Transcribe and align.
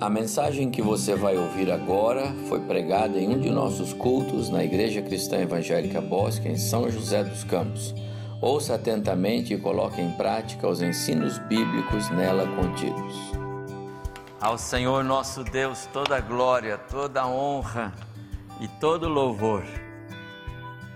A 0.00 0.10
mensagem 0.10 0.72
que 0.72 0.82
você 0.82 1.14
vai 1.14 1.38
ouvir 1.38 1.70
agora 1.70 2.34
foi 2.48 2.60
pregada 2.60 3.16
em 3.16 3.28
um 3.28 3.38
de 3.38 3.48
nossos 3.48 3.92
cultos 3.92 4.50
na 4.50 4.64
Igreja 4.64 5.00
Cristã 5.00 5.38
Evangélica 5.38 6.00
Bosque, 6.00 6.48
em 6.48 6.58
São 6.58 6.90
José 6.90 7.22
dos 7.22 7.44
Campos. 7.44 7.94
Ouça 8.42 8.74
atentamente 8.74 9.54
e 9.54 9.58
coloque 9.58 10.00
em 10.00 10.10
prática 10.10 10.68
os 10.68 10.82
ensinos 10.82 11.38
bíblicos 11.38 12.10
nela 12.10 12.44
contidos. 12.56 13.14
Ao 14.40 14.58
Senhor 14.58 15.04
nosso 15.04 15.44
Deus 15.44 15.88
toda 15.92 16.20
glória, 16.20 16.76
toda 16.76 17.26
honra 17.26 17.92
e 18.60 18.66
todo 18.80 19.08
louvor. 19.08 19.62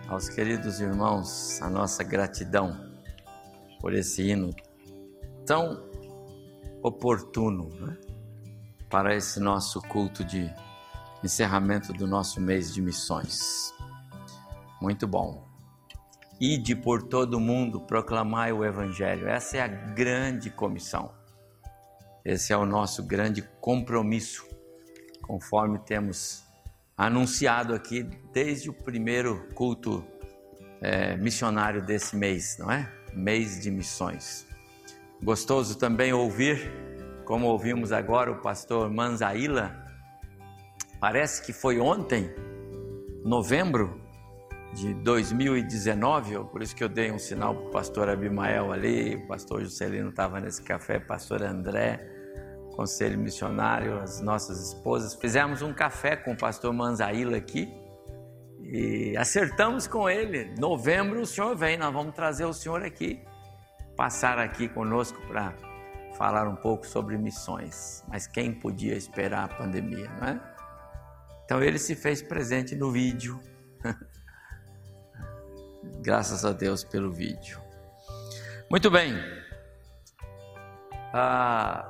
Aos 0.08 0.28
queridos 0.28 0.80
irmãos, 0.80 1.62
a 1.62 1.70
nossa 1.70 2.02
gratidão 2.02 2.76
por 3.80 3.94
esse 3.94 4.28
hino 4.28 4.50
tão 5.46 5.88
oportuno, 6.82 7.70
né? 7.80 7.96
Para 8.88 9.14
esse 9.14 9.38
nosso 9.38 9.80
culto 9.82 10.24
de 10.24 10.52
encerramento 11.22 11.92
do 11.92 12.06
nosso 12.06 12.40
mês 12.40 12.72
de 12.72 12.80
missões. 12.80 13.74
Muito 14.80 15.06
bom. 15.06 15.46
Ide 16.40 16.76
por 16.76 17.02
todo 17.02 17.34
o 17.34 17.40
mundo, 17.40 17.80
proclamai 17.80 18.52
o 18.52 18.64
Evangelho. 18.64 19.28
Essa 19.28 19.56
é 19.58 19.60
a 19.60 19.66
grande 19.66 20.50
comissão. 20.50 21.12
Esse 22.24 22.52
é 22.52 22.56
o 22.56 22.64
nosso 22.64 23.02
grande 23.02 23.42
compromisso, 23.60 24.46
conforme 25.22 25.78
temos 25.80 26.44
anunciado 26.96 27.74
aqui 27.74 28.02
desde 28.32 28.70
o 28.70 28.72
primeiro 28.72 29.48
culto 29.54 30.04
é, 30.80 31.16
missionário 31.16 31.84
desse 31.84 32.16
mês, 32.16 32.56
não 32.58 32.70
é? 32.70 32.92
Mês 33.12 33.60
de 33.60 33.70
missões. 33.70 34.46
Gostoso 35.22 35.76
também 35.76 36.12
ouvir 36.12 36.87
como 37.28 37.48
ouvimos 37.48 37.92
agora 37.92 38.32
o 38.32 38.40
pastor 38.40 38.90
Manzaíla, 38.90 39.76
parece 40.98 41.44
que 41.44 41.52
foi 41.52 41.78
ontem, 41.78 42.34
novembro 43.22 44.00
de 44.72 44.94
2019, 44.94 46.42
por 46.50 46.62
isso 46.62 46.74
que 46.74 46.82
eu 46.82 46.88
dei 46.88 47.12
um 47.12 47.18
sinal 47.18 47.54
para 47.54 47.66
o 47.66 47.70
pastor 47.70 48.08
Abimael 48.08 48.72
ali, 48.72 49.16
o 49.16 49.26
pastor 49.26 49.62
Juscelino 49.62 50.08
estava 50.08 50.40
nesse 50.40 50.62
café, 50.62 50.98
pastor 50.98 51.42
André, 51.42 52.00
conselho 52.74 53.18
missionário, 53.18 53.98
as 53.98 54.22
nossas 54.22 54.68
esposas, 54.68 55.14
fizemos 55.14 55.60
um 55.60 55.74
café 55.74 56.16
com 56.16 56.32
o 56.32 56.36
pastor 56.36 56.72
Manzaíla 56.72 57.36
aqui 57.36 57.68
e 58.62 59.14
acertamos 59.18 59.86
com 59.86 60.08
ele, 60.08 60.54
novembro 60.58 61.20
o 61.20 61.26
senhor 61.26 61.54
vem, 61.54 61.76
nós 61.76 61.92
vamos 61.92 62.14
trazer 62.14 62.46
o 62.46 62.54
senhor 62.54 62.82
aqui, 62.82 63.22
passar 63.98 64.38
aqui 64.38 64.66
conosco 64.66 65.20
para 65.28 65.67
falar 66.18 66.48
um 66.48 66.56
pouco 66.56 66.84
sobre 66.84 67.16
missões, 67.16 68.04
mas 68.08 68.26
quem 68.26 68.52
podia 68.52 68.96
esperar 68.96 69.44
a 69.44 69.48
pandemia, 69.48 70.10
não 70.20 70.28
é? 70.28 70.40
Então 71.44 71.62
ele 71.62 71.78
se 71.78 71.94
fez 71.94 72.20
presente 72.20 72.74
no 72.74 72.90
vídeo. 72.90 73.40
Graças 76.02 76.44
a 76.44 76.52
Deus 76.52 76.82
pelo 76.82 77.12
vídeo. 77.12 77.60
Muito 78.68 78.90
bem. 78.90 79.14
Ah, 81.14 81.88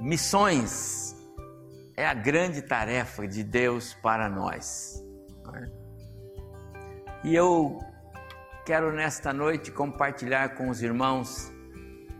missões 0.00 1.14
é 1.96 2.06
a 2.06 2.14
grande 2.14 2.62
tarefa 2.62 3.28
de 3.28 3.44
Deus 3.44 3.92
para 3.92 4.28
nós. 4.28 5.04
É? 5.54 5.70
E 7.24 7.34
eu 7.34 7.78
quero 8.64 8.90
nesta 8.90 9.34
noite 9.34 9.70
compartilhar 9.70 10.56
com 10.56 10.70
os 10.70 10.82
irmãos 10.82 11.52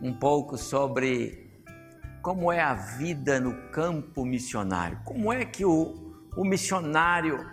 um 0.03 0.13
pouco 0.13 0.59
sobre 0.59 1.46
como 2.27 2.51
é 2.51 2.61
a 2.61 2.75
vida 2.75 3.39
no 3.39 3.71
campo 3.71 4.25
missionário, 4.25 5.01
como 5.05 5.33
é 5.33 5.45
que 5.45 5.65
o, 5.65 5.95
o 6.37 6.45
missionário 6.45 7.49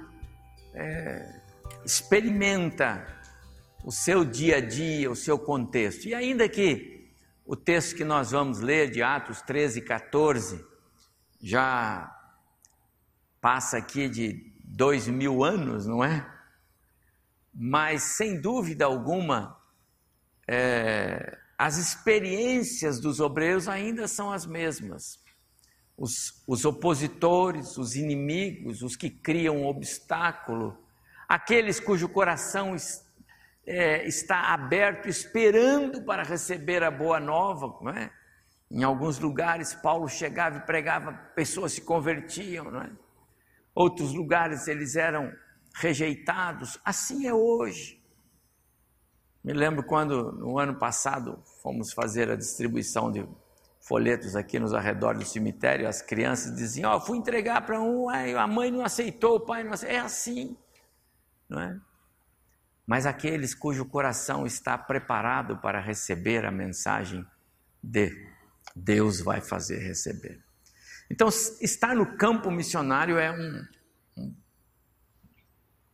é, 0.73 1.39
experimenta 1.85 3.05
o 3.83 3.91
seu 3.91 4.25
dia 4.25 4.57
a 4.57 4.59
dia, 4.59 5.11
o 5.11 5.15
seu 5.15 5.37
contexto. 5.37 6.07
E 6.07 6.15
ainda 6.15 6.49
que 6.49 7.07
o 7.45 7.55
texto 7.55 7.95
que 7.95 8.03
nós 8.03 8.31
vamos 8.31 8.61
ler 8.61 8.89
de 8.89 9.03
Atos 9.03 9.43
13 9.43 9.77
e 9.77 9.81
14 9.83 10.65
já 11.39 12.11
passa 13.39 13.77
aqui 13.77 14.09
de 14.09 14.51
dois 14.63 15.07
mil 15.07 15.43
anos, 15.43 15.85
não 15.85 16.03
é? 16.03 16.27
Mas 17.53 18.01
sem 18.01 18.41
dúvida 18.41 18.85
alguma, 18.85 19.55
é, 20.47 21.37
as 21.63 21.77
experiências 21.77 22.99
dos 22.99 23.21
obreiros 23.21 23.69
ainda 23.69 24.05
são 24.05 24.33
as 24.33 24.45
mesmas. 24.45 25.17
Os, 25.95 26.43
os 26.45 26.65
opositores, 26.65 27.77
os 27.77 27.95
inimigos, 27.95 28.81
os 28.81 28.97
que 28.97 29.09
criam 29.09 29.55
um 29.55 29.67
obstáculo, 29.67 30.77
aqueles 31.25 31.79
cujo 31.79 32.09
coração 32.09 32.75
é, 33.65 34.05
está 34.05 34.53
aberto, 34.53 35.07
esperando 35.07 36.03
para 36.03 36.23
receber 36.23 36.83
a 36.83 36.91
boa 36.91 37.17
nova, 37.17 37.79
não 37.81 37.91
é? 37.93 38.11
Em 38.69 38.83
alguns 38.83 39.17
lugares, 39.17 39.73
Paulo 39.73 40.09
chegava 40.09 40.57
e 40.57 40.65
pregava, 40.65 41.13
pessoas 41.33 41.71
se 41.71 41.81
convertiam, 41.81 42.69
não 42.69 42.81
é? 42.81 42.91
Outros 43.73 44.13
lugares 44.13 44.67
eles 44.67 44.97
eram 44.97 45.31
rejeitados. 45.75 46.77
Assim 46.83 47.25
é 47.25 47.33
hoje. 47.33 48.03
Me 49.41 49.53
lembro 49.53 49.83
quando, 49.83 50.33
no 50.33 50.59
ano 50.59 50.75
passado, 50.75 51.41
fomos 51.63 51.93
fazer 51.93 52.29
a 52.29 52.35
distribuição 52.35 53.09
de 53.09 53.25
folhetos 53.79 54.35
aqui 54.35 54.59
nos 54.59 54.73
arredores 54.73 55.19
do 55.19 55.25
cemitério, 55.25 55.87
as 55.87 56.01
crianças 56.01 56.55
diziam: 56.55 56.91
Ó, 56.91 56.97
oh, 56.97 57.01
fui 57.01 57.17
entregar 57.17 57.65
para 57.65 57.81
um, 57.81 58.09
a 58.09 58.47
mãe 58.47 58.69
não 58.69 58.83
aceitou, 58.83 59.37
o 59.37 59.39
pai 59.39 59.63
não 59.63 59.71
aceitou. 59.71 59.95
É 59.95 59.99
assim, 60.01 60.57
não 61.49 61.61
é? 61.61 61.79
Mas 62.85 63.05
aqueles 63.05 63.55
cujo 63.55 63.85
coração 63.85 64.45
está 64.45 64.77
preparado 64.77 65.57
para 65.57 65.79
receber 65.79 66.45
a 66.45 66.51
mensagem 66.51 67.25
de 67.81 68.11
Deus 68.75 69.21
vai 69.21 69.39
fazer 69.39 69.79
receber. 69.79 70.43
Então, 71.09 71.29
estar 71.29 71.95
no 71.95 72.17
campo 72.17 72.51
missionário 72.51 73.17
é 73.17 73.31
um, 73.31 73.65
um, 74.17 74.35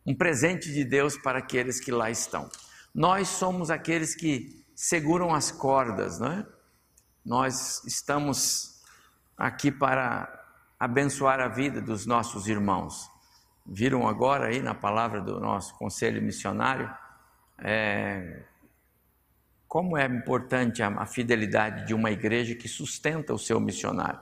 um 0.06 0.16
presente 0.16 0.72
de 0.72 0.84
Deus 0.84 1.16
para 1.16 1.38
aqueles 1.38 1.78
que 1.78 1.92
lá 1.92 2.10
estão. 2.10 2.48
Nós 2.92 3.28
somos 3.28 3.70
aqueles 3.70 4.14
que 4.16 4.64
seguram 4.80 5.34
as 5.34 5.52
cordas, 5.52 6.18
não 6.18 6.32
é? 6.32 6.46
Nós 7.22 7.84
estamos 7.84 8.80
aqui 9.36 9.70
para 9.70 10.26
abençoar 10.78 11.38
a 11.38 11.48
vida 11.48 11.82
dos 11.82 12.06
nossos 12.06 12.48
irmãos. 12.48 13.06
Viram 13.66 14.08
agora 14.08 14.46
aí 14.46 14.62
na 14.62 14.74
palavra 14.74 15.20
do 15.20 15.38
nosso 15.38 15.76
conselho 15.76 16.22
missionário 16.22 16.90
é, 17.58 18.42
como 19.68 19.98
é 19.98 20.06
importante 20.06 20.82
a, 20.82 20.88
a 20.88 21.04
fidelidade 21.04 21.86
de 21.86 21.92
uma 21.92 22.10
igreja 22.10 22.54
que 22.54 22.66
sustenta 22.66 23.34
o 23.34 23.38
seu 23.38 23.60
missionário. 23.60 24.20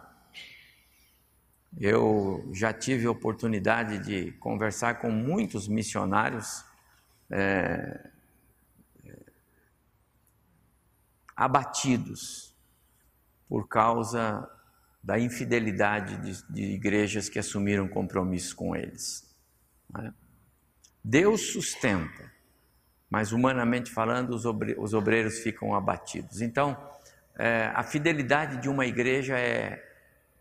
Eu 1.79 2.51
já 2.53 2.73
tive 2.73 3.07
a 3.07 3.13
oportunidade 3.13 4.01
de 4.01 4.33
conversar 4.33 4.95
com 4.99 5.09
muitos 5.09 5.69
missionários 5.69 6.65
é, 7.31 8.11
abatidos 11.39 12.53
por 13.49 13.69
causa 13.69 14.51
da 15.01 15.17
infidelidade 15.21 16.17
de, 16.17 16.53
de 16.53 16.63
igrejas 16.75 17.29
que 17.29 17.39
assumiram 17.39 17.87
compromisso 17.87 18.57
com 18.57 18.75
eles. 18.75 19.25
Né? 19.89 20.13
Deus 21.03 21.53
sustenta, 21.53 22.33
mas 23.09 23.31
humanamente 23.31 23.89
falando, 23.89 24.31
os, 24.31 24.45
os 24.45 24.93
obreiros 24.93 25.39
ficam 25.39 25.77
abatidos. 25.77 26.41
Então, 26.41 26.77
é, 27.37 27.71
a 27.73 27.85
fidelidade 27.85 28.61
de 28.61 28.69
uma 28.69 28.85
igreja 28.85 29.39
é, 29.39 29.81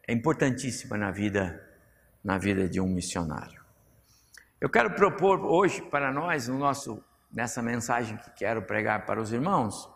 é 0.07 0.11
importantíssima 0.11 0.97
na 0.97 1.11
vida, 1.11 1.63
na 2.23 2.39
vida 2.39 2.67
de 2.67 2.81
um 2.81 2.87
missionário. 2.87 3.61
Eu 4.59 4.67
quero 4.67 4.89
propor 4.95 5.45
hoje 5.45 5.79
para 5.83 6.11
nós, 6.11 6.47
no 6.47 6.57
nosso, 6.57 7.03
nessa 7.31 7.61
mensagem 7.61 8.17
que 8.17 8.31
quero 8.31 8.63
pregar 8.63 9.05
para 9.05 9.21
os 9.21 9.31
irmãos, 9.31 9.87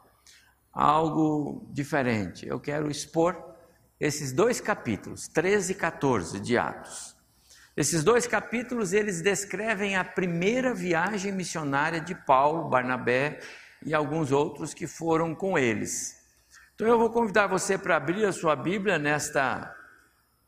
algo 0.74 1.68
diferente. 1.72 2.48
Eu 2.48 2.60
quero 2.60 2.90
expor 2.90 3.52
esses 4.00 4.32
dois 4.32 4.60
capítulos, 4.62 5.28
13 5.28 5.74
e 5.74 5.76
14 5.76 6.40
de 6.40 6.58
Atos. 6.58 7.16
Esses 7.76 8.04
dois 8.04 8.28
capítulos 8.28 8.94
eles 8.94 9.22
descrevem 9.22 9.96
a 9.96 10.04
primeira 10.04 10.74
viagem 10.74 11.32
missionária 11.32 12.02
de 12.02 12.14
Paulo, 12.14 12.70
Barnabé 12.70 13.40
e 13.86 13.94
alguns 13.94 14.32
outros 14.32 14.74
que 14.74 14.88
foram 14.88 15.34
com 15.34 15.58
eles. 15.58 16.20
Então 16.76 16.88
eu 16.88 16.98
vou 16.98 17.10
convidar 17.10 17.48
você 17.48 17.78
para 17.78 17.96
abrir 17.96 18.26
a 18.26 18.32
sua 18.32 18.56
Bíblia 18.56 18.98
nesta 18.98 19.74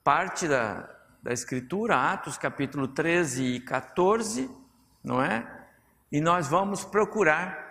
parte 0.04 0.48
da, 0.48 0.90
da 1.22 1.32
Escritura, 1.32 1.96
Atos 1.96 2.38
capítulo 2.38 2.88
13 2.88 3.44
e 3.44 3.60
14, 3.60 4.50
não 5.04 5.22
é? 5.22 5.48
E 6.12 6.20
nós 6.20 6.48
vamos 6.48 6.84
procurar, 6.84 7.64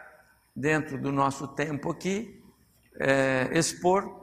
dentro 0.55 0.98
do 0.98 1.10
nosso 1.10 1.48
tempo 1.48 1.90
aqui, 1.90 2.41
é, 2.98 3.50
expor 3.52 4.22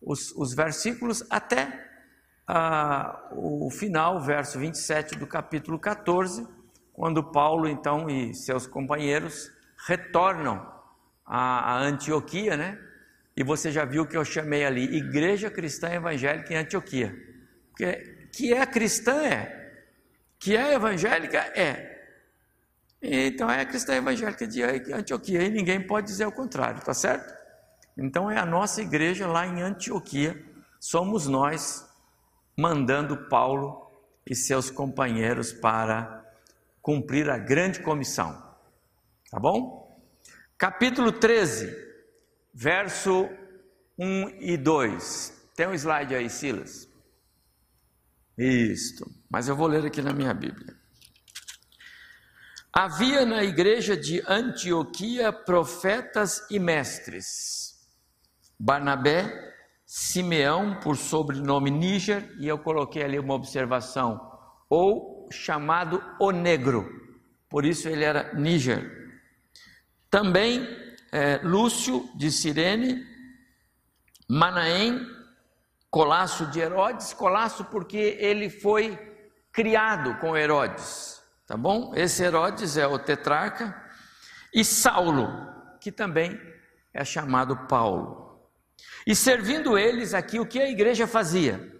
os, 0.00 0.32
os 0.32 0.54
versículos 0.54 1.24
até 1.30 1.84
ah, 2.46 3.28
o 3.32 3.68
final, 3.70 4.20
verso 4.20 4.58
27 4.58 5.16
do 5.16 5.26
capítulo 5.26 5.78
14, 5.78 6.46
quando 6.92 7.22
Paulo 7.22 7.68
então 7.68 8.08
e 8.08 8.34
seus 8.34 8.66
companheiros 8.66 9.50
retornam 9.86 10.64
a, 11.24 11.78
Antioquia, 11.78 12.56
né? 12.56 12.78
E 13.36 13.42
você 13.42 13.70
já 13.70 13.84
viu 13.84 14.06
que 14.06 14.16
eu 14.16 14.24
chamei 14.24 14.64
ali 14.64 14.96
Igreja 14.96 15.50
Cristã 15.50 15.90
Evangélica 15.90 16.54
em 16.54 16.56
Antioquia. 16.56 17.14
Que, 17.76 18.28
que 18.32 18.54
é 18.54 18.64
cristã 18.64 19.22
é, 19.26 19.84
que 20.38 20.56
é 20.56 20.74
evangélica 20.74 21.38
é. 21.38 21.94
Então 23.02 23.50
é 23.50 23.64
cristã 23.66 23.94
evangélica 23.94 24.46
de 24.46 24.62
Antioquia 24.62 25.42
e 25.42 25.50
ninguém 25.50 25.86
pode 25.86 26.06
dizer 26.06 26.26
o 26.26 26.32
contrário, 26.32 26.80
tá 26.80 26.94
certo? 26.94 27.34
Então 27.96 28.30
é 28.30 28.38
a 28.38 28.44
nossa 28.44 28.82
igreja 28.82 29.26
lá 29.26 29.46
em 29.46 29.62
Antioquia, 29.62 30.44
somos 30.78 31.26
nós 31.26 31.88
mandando 32.56 33.28
Paulo 33.28 33.90
e 34.26 34.34
seus 34.34 34.70
companheiros 34.70 35.52
para 35.52 36.24
cumprir 36.82 37.30
a 37.30 37.38
grande 37.38 37.80
comissão. 37.80 38.32
Tá 39.30 39.40
bom? 39.40 40.00
Capítulo 40.58 41.12
13, 41.12 41.74
verso 42.52 43.28
1 43.98 44.28
e 44.40 44.56
2. 44.56 45.50
Tem 45.56 45.66
um 45.66 45.74
slide 45.74 46.14
aí, 46.14 46.28
Silas? 46.28 46.88
Isto, 48.36 49.10
mas 49.30 49.48
eu 49.48 49.56
vou 49.56 49.66
ler 49.66 49.86
aqui 49.86 50.02
na 50.02 50.12
minha 50.12 50.34
Bíblia. 50.34 50.76
Havia 52.72 53.24
na 53.24 53.42
igreja 53.42 53.96
de 53.96 54.22
Antioquia 54.28 55.32
profetas 55.32 56.46
e 56.50 56.58
mestres. 56.58 57.65
Barnabé, 58.58 59.54
Simeão, 59.84 60.80
por 60.80 60.96
sobrenome 60.96 61.70
Níger, 61.70 62.34
e 62.40 62.48
eu 62.48 62.58
coloquei 62.58 63.04
ali 63.04 63.18
uma 63.18 63.34
observação, 63.34 64.20
ou 64.68 65.28
chamado 65.30 66.02
o 66.18 66.30
negro, 66.30 66.88
por 67.48 67.64
isso 67.64 67.88
ele 67.88 68.04
era 68.04 68.34
Níger. 68.34 68.90
Também 70.10 70.66
é, 71.12 71.38
Lúcio 71.42 72.08
de 72.16 72.30
Cirene, 72.30 73.04
Manaém, 74.28 75.06
Colasso 75.88 76.46
de 76.46 76.60
Herodes, 76.60 77.12
Colasso 77.14 77.64
porque 77.66 78.16
ele 78.18 78.50
foi 78.50 78.98
criado 79.52 80.18
com 80.18 80.36
Herodes, 80.36 81.22
tá 81.46 81.56
bom? 81.56 81.92
Esse 81.94 82.24
Herodes 82.24 82.76
é 82.76 82.86
o 82.86 82.98
tetrarca, 82.98 83.74
e 84.52 84.64
Saulo, 84.64 85.28
que 85.80 85.92
também 85.92 86.38
é 86.92 87.04
chamado 87.04 87.56
Paulo. 87.68 88.25
E 89.06 89.14
servindo 89.14 89.78
eles 89.78 90.14
aqui, 90.14 90.40
o 90.40 90.46
que 90.46 90.60
a 90.60 90.68
igreja 90.68 91.06
fazia? 91.06 91.74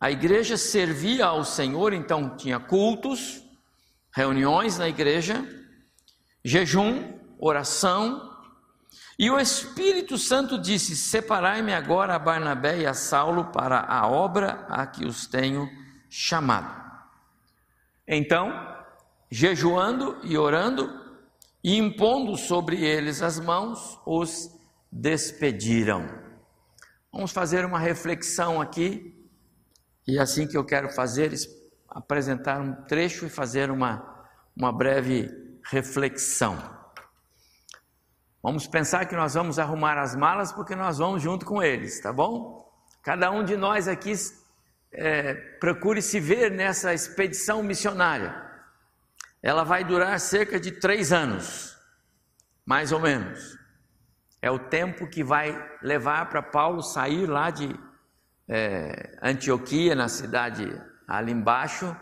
A 0.00 0.10
igreja 0.10 0.56
servia 0.56 1.26
ao 1.26 1.44
Senhor, 1.44 1.92
então 1.92 2.36
tinha 2.36 2.58
cultos, 2.58 3.42
reuniões 4.14 4.78
na 4.78 4.88
igreja, 4.88 5.44
jejum, 6.44 7.18
oração, 7.38 8.30
e 9.18 9.30
o 9.30 9.38
Espírito 9.38 10.16
Santo 10.16 10.58
disse: 10.58 10.96
Separai-me 10.96 11.74
agora 11.74 12.14
a 12.14 12.18
Barnabé 12.18 12.78
e 12.78 12.86
a 12.86 12.94
Saulo 12.94 13.52
para 13.52 13.80
a 13.80 14.08
obra 14.08 14.64
a 14.66 14.86
que 14.86 15.04
os 15.04 15.26
tenho 15.26 15.68
chamado. 16.08 16.80
Então, 18.08 18.50
jejuando 19.30 20.18
e 20.22 20.38
orando, 20.38 20.98
e 21.62 21.76
impondo 21.76 22.34
sobre 22.36 22.82
eles 22.82 23.20
as 23.20 23.38
mãos, 23.38 24.00
os 24.06 24.50
despediram. 24.90 26.19
Vamos 27.20 27.32
fazer 27.32 27.66
uma 27.66 27.78
reflexão 27.78 28.62
aqui, 28.62 29.14
e 30.08 30.18
assim 30.18 30.46
que 30.46 30.56
eu 30.56 30.64
quero 30.64 30.88
fazer, 30.88 31.30
apresentar 31.86 32.58
um 32.58 32.72
trecho 32.86 33.26
e 33.26 33.28
fazer 33.28 33.70
uma, 33.70 34.26
uma 34.56 34.72
breve 34.72 35.28
reflexão. 35.66 36.56
Vamos 38.42 38.66
pensar 38.66 39.04
que 39.04 39.14
nós 39.14 39.34
vamos 39.34 39.58
arrumar 39.58 39.98
as 39.98 40.16
malas 40.16 40.50
porque 40.50 40.74
nós 40.74 40.96
vamos 40.96 41.20
junto 41.20 41.44
com 41.44 41.62
eles, 41.62 42.00
tá 42.00 42.10
bom? 42.10 42.66
Cada 43.02 43.30
um 43.30 43.44
de 43.44 43.54
nós 43.54 43.86
aqui 43.86 44.14
é, 44.90 45.34
procure 45.60 46.00
se 46.00 46.18
ver 46.18 46.50
nessa 46.50 46.94
expedição 46.94 47.62
missionária. 47.62 48.34
Ela 49.42 49.62
vai 49.62 49.84
durar 49.84 50.18
cerca 50.18 50.58
de 50.58 50.72
três 50.72 51.12
anos, 51.12 51.76
mais 52.64 52.92
ou 52.92 52.98
menos. 52.98 53.59
É 54.42 54.50
o 54.50 54.58
tempo 54.58 55.06
que 55.06 55.22
vai 55.22 55.56
levar 55.82 56.28
para 56.28 56.42
Paulo 56.42 56.82
sair 56.82 57.26
lá 57.26 57.50
de 57.50 57.74
é, 58.48 59.18
Antioquia, 59.22 59.94
na 59.94 60.08
cidade 60.08 60.66
ali 61.06 61.32
embaixo, 61.32 61.94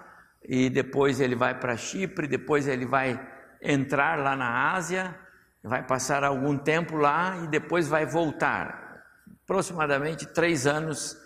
e 0.42 0.70
depois 0.70 1.20
ele 1.20 1.34
vai 1.34 1.58
para 1.58 1.76
Chipre, 1.76 2.26
depois 2.26 2.68
ele 2.68 2.86
vai 2.86 3.20
entrar 3.60 4.18
lá 4.18 4.36
na 4.36 4.72
Ásia 4.72 5.14
vai 5.62 5.82
passar 5.82 6.24
algum 6.24 6.56
tempo 6.56 6.96
lá 6.96 7.36
e 7.44 7.48
depois 7.48 7.88
vai 7.88 8.06
voltar. 8.06 9.04
Aproximadamente 9.44 10.26
três 10.26 10.66
anos 10.66 11.16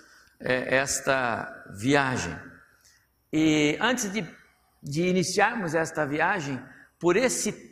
é, 0.40 0.76
esta 0.76 1.64
viagem. 1.74 2.36
E 3.32 3.76
antes 3.80 4.12
de, 4.12 4.26
de 4.82 5.02
iniciarmos 5.02 5.74
esta 5.74 6.04
viagem, 6.04 6.60
por, 6.98 7.16
esse, 7.16 7.71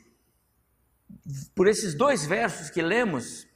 por 1.55 1.67
esses 1.69 1.95
dois 1.95 2.27
versos 2.27 2.71
que 2.71 2.83
lemos, 2.83 3.47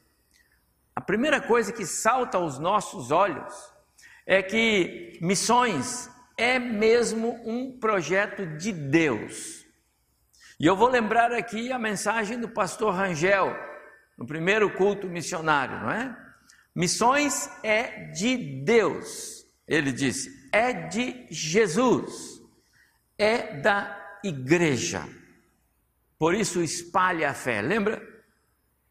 a 0.94 1.00
primeira 1.00 1.40
coisa 1.40 1.72
que 1.72 1.84
salta 1.84 2.38
aos 2.38 2.58
nossos 2.58 3.10
olhos 3.10 3.54
é 4.26 4.42
que 4.42 5.18
missões 5.20 6.08
é 6.36 6.58
mesmo 6.58 7.40
um 7.44 7.78
projeto 7.78 8.46
de 8.56 8.72
Deus. 8.72 9.64
E 10.58 10.66
eu 10.66 10.76
vou 10.76 10.88
lembrar 10.88 11.32
aqui 11.32 11.72
a 11.72 11.78
mensagem 11.78 12.38
do 12.38 12.48
pastor 12.48 12.94
Rangel, 12.94 13.54
no 14.16 14.26
primeiro 14.26 14.72
culto 14.76 15.08
missionário, 15.08 15.80
não 15.80 15.90
é? 15.90 16.16
Missões 16.74 17.50
é 17.62 18.06
de 18.12 18.36
Deus, 18.64 19.44
ele 19.66 19.92
disse, 19.92 20.48
é 20.52 20.72
de 20.72 21.26
Jesus, 21.30 22.40
é 23.18 23.60
da 23.60 24.18
igreja. 24.22 25.08
Por 26.24 26.34
isso 26.34 26.62
espalhe 26.62 27.22
a 27.22 27.34
fé, 27.34 27.60
lembra? 27.60 28.02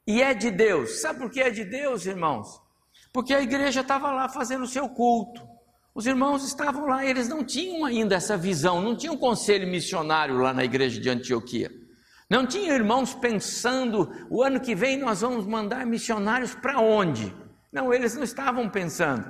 E 0.06 0.22
é 0.22 0.36
de 0.36 0.52
Deus. 0.52 1.02
Sabe 1.02 1.18
por 1.18 1.32
que 1.32 1.42
é 1.42 1.50
de 1.50 1.66
Deus, 1.66 2.06
irmãos? 2.06 2.62
Porque 3.12 3.34
a 3.34 3.42
igreja 3.42 3.82
estava 3.82 4.12
lá 4.12 4.30
fazendo 4.30 4.66
o 4.66 4.68
seu 4.68 4.88
culto. 4.88 5.42
Os 5.96 6.06
irmãos 6.06 6.46
estavam 6.46 6.86
lá, 6.86 7.04
eles 7.04 7.28
não 7.28 7.44
tinham 7.44 7.86
ainda 7.86 8.13
essa 8.13 8.38
visão, 8.38 8.84
não 8.84 8.96
tinham 8.96 9.18
conselho 9.18 9.68
missionário 9.68 10.38
lá 10.38 10.54
na 10.54 10.63
igreja 10.63 11.02
de 11.02 11.10
Antioquia. 11.10 11.72
Não 12.30 12.46
tinham 12.46 12.75
irmãos 12.75 13.16
pensando, 13.16 14.12
o 14.30 14.44
ano 14.44 14.60
que 14.60 14.75
vem 14.75 15.00
nós 15.00 15.22
vamos 15.22 15.48
mandar 15.48 15.88
missionários 15.88 16.54
para 16.54 16.80
onde? 16.80 17.36
Não, 17.72 17.92
eles 17.92 18.13
não 18.13 18.22
estavam 18.22 18.70
pensando. 18.70 19.25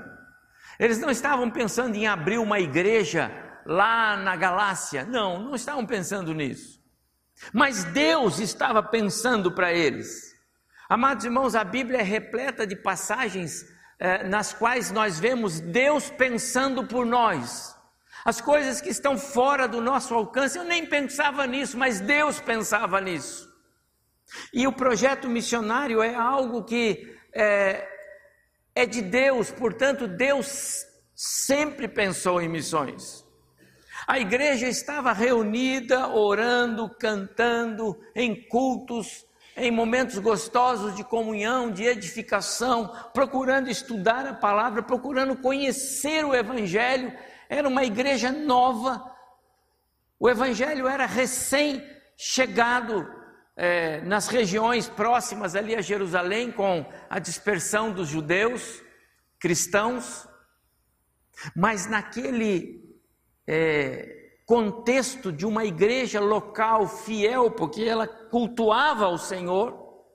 Eles 0.78 1.00
não 1.00 1.10
estavam 1.10 1.50
pensando 1.50 1.96
em 1.96 2.06
abrir 2.06 2.38
uma 2.38 2.60
igreja 2.60 3.32
lá 3.66 4.18
na 4.18 4.36
Galácia. 4.36 5.06
Não, 5.06 5.42
não 5.42 5.56
estavam 5.56 5.86
pensando 5.86 6.34
nisso. 6.34 6.83
Mas 7.52 7.84
Deus 7.86 8.40
estava 8.40 8.82
pensando 8.82 9.52
para 9.52 9.74
eles. 9.74 10.34
Amados 10.88 11.26
irmãos, 11.26 11.56
a 11.56 11.64
Bíblia 11.64 12.00
é 12.00 12.04
repleta 12.04 12.68
de 12.68 12.76
passagens 12.76 13.66
eh, 14.00 14.24
nas 14.24 14.54
quais 14.54 14.92
nós 14.92 15.20
vemos 15.20 15.60
Deus 15.60 16.10
pensando 16.10 16.86
por 16.86 17.06
nós. 17.06 17.76
As 18.26 18.40
coisas 18.40 18.80
que 18.80 18.90
estão 18.90 19.18
fora 19.18 19.68
do 19.68 19.82
nosso 19.82 20.14
alcance, 20.14 20.58
eu 20.58 20.64
nem 20.64 20.86
pensava 20.86 21.46
nisso, 21.46 21.78
mas 21.78 22.00
Deus 22.00 22.40
pensava 22.40 23.02
nisso. 23.02 23.52
E 24.54 24.66
o 24.66 24.72
projeto 24.72 25.28
missionário 25.28 26.02
é 26.02 26.16
algo 26.16 26.64
que 26.64 27.18
é, 27.34 27.88
é 28.74 28.86
de 28.86 29.02
Deus, 29.02 29.52
portanto, 29.52 30.08
Deus 30.08 30.86
sempre 31.16 31.88
pensou 31.88 32.42
em 32.42 32.48
missões. 32.48 33.23
A 34.08 34.20
igreja 34.20 34.68
estava 34.68 35.14
reunida, 35.14 36.10
orando, 36.10 36.90
cantando, 36.90 37.98
em 38.14 38.48
cultos, 38.48 39.26
em 39.56 39.72
momentos 39.72 40.18
gostosos 40.18 40.96
de 40.96 41.04
comunhão, 41.04 41.72
de 41.72 41.84
edificação, 41.84 42.94
procurando 43.14 43.70
estudar 43.70 44.26
a 44.26 44.34
palavra, 44.34 44.84
procurando 44.84 45.38
conhecer 45.38 46.26
o 46.26 46.36
Evangelho. 46.36 47.16
Era 47.48 47.68
uma 47.68 47.84
igreja 47.84 48.32
nova, 48.32 49.12
o 50.20 50.30
Evangelho 50.30 50.88
era 50.88 51.06
recém-chegado 51.06 53.08
é, 53.56 54.02
nas 54.02 54.28
regiões 54.28 54.88
próximas 54.88 55.56
ali 55.56 55.76
a 55.76 55.82
Jerusalém, 55.82 56.52
com 56.52 56.86
a 57.10 57.20
dispersão 57.20 57.92
dos 57.92 58.08
judeus 58.08 58.82
cristãos, 59.38 60.28
mas 61.56 61.88
naquele 61.88 62.83
é, 63.48 64.24
contexto 64.46 65.32
de 65.32 65.46
uma 65.46 65.66
igreja 65.66 66.20
local 66.20 66.88
fiel, 66.88 67.52
porque 67.52 67.84
ela 67.84 68.08
cultuava 68.08 69.08
o 69.08 69.18
Senhor, 69.18 70.06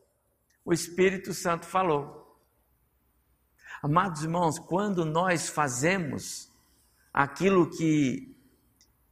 o 0.64 0.72
Espírito 0.72 1.32
Santo 1.32 1.66
falou. 1.66 2.18
Amados 3.82 4.22
irmãos, 4.22 4.58
quando 4.58 5.04
nós 5.04 5.48
fazemos 5.48 6.50
aquilo 7.12 7.70
que 7.70 8.36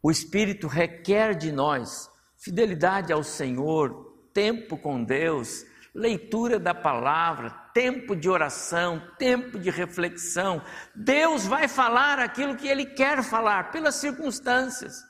o 0.02 0.10
Espírito 0.10 0.66
requer 0.66 1.34
de 1.34 1.50
nós: 1.52 2.10
fidelidade 2.36 3.12
ao 3.12 3.22
Senhor, 3.22 4.14
tempo 4.32 4.76
com 4.76 5.02
Deus, 5.02 5.64
leitura 5.94 6.58
da 6.58 6.74
palavra, 6.74 7.50
tempo 7.76 8.16
de 8.16 8.26
oração, 8.26 9.02
tempo 9.18 9.58
de 9.58 9.68
reflexão. 9.68 10.62
Deus 10.94 11.46
vai 11.46 11.68
falar 11.68 12.18
aquilo 12.18 12.56
que 12.56 12.66
Ele 12.66 12.86
quer 12.86 13.22
falar, 13.22 13.70
pelas 13.70 13.96
circunstâncias. 13.96 15.04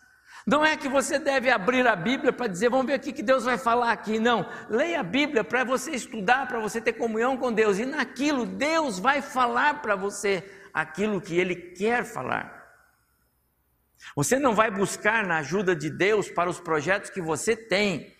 Não 0.45 0.67
é 0.67 0.77
que 0.77 0.89
você 0.89 1.17
deve 1.17 1.49
abrir 1.49 1.87
a 1.87 1.95
Bíblia 1.95 2.33
para 2.33 2.49
dizer, 2.49 2.69
vamos 2.69 2.87
ver 2.87 2.99
o 2.99 3.01
que 3.01 3.23
Deus 3.23 3.45
vai 3.45 3.57
falar 3.57 3.93
aqui. 3.93 4.19
Não. 4.19 4.51
Leia 4.69 4.99
a 4.99 5.05
Bíblia 5.05 5.45
para 5.45 5.63
você 5.63 5.93
estudar, 5.93 6.49
para 6.49 6.59
você 6.59 6.81
ter 6.81 6.95
comunhão 6.95 7.37
com 7.37 7.53
Deus. 7.53 7.79
E 7.79 7.87
naquilo, 7.87 8.45
Deus 8.45 8.99
vai 8.99 9.23
falar 9.23 9.81
para 9.81 9.95
você 9.95 10.43
aquilo 10.75 11.21
que 11.21 11.39
Ele 11.39 11.55
quer 11.55 12.05
falar. 12.05 12.53
Você 14.17 14.41
não 14.41 14.57
vai 14.57 14.73
buscar 14.73 15.25
na 15.25 15.39
ajuda 15.39 15.77
de 15.77 15.89
Deus 15.89 16.29
para 16.29 16.51
os 16.51 16.59
projetos 16.59 17.11
que 17.11 17.21
você 17.21 17.55
tem. 17.55 18.16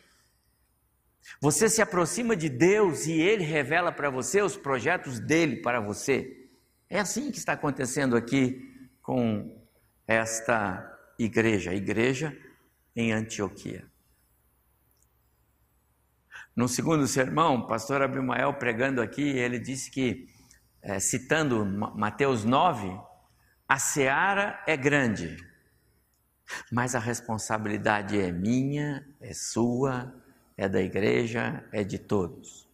Você 1.41 1.69
se 1.69 1.83
aproxima 1.83 2.37
de 2.37 2.49
Deus 2.49 3.07
e 3.07 3.13
Ele 3.13 3.45
revela 3.45 3.93
para 3.93 4.11
você 4.11 4.43
os 4.43 4.57
projetos 4.57 5.19
dele 5.19 5.57
para 5.63 5.81
você. 5.81 6.49
É 6.89 6.99
assim 6.99 7.31
que 7.31 7.39
está 7.39 7.53
acontecendo 7.53 8.17
aqui 8.17 8.61
com 9.03 9.65
esta 10.07 10.85
igreja, 11.19 11.71
a 11.71 11.75
igreja 11.75 12.37
em 12.95 13.13
Antioquia. 13.13 13.85
No 16.55 16.69
segundo 16.69 17.07
sermão, 17.07 17.57
o 17.57 17.67
pastor 17.67 18.01
Abimael 18.01 18.55
pregando 18.55 19.03
aqui, 19.03 19.23
ele 19.23 19.59
disse 19.59 19.91
que, 19.91 20.27
é, 20.81 20.99
citando 20.99 21.67
Mateus 21.67 22.45
9, 22.45 22.99
a 23.69 23.79
seara 23.79 24.63
é 24.67 24.77
grande, 24.77 25.37
mas 26.73 26.95
a 26.95 26.99
responsabilidade 26.99 28.19
é 28.19 28.33
minha, 28.33 29.07
é 29.21 29.35
sua, 29.35 30.15
é 30.57 30.69
da 30.69 30.81
igreja, 30.81 31.65
é 31.73 31.85
de 31.85 31.99
todos. 31.99 32.67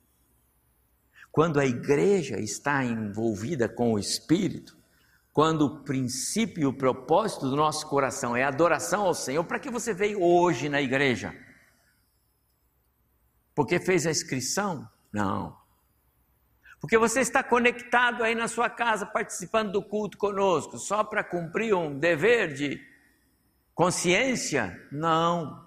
Quando 1.30 1.58
a 1.58 1.66
igreja 1.66 2.38
está 2.38 2.84
envolvida 2.84 3.68
com 3.68 3.92
o 3.92 3.98
Espírito, 3.98 4.76
quando 5.32 5.62
o 5.62 5.82
princípio 5.82 6.62
e 6.62 6.66
o 6.66 6.76
propósito 6.76 7.48
do 7.48 7.56
nosso 7.56 7.88
coração 7.88 8.36
é 8.36 8.44
adoração 8.44 9.06
ao 9.06 9.14
Senhor, 9.14 9.42
para 9.44 9.58
que 9.58 9.70
você 9.70 9.94
veio 9.94 10.22
hoje 10.22 10.68
na 10.68 10.80
igreja? 10.80 11.34
Porque 13.54 13.80
fez 13.80 14.06
a 14.06 14.10
inscrição? 14.10 14.86
Não. 15.10 15.56
Porque 16.80 16.98
você 16.98 17.20
está 17.20 17.42
conectado 17.42 18.22
aí 18.22 18.34
na 18.34 18.48
sua 18.48 18.68
casa, 18.68 19.06
participando 19.06 19.72
do 19.72 19.82
culto 19.82 20.18
conosco, 20.18 20.78
só 20.78 21.02
para 21.02 21.24
cumprir 21.24 21.74
um 21.74 21.98
dever 21.98 22.52
de 22.52 22.78
consciência? 23.74 24.78
Não. 24.90 25.66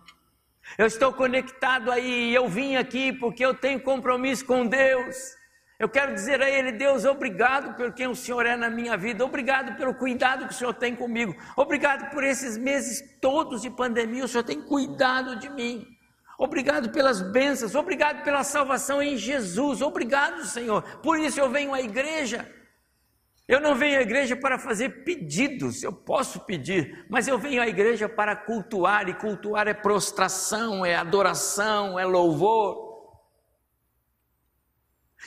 Eu 0.77 0.86
estou 0.86 1.13
conectado 1.13 1.91
aí, 1.91 2.34
eu 2.34 2.48
vim 2.50 2.75
aqui 2.75 3.13
porque 3.13 3.45
eu 3.45 3.53
tenho 3.53 3.79
compromisso 3.79 4.45
com 4.45 4.65
Deus. 4.67 5.15
Eu 5.77 5.89
quero 5.89 6.13
dizer 6.13 6.41
a 6.41 6.50
Ele, 6.50 6.72
Deus, 6.72 7.03
obrigado 7.03 7.75
por 7.75 7.93
quem 7.93 8.07
o 8.07 8.15
Senhor 8.15 8.45
é 8.45 8.55
na 8.55 8.69
minha 8.69 8.95
vida, 8.95 9.25
obrigado 9.25 9.75
pelo 9.75 9.93
cuidado 9.93 10.48
que 10.48 10.53
o 10.53 10.57
Senhor 10.57 10.74
tem 10.74 10.95
comigo, 10.95 11.36
obrigado 11.55 12.10
por 12.12 12.24
esses 12.24 12.57
meses 12.57 13.03
todos 13.19 13.62
de 13.62 13.69
pandemia, 13.69 14.24
o 14.24 14.27
Senhor 14.27 14.43
tem 14.43 14.62
cuidado 14.62 15.36
de 15.36 15.50
mim, 15.50 15.86
obrigado 16.38 16.91
pelas 16.91 17.22
bênçãos, 17.22 17.75
obrigado 17.75 18.24
pela 18.24 18.41
salvação 18.43 19.01
em 19.01 19.17
Jesus, 19.17 19.81
obrigado, 19.81 20.45
Senhor, 20.45 20.81
por 21.01 21.19
isso 21.19 21.41
eu 21.41 21.50
venho 21.50 21.74
à 21.74 21.81
igreja. 21.81 22.50
Eu 23.47 23.61
não 23.61 23.75
venho 23.75 23.99
à 23.99 24.01
igreja 24.01 24.35
para 24.35 24.57
fazer 24.57 25.03
pedidos, 25.03 25.83
eu 25.83 25.93
posso 25.93 26.39
pedir, 26.45 27.05
mas 27.07 27.27
eu 27.27 27.37
venho 27.37 27.61
à 27.61 27.67
igreja 27.67 28.09
para 28.09 28.35
cultuar, 28.35 29.07
e 29.07 29.13
cultuar 29.13 29.67
é 29.67 29.73
prostração, 29.73 30.83
é 30.83 30.95
adoração, 30.95 31.99
é 31.99 32.05
louvor. 32.05 32.85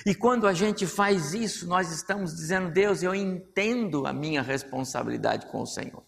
E 0.04 0.14
quando 0.14 0.48
a 0.48 0.52
gente 0.52 0.84
faz 0.84 1.32
isso, 1.32 1.68
nós 1.68 1.92
estamos 1.92 2.34
dizendo: 2.34 2.72
Deus, 2.72 3.02
eu 3.02 3.14
entendo 3.14 4.06
a 4.06 4.12
minha 4.12 4.42
responsabilidade 4.42 5.46
com 5.46 5.62
o 5.62 5.66
Senhor. 5.66 6.02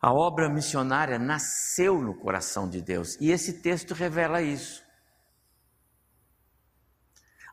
A 0.00 0.12
obra 0.12 0.50
missionária 0.50 1.18
nasceu 1.18 1.98
no 2.00 2.14
coração 2.14 2.68
de 2.68 2.82
Deus 2.82 3.16
e 3.20 3.30
esse 3.30 3.62
texto 3.62 3.94
revela 3.94 4.42
isso. 4.42 4.83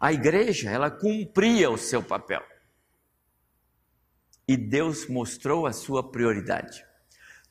A 0.02 0.12
igreja, 0.12 0.72
ela 0.72 0.90
cumpria 0.90 1.70
o 1.70 1.78
seu 1.78 2.02
papel. 2.02 2.42
E 4.48 4.58
Deus 4.58 5.08
mostrou 5.08 5.68
a 5.68 5.72
sua 5.72 6.12
prioridade. 6.12 6.84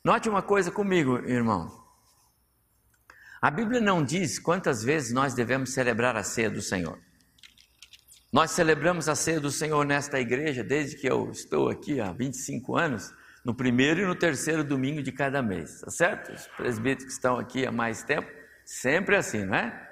Note 0.03 0.27
uma 0.27 0.41
coisa 0.41 0.69
comigo, 0.69 1.17
irmão. 1.19 1.81
A 3.41 3.49
Bíblia 3.49 3.79
não 3.79 4.03
diz 4.03 4.37
quantas 4.37 4.83
vezes 4.83 5.13
nós 5.13 5.33
devemos 5.33 5.73
celebrar 5.73 6.17
a 6.17 6.23
ceia 6.23 6.49
do 6.49 6.61
Senhor. 6.61 6.99
Nós 8.33 8.51
celebramos 8.51 9.07
a 9.07 9.15
ceia 9.15 9.39
do 9.39 9.49
Senhor 9.49 9.85
nesta 9.85 10.19
igreja 10.19 10.61
desde 10.61 10.97
que 10.97 11.09
eu 11.09 11.31
estou 11.31 11.69
aqui 11.69 12.01
há 12.01 12.11
25 12.11 12.75
anos, 12.75 13.13
no 13.45 13.55
primeiro 13.55 14.01
e 14.01 14.05
no 14.05 14.13
terceiro 14.13 14.61
domingo 14.61 15.01
de 15.01 15.11
cada 15.13 15.41
mês, 15.41 15.79
tá 15.79 15.89
certo? 15.89 16.33
Os 16.33 16.47
presbíteros 16.47 17.05
que 17.05 17.11
estão 17.13 17.39
aqui 17.39 17.65
há 17.65 17.71
mais 17.71 18.03
tempo, 18.03 18.29
sempre 18.65 19.15
assim, 19.15 19.45
não 19.45 19.55
é? 19.55 19.90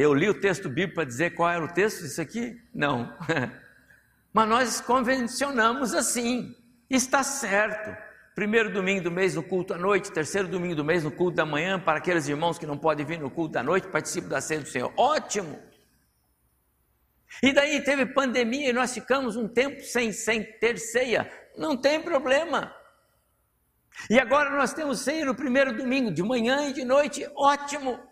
Eu 0.00 0.14
li 0.14 0.30
o 0.30 0.40
texto 0.40 0.66
bíblico 0.66 0.94
para 0.94 1.04
dizer 1.04 1.34
qual 1.34 1.50
era 1.50 1.62
o 1.62 1.68
texto 1.68 2.00
disso 2.00 2.22
aqui? 2.22 2.58
Não. 2.72 3.14
Mas 4.32 4.48
nós 4.48 4.80
convencionamos 4.80 5.92
assim, 5.92 6.56
está 6.88 7.22
certo 7.22 7.94
primeiro 8.34 8.72
domingo 8.72 9.02
do 9.02 9.10
mês 9.10 9.34
no 9.34 9.42
culto 9.42 9.74
à 9.74 9.76
noite, 9.76 10.10
terceiro 10.10 10.48
domingo 10.48 10.74
do 10.74 10.82
mês 10.82 11.04
no 11.04 11.10
culto 11.10 11.36
da 11.36 11.44
manhã, 11.44 11.78
para 11.78 11.98
aqueles 11.98 12.26
irmãos 12.26 12.58
que 12.58 12.64
não 12.64 12.78
podem 12.78 13.04
vir 13.04 13.20
no 13.20 13.30
culto 13.30 13.52
da 13.52 13.62
noite, 13.62 13.88
participem 13.88 14.30
da 14.30 14.40
ceia 14.40 14.60
do 14.60 14.68
Senhor. 14.68 14.90
Ótimo! 14.96 15.60
E 17.42 17.52
daí 17.52 17.84
teve 17.84 18.06
pandemia 18.06 18.70
e 18.70 18.72
nós 18.72 18.94
ficamos 18.94 19.36
um 19.36 19.46
tempo 19.46 19.82
sem, 19.82 20.12
sem 20.12 20.42
ter 20.42 20.78
ceia. 20.78 21.30
Não 21.58 21.76
tem 21.76 22.00
problema. 22.00 22.74
E 24.08 24.18
agora 24.18 24.48
nós 24.56 24.72
temos 24.72 25.00
ceia 25.00 25.26
no 25.26 25.34
primeiro 25.34 25.76
domingo, 25.76 26.10
de 26.10 26.22
manhã 26.22 26.70
e 26.70 26.72
de 26.72 26.86
noite. 26.86 27.30
Ótimo! 27.36 28.09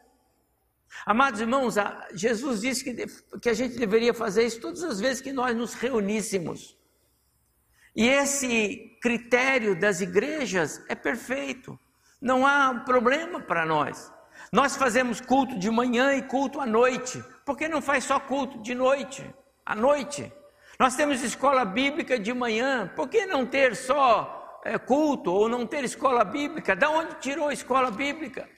Amados 1.05 1.41
irmãos, 1.41 1.75
Jesus 2.13 2.61
disse 2.61 2.85
que, 2.85 3.07
que 3.41 3.49
a 3.49 3.55
gente 3.55 3.79
deveria 3.79 4.15
fazer 4.15 4.45
isso 4.45 4.61
todas 4.61 4.83
as 4.83 5.01
vezes 5.01 5.21
que 5.21 5.33
nós 5.33 5.57
nos 5.57 5.75
reuníssemos. 5.75 6.77
E 7.95 8.07
esse 8.07 8.97
critério 9.01 9.79
das 9.79 10.01
igrejas 10.01 10.83
é 10.89 10.95
perfeito. 10.95 11.79
Não 12.21 12.47
há 12.47 12.75
problema 12.75 13.41
para 13.41 13.67
nós. 13.67 14.13
Nós 14.53 14.77
fazemos 14.77 15.21
culto 15.21 15.59
de 15.59 15.71
manhã 15.71 16.15
e 16.15 16.23
culto 16.23 16.61
à 16.61 16.67
noite. 16.67 17.23
Por 17.45 17.57
que 17.57 17.69
não 17.69 17.83
faz 17.83 18.05
só 18.05 18.19
culto 18.19 18.63
de 18.63 18.75
noite? 18.75 19.29
À 19.65 19.75
noite. 19.75 20.33
Nós 20.79 20.95
temos 20.95 21.23
escola 21.23 21.65
bíblica 21.65 22.19
de 22.19 22.33
manhã. 22.33 22.91
Por 22.95 23.09
que 23.09 23.27
não 23.27 23.45
ter 23.45 23.75
só 23.75 24.61
é, 24.65 24.79
culto 24.79 25.33
ou 25.33 25.49
não 25.49 25.67
ter 25.67 25.85
escola 25.85 26.25
bíblica? 26.25 26.77
Da 26.77 26.89
onde 26.91 27.17
tirou 27.17 27.49
a 27.49 27.53
escola 27.53 27.91
bíblica? 27.91 28.49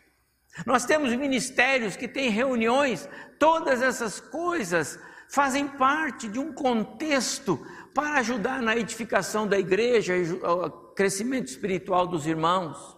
Nós 0.66 0.84
temos 0.84 1.14
ministérios 1.14 1.96
que 1.96 2.08
têm 2.08 2.30
reuniões. 2.30 3.08
Todas 3.38 3.80
essas 3.82 4.20
coisas 4.20 4.98
fazem 5.28 5.66
parte 5.66 6.28
de 6.28 6.38
um 6.38 6.52
contexto 6.52 7.64
para 7.94 8.18
ajudar 8.18 8.60
na 8.60 8.76
edificação 8.76 9.46
da 9.46 9.58
igreja 9.58 10.16
e 10.16 10.30
o 10.32 10.70
crescimento 10.94 11.48
espiritual 11.48 12.06
dos 12.06 12.26
irmãos. 12.26 12.96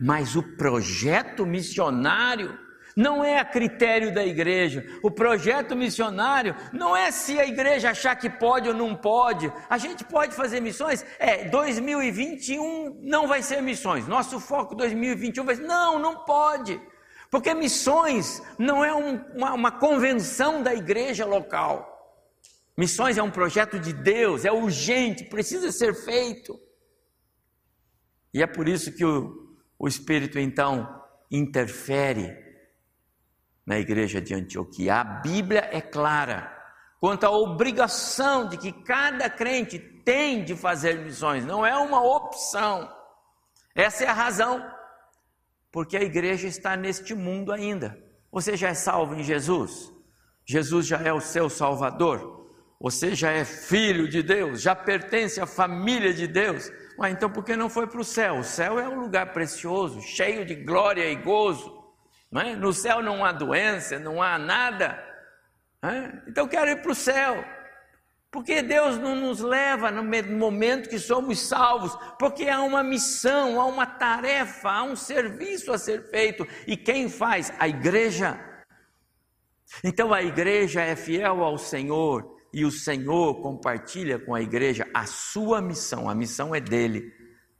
Mas 0.00 0.36
o 0.36 0.42
projeto 0.42 1.46
missionário 1.46 2.58
não 2.98 3.22
é 3.22 3.38
a 3.38 3.44
critério 3.44 4.12
da 4.12 4.26
igreja. 4.26 4.84
O 5.04 5.08
projeto 5.08 5.76
missionário 5.76 6.56
não 6.72 6.96
é 6.96 7.12
se 7.12 7.38
a 7.38 7.46
igreja 7.46 7.90
achar 7.90 8.16
que 8.16 8.28
pode 8.28 8.68
ou 8.68 8.74
não 8.74 8.92
pode. 8.96 9.52
A 9.70 9.78
gente 9.78 10.04
pode 10.04 10.34
fazer 10.34 10.58
missões? 10.58 11.06
É, 11.16 11.44
2021 11.44 12.98
não 13.04 13.28
vai 13.28 13.40
ser 13.40 13.62
missões. 13.62 14.08
Nosso 14.08 14.40
foco 14.40 14.74
2021 14.74 15.44
vai 15.44 15.54
ser. 15.54 15.62
Não, 15.62 15.96
não 15.96 16.24
pode. 16.24 16.80
Porque 17.30 17.54
missões 17.54 18.42
não 18.58 18.84
é 18.84 18.92
um, 18.92 19.24
uma, 19.32 19.52
uma 19.52 19.70
convenção 19.70 20.60
da 20.60 20.74
igreja 20.74 21.24
local. 21.24 21.94
Missões 22.76 23.16
é 23.16 23.22
um 23.22 23.30
projeto 23.30 23.78
de 23.78 23.92
Deus, 23.92 24.44
é 24.44 24.50
urgente, 24.50 25.22
precisa 25.22 25.70
ser 25.70 25.94
feito. 25.94 26.58
E 28.34 28.42
é 28.42 28.46
por 28.46 28.68
isso 28.68 28.90
que 28.90 29.04
o, 29.04 29.56
o 29.78 29.86
Espírito 29.86 30.36
então 30.36 31.00
interfere 31.30 32.47
na 33.68 33.78
igreja 33.78 34.18
de 34.18 34.34
Antioquia. 34.34 34.94
A 34.94 35.04
Bíblia 35.04 35.68
é 35.70 35.78
clara 35.78 36.50
quanto 36.98 37.24
à 37.24 37.30
obrigação 37.30 38.48
de 38.48 38.56
que 38.56 38.72
cada 38.72 39.28
crente 39.28 39.78
tem 39.78 40.42
de 40.42 40.56
fazer 40.56 40.98
missões, 41.00 41.44
não 41.44 41.66
é 41.66 41.76
uma 41.76 42.02
opção. 42.02 42.90
Essa 43.74 44.04
é 44.04 44.08
a 44.08 44.14
razão, 44.14 44.64
porque 45.70 45.98
a 45.98 46.02
igreja 46.02 46.48
está 46.48 46.76
neste 46.76 47.14
mundo 47.14 47.52
ainda. 47.52 48.02
Você 48.32 48.56
já 48.56 48.70
é 48.70 48.74
salvo 48.74 49.14
em 49.14 49.22
Jesus? 49.22 49.92
Jesus 50.46 50.86
já 50.86 50.98
é 51.02 51.12
o 51.12 51.20
seu 51.20 51.50
Salvador? 51.50 52.38
você 52.80 53.12
já 53.14 53.32
é 53.32 53.44
filho 53.44 54.08
de 54.08 54.22
Deus, 54.22 54.62
já 54.62 54.74
pertence 54.74 55.40
à 55.40 55.46
família 55.46 56.14
de 56.14 56.26
Deus. 56.28 56.70
Ué, 56.98 57.10
então 57.10 57.28
por 57.28 57.44
que 57.44 57.56
não 57.56 57.68
foi 57.68 57.88
para 57.88 58.00
o 58.00 58.04
céu? 58.04 58.38
O 58.38 58.44
céu 58.44 58.78
é 58.78 58.88
um 58.88 59.00
lugar 59.00 59.32
precioso, 59.32 60.00
cheio 60.00 60.46
de 60.46 60.54
glória 60.54 61.10
e 61.10 61.16
gozo. 61.16 61.77
É? 62.34 62.54
No 62.54 62.72
céu 62.72 63.02
não 63.02 63.24
há 63.24 63.32
doença, 63.32 63.98
não 63.98 64.22
há 64.22 64.38
nada. 64.38 65.02
É? 65.82 66.28
Então 66.28 66.46
quero 66.46 66.70
ir 66.70 66.82
para 66.82 66.92
o 66.92 66.94
céu. 66.94 67.44
Porque 68.30 68.60
Deus 68.60 68.98
não 68.98 69.16
nos 69.16 69.40
leva 69.40 69.90
no 69.90 70.04
momento 70.36 70.90
que 70.90 70.98
somos 70.98 71.40
salvos, 71.40 71.96
porque 72.18 72.46
há 72.46 72.60
uma 72.60 72.82
missão, 72.82 73.58
há 73.58 73.64
uma 73.64 73.86
tarefa, 73.86 74.68
há 74.68 74.82
um 74.82 74.94
serviço 74.94 75.72
a 75.72 75.78
ser 75.78 76.10
feito. 76.10 76.46
E 76.66 76.76
quem 76.76 77.08
faz? 77.08 77.50
A 77.58 77.66
igreja. 77.66 78.38
Então 79.82 80.12
a 80.12 80.22
igreja 80.22 80.82
é 80.82 80.94
fiel 80.94 81.42
ao 81.42 81.56
Senhor 81.56 82.36
e 82.52 82.66
o 82.66 82.70
Senhor 82.70 83.40
compartilha 83.40 84.18
com 84.18 84.34
a 84.34 84.42
igreja 84.42 84.86
a 84.92 85.06
sua 85.06 85.62
missão. 85.62 86.08
A 86.08 86.14
missão 86.14 86.54
é 86.54 86.60
dele, 86.60 87.10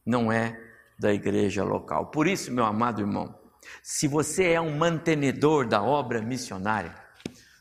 não 0.04 0.30
é 0.30 0.54
da 0.98 1.14
igreja 1.14 1.64
local. 1.64 2.10
Por 2.10 2.26
isso, 2.26 2.52
meu 2.52 2.64
amado 2.64 3.00
irmão, 3.00 3.37
se 3.82 4.06
você 4.08 4.52
é 4.52 4.60
um 4.60 4.76
mantenedor 4.76 5.66
da 5.66 5.82
obra 5.82 6.20
missionária, 6.20 6.94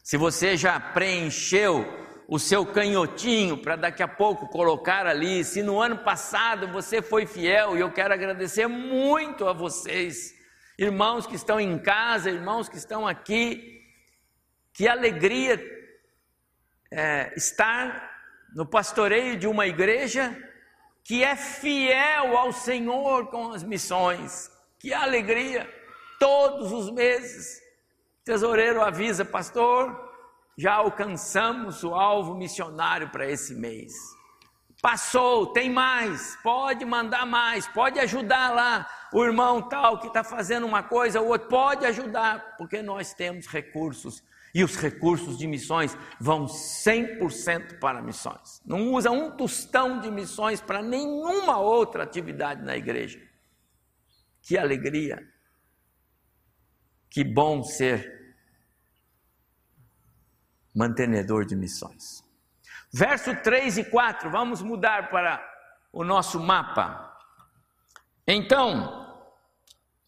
se 0.03 0.17
você 0.17 0.55
já 0.55 0.79
preencheu 0.79 1.85
o 2.27 2.37
seu 2.37 2.65
canhotinho 2.65 3.57
para 3.57 3.77
daqui 3.77 4.03
a 4.03 4.07
pouco 4.07 4.49
colocar 4.49 5.07
ali. 5.07 5.43
Se 5.43 5.63
no 5.63 5.79
ano 5.79 5.99
passado 5.99 6.67
você 6.67 7.01
foi 7.01 7.25
fiel, 7.25 7.77
e 7.77 7.79
eu 7.79 7.91
quero 7.91 8.13
agradecer 8.13 8.67
muito 8.67 9.47
a 9.47 9.53
vocês, 9.53 10.35
irmãos 10.77 11.25
que 11.25 11.35
estão 11.35 11.59
em 11.59 11.79
casa, 11.79 12.29
irmãos 12.29 12.67
que 12.67 12.77
estão 12.77 13.07
aqui, 13.07 13.81
que 14.73 14.87
alegria 14.87 15.59
é, 16.91 17.33
estar 17.35 18.11
no 18.53 18.65
pastoreio 18.65 19.37
de 19.37 19.47
uma 19.47 19.65
igreja 19.65 20.37
que 21.03 21.23
é 21.23 21.35
fiel 21.35 22.37
ao 22.37 22.51
Senhor 22.51 23.27
com 23.27 23.53
as 23.53 23.63
missões. 23.63 24.51
Que 24.77 24.93
alegria! 24.93 25.76
Todos 26.19 26.71
os 26.71 26.89
meses, 26.91 27.61
tesoureiro 28.23 28.81
avisa, 28.81 29.23
pastor, 29.23 30.07
já 30.57 30.73
alcançamos 30.73 31.83
o 31.83 31.93
alvo 31.93 32.35
missionário 32.35 33.09
para 33.09 33.29
esse 33.29 33.53
mês. 33.53 33.93
Passou, 34.81 35.47
tem 35.47 35.69
mais, 35.69 36.37
pode 36.43 36.85
mandar 36.85 37.25
mais, 37.25 37.67
pode 37.67 37.99
ajudar 37.99 38.53
lá 38.53 38.89
o 39.13 39.23
irmão 39.23 39.61
tal 39.61 39.99
que 39.99 40.07
está 40.07 40.23
fazendo 40.23 40.65
uma 40.65 40.83
coisa, 40.83 41.21
o 41.21 41.27
outro 41.27 41.47
pode 41.47 41.85
ajudar, 41.85 42.55
porque 42.57 42.81
nós 42.81 43.13
temos 43.13 43.47
recursos 43.47 44.23
e 44.53 44.63
os 44.63 44.75
recursos 44.75 45.37
de 45.37 45.47
missões 45.47 45.95
vão 46.19 46.45
100% 46.45 47.79
para 47.79 48.01
missões. 48.01 48.61
Não 48.65 48.91
usa 48.93 49.11
um 49.11 49.31
tostão 49.31 49.99
de 49.99 50.09
missões 50.09 50.61
para 50.61 50.81
nenhuma 50.81 51.59
outra 51.59 52.03
atividade 52.03 52.63
na 52.63 52.75
igreja. 52.75 53.19
Que 54.41 54.57
alegria! 54.57 55.21
Que 57.17 57.23
bom 57.23 57.63
ser 57.63 58.35
mantenedor 60.71 61.45
de 61.45 61.55
missões. 61.55 62.23
Verso 62.93 63.35
3 63.37 63.79
e 63.79 63.83
4, 63.85 64.29
vamos 64.29 64.61
mudar 64.61 65.09
para 65.09 65.43
o 65.91 66.03
nosso 66.03 66.39
mapa. 66.39 67.17
Então, 68.27 69.19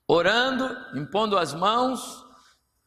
orando, 0.07 0.69
impondo 0.95 1.35
as 1.35 1.51
mãos, 1.51 2.23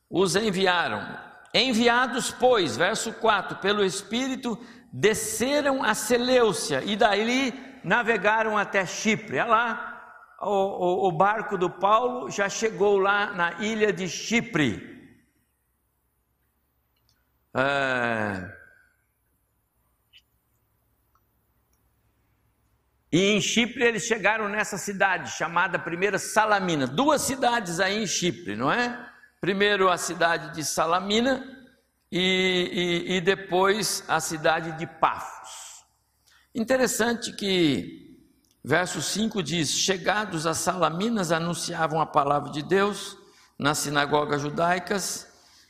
os 0.08 0.36
enviaram. 0.36 1.18
Enviados, 1.52 2.30
pois, 2.30 2.76
verso 2.76 3.12
4, 3.14 3.56
pelo 3.56 3.84
Espírito, 3.84 4.56
desceram 4.92 5.82
a 5.82 5.94
Seleucia 5.96 6.80
e 6.84 6.94
daí 6.94 7.80
navegaram 7.82 8.56
até 8.56 8.86
Chipre. 8.86 9.40
Olha 9.40 9.50
lá, 9.50 9.91
o, 10.42 11.06
o, 11.06 11.08
o 11.08 11.12
barco 11.12 11.56
do 11.56 11.70
Paulo 11.70 12.30
já 12.30 12.48
chegou 12.48 12.98
lá 12.98 13.32
na 13.32 13.52
ilha 13.62 13.92
de 13.92 14.08
Chipre. 14.08 14.90
É... 17.54 18.62
E 23.12 23.20
em 23.32 23.40
Chipre 23.40 23.84
eles 23.84 24.04
chegaram 24.04 24.48
nessa 24.48 24.78
cidade 24.78 25.30
chamada 25.32 25.78
primeira 25.78 26.18
Salamina. 26.18 26.86
Duas 26.86 27.22
cidades 27.22 27.78
aí 27.78 28.02
em 28.02 28.06
Chipre, 28.06 28.56
não 28.56 28.72
é? 28.72 29.10
Primeiro 29.40 29.90
a 29.90 29.98
cidade 29.98 30.54
de 30.54 30.64
Salamina 30.64 31.44
e, 32.10 33.06
e, 33.10 33.16
e 33.16 33.20
depois 33.20 34.02
a 34.08 34.18
cidade 34.18 34.72
de 34.78 34.86
Pafos. 34.86 35.84
Interessante 36.54 37.32
que 37.32 38.01
verso 38.64 39.02
5 39.02 39.42
diz: 39.42 39.70
Chegados 39.70 40.46
a 40.46 40.54
Salaminas, 40.54 41.32
anunciavam 41.32 42.00
a 42.00 42.06
palavra 42.06 42.50
de 42.50 42.62
Deus 42.62 43.16
nas 43.58 43.78
sinagogas 43.78 44.42
judaicas 44.42 45.28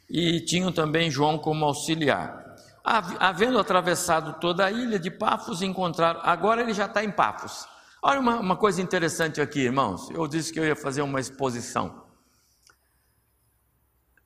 e 0.09 0.41
tinham 0.41 0.73
também 0.73 1.11
João 1.11 1.39
como 1.39 1.65
auxiliar. 1.65 2.43
Havendo 2.85 3.59
atravessado 3.59 4.41
toda 4.41 4.65
a 4.65 4.71
ilha 4.71 4.99
de 4.99 5.11
Pafos, 5.11 5.63
encontraram. 5.63 6.21
Agora 6.23 6.61
ele 6.61 6.75
já 6.75 6.87
está 6.87 7.05
em 7.05 7.11
Pafos. 7.11 7.67
Olha 8.03 8.19
uma, 8.19 8.41
uma 8.41 8.57
coisa 8.57 8.83
interessante 8.83 9.41
aqui, 9.41 9.61
irmãos. 9.61 10.11
Eu 10.11 10.27
disse 10.27 10.53
que 10.53 10.59
eu 10.59 10.65
ia 10.65 10.75
fazer 10.75 11.03
uma 11.03 11.21
exposição. 11.21 12.05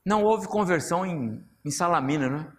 Não 0.05 0.23
houve 0.23 0.47
conversão 0.47 1.05
em, 1.05 1.45
em 1.65 1.71
Salamina, 1.71 2.31
não 2.31 2.39
é? 2.39 2.53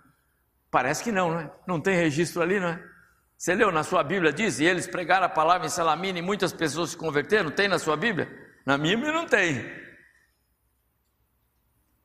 Parece 0.69 1.03
que 1.03 1.11
não, 1.11 1.31
não 1.31 1.39
é? 1.39 1.51
Não 1.65 1.81
tem 1.81 1.95
registro 1.95 2.41
ali, 2.41 2.59
não 2.59 2.67
é? 2.67 2.96
Você 3.37 3.53
leu 3.53 3.71
na 3.71 3.83
sua 3.83 4.03
Bíblia, 4.03 4.33
diz, 4.33 4.59
e 4.59 4.65
eles 4.65 4.87
pregaram 4.87 5.27
a 5.27 5.29
palavra 5.29 5.67
em 5.67 5.69
Salamina 5.69 6.17
e 6.17 6.23
muitas 6.23 6.51
pessoas 6.51 6.91
se 6.91 6.97
converteram? 6.97 7.51
Tem 7.51 7.67
na 7.67 7.77
sua 7.77 7.95
Bíblia? 7.95 8.27
Na 8.65 8.77
minha 8.77 8.97
não 8.97 9.27
tem. 9.27 9.63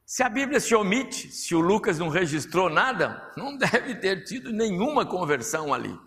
Se 0.05 0.23
a 0.23 0.29
Bíblia 0.29 0.61
se 0.61 0.75
omite, 0.75 1.29
se 1.33 1.55
o 1.55 1.61
Lucas 1.61 1.99
não 1.99 2.11
registrou 2.11 2.68
nada, 2.68 3.33
não 3.35 3.57
deve 3.59 3.95
ter 3.95 4.25
tido 4.25 4.53
nenhuma 4.53 5.07
conversão 5.07 5.73
ali. 5.73 5.99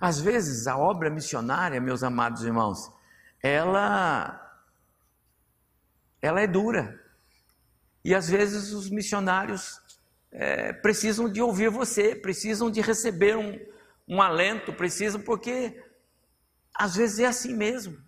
Às 0.00 0.18
vezes 0.18 0.66
a 0.66 0.78
obra 0.78 1.10
missionária, 1.10 1.78
meus 1.78 2.02
amados 2.02 2.42
irmãos, 2.42 2.90
ela 3.42 4.38
ela 6.22 6.40
é 6.40 6.46
dura. 6.46 6.98
E 8.02 8.14
às 8.14 8.28
vezes 8.28 8.72
os 8.72 8.88
missionários 8.88 9.78
é, 10.30 10.72
precisam 10.72 11.30
de 11.30 11.42
ouvir 11.42 11.68
você, 11.68 12.14
precisam 12.14 12.70
de 12.70 12.80
receber 12.80 13.36
um, 13.36 13.58
um 14.08 14.20
alento, 14.20 14.72
precisam, 14.72 15.20
porque 15.20 15.82
às 16.74 16.96
vezes 16.96 17.18
é 17.18 17.26
assim 17.26 17.54
mesmo. 17.54 17.98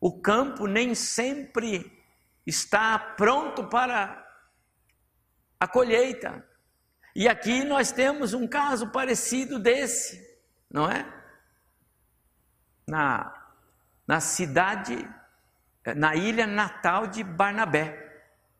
O 0.00 0.20
campo 0.20 0.66
nem 0.66 0.94
sempre 0.94 1.90
está 2.46 2.98
pronto 2.98 3.64
para 3.68 4.24
a 5.58 5.66
colheita. 5.66 6.46
E 7.14 7.28
aqui 7.28 7.64
nós 7.64 7.90
temos 7.90 8.32
um 8.32 8.46
caso 8.46 8.90
parecido 8.90 9.58
desse, 9.58 10.24
não 10.70 10.88
é? 10.88 11.04
Na, 12.86 13.50
na 14.06 14.20
cidade, 14.20 14.96
na 15.96 16.14
ilha 16.14 16.46
natal 16.46 17.06
de 17.06 17.24
Barnabé. 17.24 18.06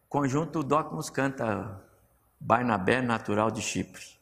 Conjunto 0.09 0.63
Docmus 0.63 1.09
canta 1.09 1.83
Barnabé 2.41 3.01
natural 3.01 3.51
de 3.51 3.63
Chipre. 3.63 4.19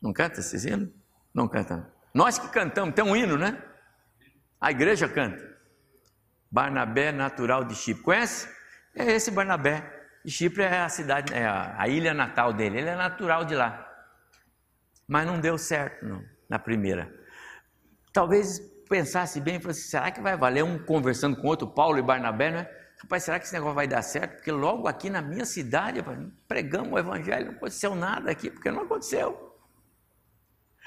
Não 0.00 0.12
canta 0.12 0.40
esse 0.40 0.68
hino? 0.68 0.92
Não 1.34 1.48
canta. 1.48 1.92
Nós 2.14 2.38
que 2.38 2.48
cantamos, 2.48 2.94
tem 2.94 3.04
um 3.04 3.16
hino, 3.16 3.36
né? 3.36 3.60
A 4.60 4.70
igreja 4.70 5.08
canta. 5.08 5.42
Barnabé 6.50 7.10
natural 7.10 7.64
de 7.64 7.74
Chipre. 7.74 8.04
Conhece? 8.04 8.48
É 8.94 9.12
esse 9.12 9.32
Barnabé. 9.32 9.92
Chipre 10.26 10.62
é 10.62 10.80
a 10.80 10.88
cidade, 10.88 11.34
é 11.34 11.44
a, 11.44 11.86
ilha 11.88 12.14
natal 12.14 12.52
dele. 12.52 12.78
Ele 12.78 12.88
é 12.88 12.94
natural 12.94 13.44
de 13.44 13.54
lá. 13.54 13.84
Mas 15.06 15.26
não 15.26 15.40
deu 15.40 15.58
certo 15.58 16.06
não, 16.06 16.24
na 16.48 16.58
primeira. 16.58 17.12
Talvez 18.12 18.60
pensasse 18.88 19.40
bem 19.40 19.60
falasse: 19.60 19.82
será 19.82 20.10
que 20.10 20.20
vai 20.20 20.36
valer 20.36 20.62
um 20.62 20.78
conversando 20.78 21.36
com 21.36 21.48
outro, 21.48 21.66
Paulo 21.66 21.98
e 21.98 22.02
Barnabé, 22.02 22.50
não 22.50 22.60
é? 22.60 22.84
Rapaz, 23.02 23.24
será 23.24 23.38
que 23.38 23.44
esse 23.44 23.52
negócio 23.52 23.74
vai 23.74 23.88
dar 23.88 24.00
certo? 24.00 24.36
Porque 24.36 24.52
logo 24.52 24.88
aqui 24.88 25.10
na 25.10 25.20
minha 25.20 25.44
cidade, 25.44 26.02
pregamos 26.48 26.92
o 26.92 26.98
evangelho, 26.98 27.46
não 27.46 27.54
aconteceu 27.54 27.94
nada 27.94 28.30
aqui, 28.30 28.50
porque 28.50 28.70
não 28.70 28.82
aconteceu. 28.82 29.53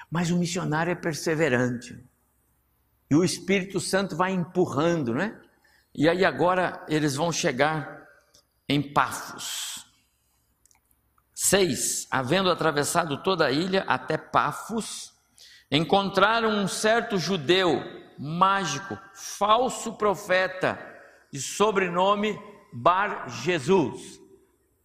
Mas 0.10 0.32
o 0.32 0.38
missionário 0.38 0.92
é 0.92 0.96
perseverante. 0.96 1.98
E 3.10 3.16
o 3.16 3.24
Espírito 3.24 3.80
Santo 3.80 4.16
vai 4.16 4.32
empurrando, 4.32 5.14
não 5.14 5.22
é? 5.22 5.40
E 5.96 6.08
aí 6.08 6.24
agora 6.24 6.86
eles 6.88 7.16
vão 7.16 7.32
chegar 7.32 8.06
em 8.68 8.94
Pafos. 8.94 9.86
6. 11.34 12.08
Havendo 12.12 12.50
atravessado 12.50 13.22
toda 13.24 13.46
a 13.46 13.52
ilha 13.52 13.84
até 13.88 14.18
Pafos, 14.18 15.14
encontraram 15.72 16.50
um 16.50 16.68
certo 16.68 17.18
judeu 17.18 17.82
mágico, 18.18 18.98
falso 19.14 19.94
profeta, 19.94 20.80
de 21.32 21.42
sobrenome 21.42 22.38
Bar 22.74 23.30
Jesus. 23.30 24.20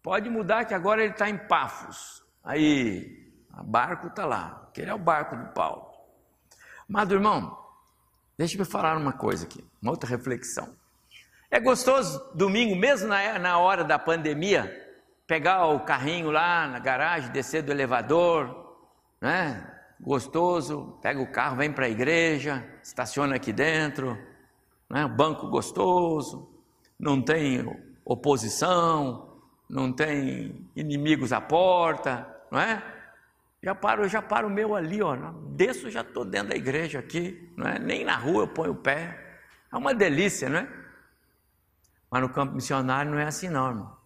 Pode 0.03 0.29
mudar 0.29 0.65
que 0.65 0.75
agora 0.75 1.03
ele 1.03 1.13
está 1.13 1.29
em 1.29 1.39
Pafos. 1.39 2.23
Aí, 2.43 3.22
O 3.59 3.63
barco 3.63 4.07
está 4.07 4.25
lá. 4.25 4.63
Aquele 4.69 4.91
é 4.91 4.95
o 4.95 4.99
barco 4.99 5.37
de 5.37 5.53
Paulo. 5.53 5.93
Amado 6.89 7.15
irmão, 7.15 7.59
deixa 8.37 8.59
eu 8.59 8.67
falar 8.67 8.97
uma 8.97 9.13
coisa 9.13 9.45
aqui, 9.45 9.65
uma 9.81 9.91
outra 9.91 10.09
reflexão. 10.09 10.75
É 11.51 11.61
gostoso 11.61 12.31
domingo, 12.35 12.75
mesmo 12.75 13.09
na, 13.09 13.39
na 13.39 13.59
hora 13.59 13.85
da 13.85 13.99
pandemia, 13.99 14.71
pegar 15.27 15.67
o 15.67 15.81
carrinho 15.81 16.31
lá 16.31 16.67
na 16.67 16.79
garagem, 16.79 17.31
descer 17.31 17.63
do 17.63 17.71
elevador, 17.71 18.77
né? 19.21 19.69
Gostoso, 20.01 20.99
pega 21.01 21.21
o 21.21 21.31
carro, 21.31 21.57
vem 21.57 21.73
para 21.73 21.87
a 21.87 21.89
igreja, 21.89 22.67
estaciona 22.83 23.37
aqui 23.37 23.53
dentro, 23.53 24.19
né? 24.91 25.07
banco 25.07 25.49
gostoso, 25.49 26.51
não 26.99 27.23
tem 27.23 27.65
oposição, 28.05 29.41
não 29.69 29.93
tem 29.93 30.69
inimigos 30.75 31.33
à 31.33 31.41
porta, 31.41 32.27
não 32.51 32.59
é? 32.61 32.83
Já 33.63 33.75
paro, 33.75 34.09
já 34.09 34.21
paro 34.21 34.49
o 34.49 34.51
meu 34.51 34.75
ali, 34.75 35.01
ó. 35.01 35.15
Desço, 35.51 35.89
já 35.91 36.01
estou 36.01 36.25
dentro 36.25 36.49
da 36.49 36.57
igreja 36.57 36.99
aqui, 36.99 37.53
não 37.57 37.69
é? 37.69 37.79
Nem 37.79 38.05
na 38.05 38.17
rua 38.17 38.43
eu 38.43 38.49
ponho 38.49 38.73
o 38.73 38.77
pé. 38.77 39.41
É 39.73 39.77
uma 39.77 39.95
delícia, 39.95 40.49
não 40.49 40.59
é? 40.59 40.69
Mas 42.11 42.23
no 42.23 42.29
campo 42.29 42.55
missionário 42.55 43.11
não 43.11 43.19
é 43.19 43.25
assim, 43.25 43.49
não, 43.49 43.69
irmão. 43.69 43.97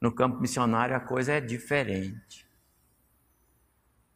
No 0.00 0.14
campo 0.14 0.40
missionário 0.40 0.96
a 0.96 1.00
coisa 1.00 1.32
é 1.32 1.40
diferente. 1.40 2.48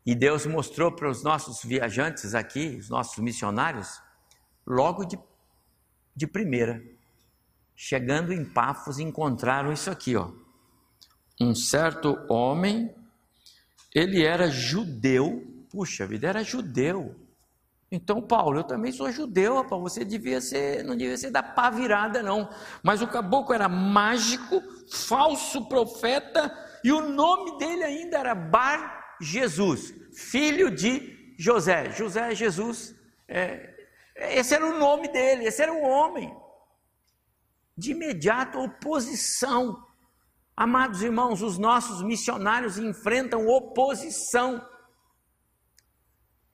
E 0.07 0.15
Deus 0.15 0.47
mostrou 0.47 0.93
para 0.93 1.11
os 1.11 1.23
nossos 1.23 1.63
viajantes 1.65 2.35
aqui, 2.35 2.77
os 2.79 2.89
nossos 2.89 3.19
missionários, 3.19 4.01
logo 4.67 5.05
de, 5.05 5.19
de 6.15 6.27
primeira. 6.27 6.83
Chegando 7.75 8.33
em 8.33 8.45
Pafos, 8.45 8.99
encontraram 8.99 9.73
isso 9.73 9.91
aqui, 9.91 10.15
ó. 10.15 10.31
Um 11.41 11.55
certo 11.55 12.17
homem, 12.29 12.95
ele 13.95 14.25
era 14.25 14.51
judeu, 14.51 15.45
puxa 15.71 16.07
vida, 16.07 16.29
era 16.29 16.43
judeu. 16.43 17.15
Então, 17.91 18.21
Paulo, 18.21 18.59
eu 18.59 18.65
também 18.65 18.91
sou 18.91 19.13
judeu, 19.13 19.55
rapaz, 19.55 19.81
você 19.81 20.05
devia 20.05 20.41
ser, 20.41 20.83
não 20.83 20.97
devia 20.97 21.17
ser 21.17 21.31
da 21.31 21.43
pá 21.43 21.71
virada, 21.71 22.23
não. 22.23 22.49
Mas 22.83 23.01
o 23.01 23.07
caboclo 23.07 23.55
era 23.55 23.69
mágico, 23.69 24.61
falso 24.91 25.69
profeta, 25.69 26.53
e 26.83 26.91
o 26.91 27.09
nome 27.09 27.57
dele 27.57 27.85
ainda 27.85 28.19
era 28.19 28.35
Bar 28.35 29.17
Jesus, 29.21 29.95
filho 30.13 30.71
de 30.71 31.37
José. 31.39 31.93
José 31.93 32.35
Jesus, 32.35 32.95
é, 33.29 33.75
esse 34.17 34.55
era 34.55 34.67
o 34.67 34.77
nome 34.79 35.07
dele, 35.09 35.45
esse 35.45 35.63
era 35.63 35.73
o 35.73 35.83
homem 35.83 36.35
de 37.77 37.93
imediato 37.93 38.59
oposição. 38.59 39.85
Amados 40.57 41.03
irmãos, 41.03 41.43
os 41.43 41.59
nossos 41.59 42.01
missionários 42.03 42.79
enfrentam 42.79 43.49
oposição. 43.49 44.65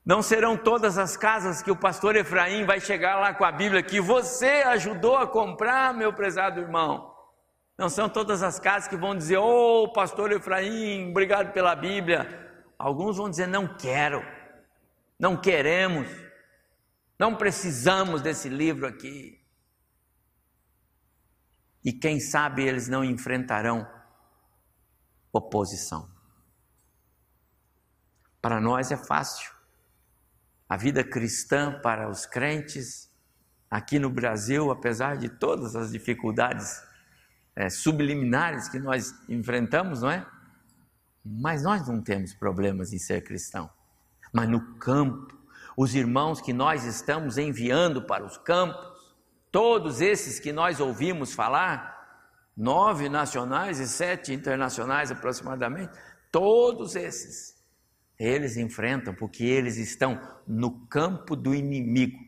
Não 0.05 0.23
serão 0.23 0.57
todas 0.57 0.97
as 0.97 1.17
casas 1.17 1.63
que 1.63 1.71
o 1.71 1.77
pastor 1.77 2.17
Efraim 2.17 2.65
vai 2.65 2.81
chegar 2.81 3.17
lá 3.17 3.35
com 3.35 3.45
a 3.45 3.53
Bíblia 3.53 3.83
que 3.83 4.01
você 4.01 4.63
ajudou 4.67 5.17
a 5.17 5.27
comprar, 5.27 5.93
meu 5.93 6.13
prezado 6.13 6.61
irmão. 6.61 7.15
Não 7.77 7.91
são 7.91 8.09
todas 8.09 8.43
as 8.43 8.59
casas 8.59 8.89
que 8.89 8.97
vão 8.97 9.15
dizer, 9.15 9.37
oh, 9.37 9.93
pastor 9.93 10.33
Efraim, 10.33 11.11
obrigado 11.11 11.53
pela 11.53 11.75
Bíblia. 11.75 12.27
Alguns 12.79 13.19
vão 13.19 13.29
dizer, 13.29 13.47
não 13.47 13.67
quero, 13.67 14.25
não 15.19 15.37
queremos, 15.37 16.09
não 17.19 17.35
precisamos 17.35 18.23
desse 18.23 18.49
livro 18.49 18.87
aqui 18.87 19.39
e 21.85 21.93
quem 21.93 22.21
sabe 22.21 22.62
eles 22.64 22.88
não 22.88 23.05
enfrentarão 23.05 23.87
oposição. 25.33 26.09
Para 28.40 28.61
nós 28.61 28.90
é 28.90 28.97
fácil. 28.97 29.51
A 30.69 30.77
vida 30.77 31.03
cristã 31.03 31.81
para 31.81 32.09
os 32.09 32.27
crentes 32.27 33.11
aqui 33.71 33.99
no 33.99 34.11
Brasil, 34.11 34.71
apesar 34.71 35.16
de 35.16 35.29
todas 35.29 35.77
as 35.77 35.90
dificuldades 35.90 36.83
é, 37.55 37.69
subliminares 37.69 38.69
que 38.69 38.79
nós 38.79 39.12
enfrentamos, 39.29 40.03
não 40.03 40.11
é? 40.11 40.27
Mas 41.25 41.62
nós 41.62 41.87
não 41.87 42.01
temos 42.01 42.33
problemas 42.33 42.93
em 42.93 42.99
ser 42.99 43.23
cristão. 43.23 43.71
Mas 44.33 44.49
no 44.49 44.75
campo, 44.77 45.38
os 45.77 45.95
irmãos 45.95 46.40
que 46.40 46.53
nós 46.53 46.85
estamos 46.85 47.37
enviando 47.37 48.03
para 48.03 48.25
os 48.25 48.37
campos, 48.38 48.89
Todos 49.51 50.01
esses 50.01 50.39
que 50.39 50.53
nós 50.53 50.79
ouvimos 50.79 51.35
falar, 51.35 51.99
nove 52.57 53.09
nacionais 53.09 53.81
e 53.81 53.89
sete 53.89 54.33
internacionais 54.33 55.11
aproximadamente, 55.11 55.93
todos 56.31 56.95
esses, 56.95 57.57
eles 58.19 58.57
enfrentam 58.57 59.15
porque 59.15 59.45
eles 59.45 59.77
estão 59.77 60.21
no 60.47 60.87
campo 60.87 61.35
do 61.35 61.55
inimigo. 61.55 62.19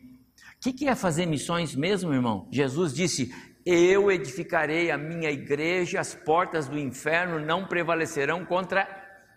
O 0.64 0.72
que, 0.72 0.88
é 0.88 0.94
fazer 0.94 1.26
missões 1.26 1.74
mesmo, 1.74 2.14
irmão? 2.14 2.48
Jesus 2.50 2.94
disse: 2.94 3.32
Eu 3.66 4.10
edificarei 4.10 4.90
a 4.90 4.98
minha 4.98 5.30
igreja, 5.30 6.00
as 6.00 6.14
portas 6.14 6.68
do 6.68 6.78
inferno 6.78 7.38
não 7.38 7.66
prevalecerão 7.66 8.44
contra 8.44 8.88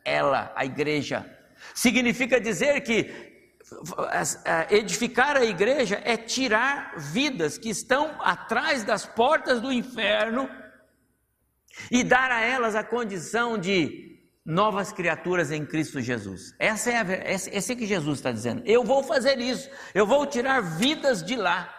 ela, 0.04 0.54
a 0.56 0.66
igreja. 0.66 1.26
Significa 1.74 2.40
dizer 2.40 2.82
que 2.82 3.35
edificar 4.70 5.36
a 5.36 5.44
igreja 5.44 6.00
é 6.04 6.16
tirar 6.16 6.98
vidas 6.98 7.58
que 7.58 7.70
estão 7.70 8.22
atrás 8.22 8.84
das 8.84 9.06
portas 9.06 9.60
do 9.60 9.72
inferno 9.72 10.50
e 11.90 12.04
dar 12.04 12.32
a 12.32 12.42
elas 12.42 12.76
a 12.76 12.84
condição 12.84 13.58
de 13.58 14.22
novas 14.46 14.94
criaturas 14.94 15.52
em 15.52 15.66
Cristo 15.66 16.00
Jesus. 16.00 16.54
Essa 16.60 16.92
é 16.92 16.98
a, 16.98 17.02
é 17.02 17.76
que 17.76 17.88
Jesus 17.88 18.20
está 18.20 18.32
dizendo. 18.32 18.62
Eu 18.66 18.84
vou 18.84 19.04
fazer 19.04 19.40
isso. 19.40 19.70
Eu 19.94 20.06
vou 20.06 20.26
tirar 20.28 20.62
vidas 20.62 21.24
de 21.24 21.36
lá. 21.36 21.74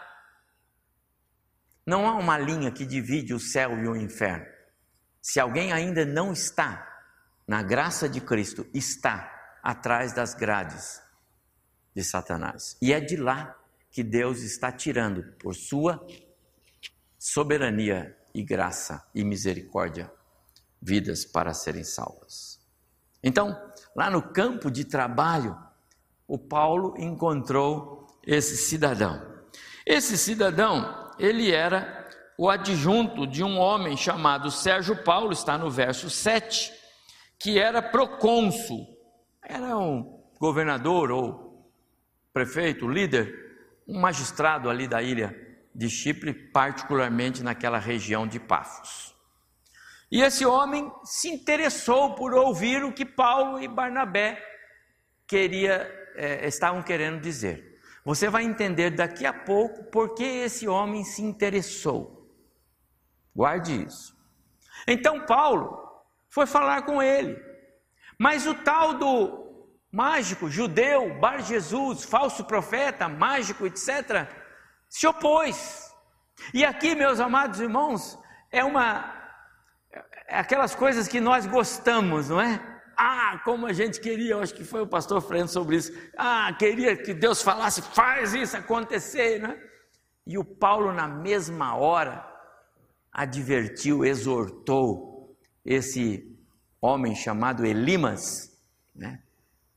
Não 1.86 2.08
há 2.08 2.14
uma 2.14 2.36
linha 2.36 2.72
que 2.72 2.84
divide 2.84 3.32
o 3.32 3.38
céu 3.38 3.78
e 3.78 3.86
o 3.86 3.94
inferno. 3.94 4.44
Se 5.22 5.38
alguém 5.38 5.72
ainda 5.72 6.04
não 6.04 6.32
está 6.32 6.84
na 7.46 7.62
graça 7.62 8.08
de 8.08 8.20
Cristo, 8.20 8.66
está 8.74 9.32
atrás 9.62 10.12
das 10.12 10.34
grades 10.34 11.05
de 11.96 12.04
Satanás. 12.04 12.76
E 12.82 12.92
é 12.92 13.00
de 13.00 13.16
lá 13.16 13.56
que 13.90 14.02
Deus 14.02 14.42
está 14.42 14.70
tirando, 14.70 15.22
por 15.38 15.54
sua 15.54 16.06
soberania 17.18 18.14
e 18.34 18.42
graça 18.42 19.02
e 19.14 19.24
misericórdia, 19.24 20.12
vidas 20.80 21.24
para 21.24 21.54
serem 21.54 21.82
salvas. 21.82 22.60
Então, 23.22 23.58
lá 23.96 24.10
no 24.10 24.20
campo 24.20 24.70
de 24.70 24.84
trabalho, 24.84 25.56
o 26.28 26.38
Paulo 26.38 26.94
encontrou 26.98 28.06
esse 28.26 28.58
cidadão. 28.58 29.34
Esse 29.86 30.18
cidadão, 30.18 31.10
ele 31.18 31.50
era 31.50 32.06
o 32.36 32.50
adjunto 32.50 33.26
de 33.26 33.42
um 33.42 33.58
homem 33.58 33.96
chamado 33.96 34.50
Sérgio 34.50 35.02
Paulo, 35.02 35.32
está 35.32 35.56
no 35.56 35.70
verso 35.70 36.10
7, 36.10 36.70
que 37.38 37.58
era 37.58 37.80
procônsul, 37.80 38.86
era 39.42 39.78
um 39.78 40.22
governador 40.38 41.10
ou 41.10 41.45
prefeito, 42.36 42.86
líder, 42.86 43.80
um 43.88 43.98
magistrado 43.98 44.68
ali 44.68 44.86
da 44.86 45.00
ilha 45.00 45.34
de 45.74 45.88
Chipre, 45.88 46.34
particularmente 46.34 47.42
naquela 47.42 47.78
região 47.78 48.26
de 48.26 48.38
Pafos. 48.38 49.16
E 50.12 50.20
esse 50.20 50.44
homem 50.44 50.92
se 51.02 51.30
interessou 51.30 52.14
por 52.14 52.34
ouvir 52.34 52.84
o 52.84 52.92
que 52.92 53.06
Paulo 53.06 53.58
e 53.58 53.66
Barnabé 53.66 54.38
queria, 55.26 55.90
é, 56.14 56.46
estavam 56.46 56.82
querendo 56.82 57.22
dizer. 57.22 57.80
Você 58.04 58.28
vai 58.28 58.44
entender 58.44 58.90
daqui 58.90 59.24
a 59.24 59.32
pouco 59.32 59.84
por 59.84 60.14
que 60.14 60.22
esse 60.22 60.68
homem 60.68 61.04
se 61.04 61.22
interessou. 61.22 62.30
Guarde 63.34 63.82
isso. 63.82 64.14
Então 64.86 65.24
Paulo 65.24 65.74
foi 66.28 66.44
falar 66.44 66.82
com 66.82 67.02
ele, 67.02 67.42
mas 68.18 68.46
o 68.46 68.52
tal 68.52 68.92
do 68.92 69.45
mágico, 69.92 70.50
judeu, 70.50 71.18
Bar 71.18 71.42
Jesus, 71.42 72.04
falso 72.04 72.44
profeta, 72.44 73.08
mágico, 73.08 73.66
etc., 73.66 74.28
se 74.88 75.06
opôs. 75.06 75.92
E 76.52 76.64
aqui, 76.64 76.94
meus 76.94 77.20
amados 77.20 77.60
irmãos, 77.60 78.18
é 78.50 78.62
uma 78.64 79.14
é 80.28 80.38
aquelas 80.38 80.74
coisas 80.74 81.06
que 81.06 81.20
nós 81.20 81.46
gostamos, 81.46 82.28
não 82.28 82.40
é? 82.40 82.60
Ah, 82.96 83.40
como 83.44 83.66
a 83.66 83.72
gente 83.72 84.00
queria, 84.00 84.32
eu 84.32 84.40
acho 84.40 84.54
que 84.54 84.64
foi 84.64 84.80
o 84.80 84.86
pastor 84.86 85.20
falando 85.20 85.48
sobre 85.48 85.76
isso. 85.76 85.92
Ah, 86.16 86.52
queria 86.58 86.96
que 86.96 87.14
Deus 87.14 87.42
falasse, 87.42 87.82
faz 87.82 88.34
isso 88.34 88.56
acontecer, 88.56 89.40
né? 89.40 89.60
E 90.26 90.38
o 90.38 90.44
Paulo, 90.44 90.92
na 90.92 91.06
mesma 91.06 91.76
hora, 91.76 92.26
advertiu, 93.12 94.04
exortou 94.04 95.36
esse 95.64 96.36
homem 96.80 97.14
chamado 97.14 97.64
Elimas, 97.64 98.58
né? 98.94 99.22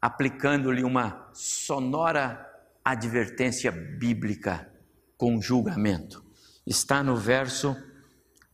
Aplicando-lhe 0.02 0.84
uma 0.84 1.30
sonora 1.34 2.46
advertência 2.84 3.72
bíblica 3.72 4.72
com 5.18 5.42
julgamento. 5.42 6.24
Está 6.66 7.04
no 7.04 7.16
verso 7.16 7.76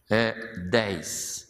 é, 0.10 0.34
10. 0.70 1.46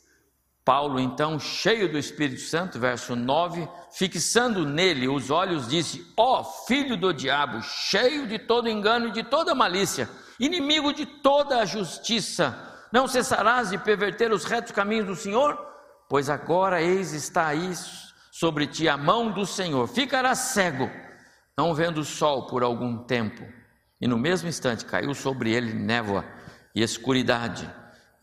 Paulo, 0.64 1.00
então, 1.00 1.40
cheio 1.40 1.92
do 1.92 1.98
Espírito 1.98 2.42
Santo, 2.42 2.80
verso 2.80 3.16
9, 3.16 3.68
fixando 3.92 4.66
nele 4.66 5.08
os 5.08 5.30
olhos, 5.30 5.68
disse: 5.68 6.06
Ó 6.18 6.40
oh, 6.40 6.44
filho 6.44 6.98
do 6.98 7.14
diabo, 7.14 7.62
cheio 7.62 8.28
de 8.28 8.40
todo 8.40 8.68
engano 8.68 9.10
e 9.10 9.12
de 9.12 9.24
toda 9.24 9.54
malícia, 9.54 10.10
inimigo 10.40 10.92
de 10.92 11.06
toda 11.06 11.60
a 11.60 11.66
justiça, 11.66 12.58
não 12.92 13.08
cessarás 13.08 13.70
de 13.70 13.78
perverter 13.78 14.32
os 14.32 14.44
retos 14.44 14.72
caminhos 14.72 15.06
do 15.06 15.16
Senhor? 15.16 15.56
Pois 16.10 16.30
agora, 16.30 16.82
eis, 16.82 17.14
está 17.14 17.48
aí 17.48 17.72
sobre 18.36 18.68
ti 18.68 18.90
a 18.90 18.98
mão 18.98 19.32
do 19.32 19.46
Senhor, 19.46 19.88
ficarás 19.88 20.40
cego, 20.40 20.92
não 21.58 21.74
vendo 21.74 22.00
o 22.00 22.04
sol 22.04 22.48
por 22.48 22.64
algum 22.64 22.98
tempo. 22.98 23.42
E 24.02 24.06
no 24.10 24.18
mesmo 24.18 24.50
instante 24.50 24.84
caiu 24.84 25.14
sobre 25.16 25.54
ele 25.54 25.74
névoa 25.74 26.26
e 26.76 26.84
escuridade 26.84 27.74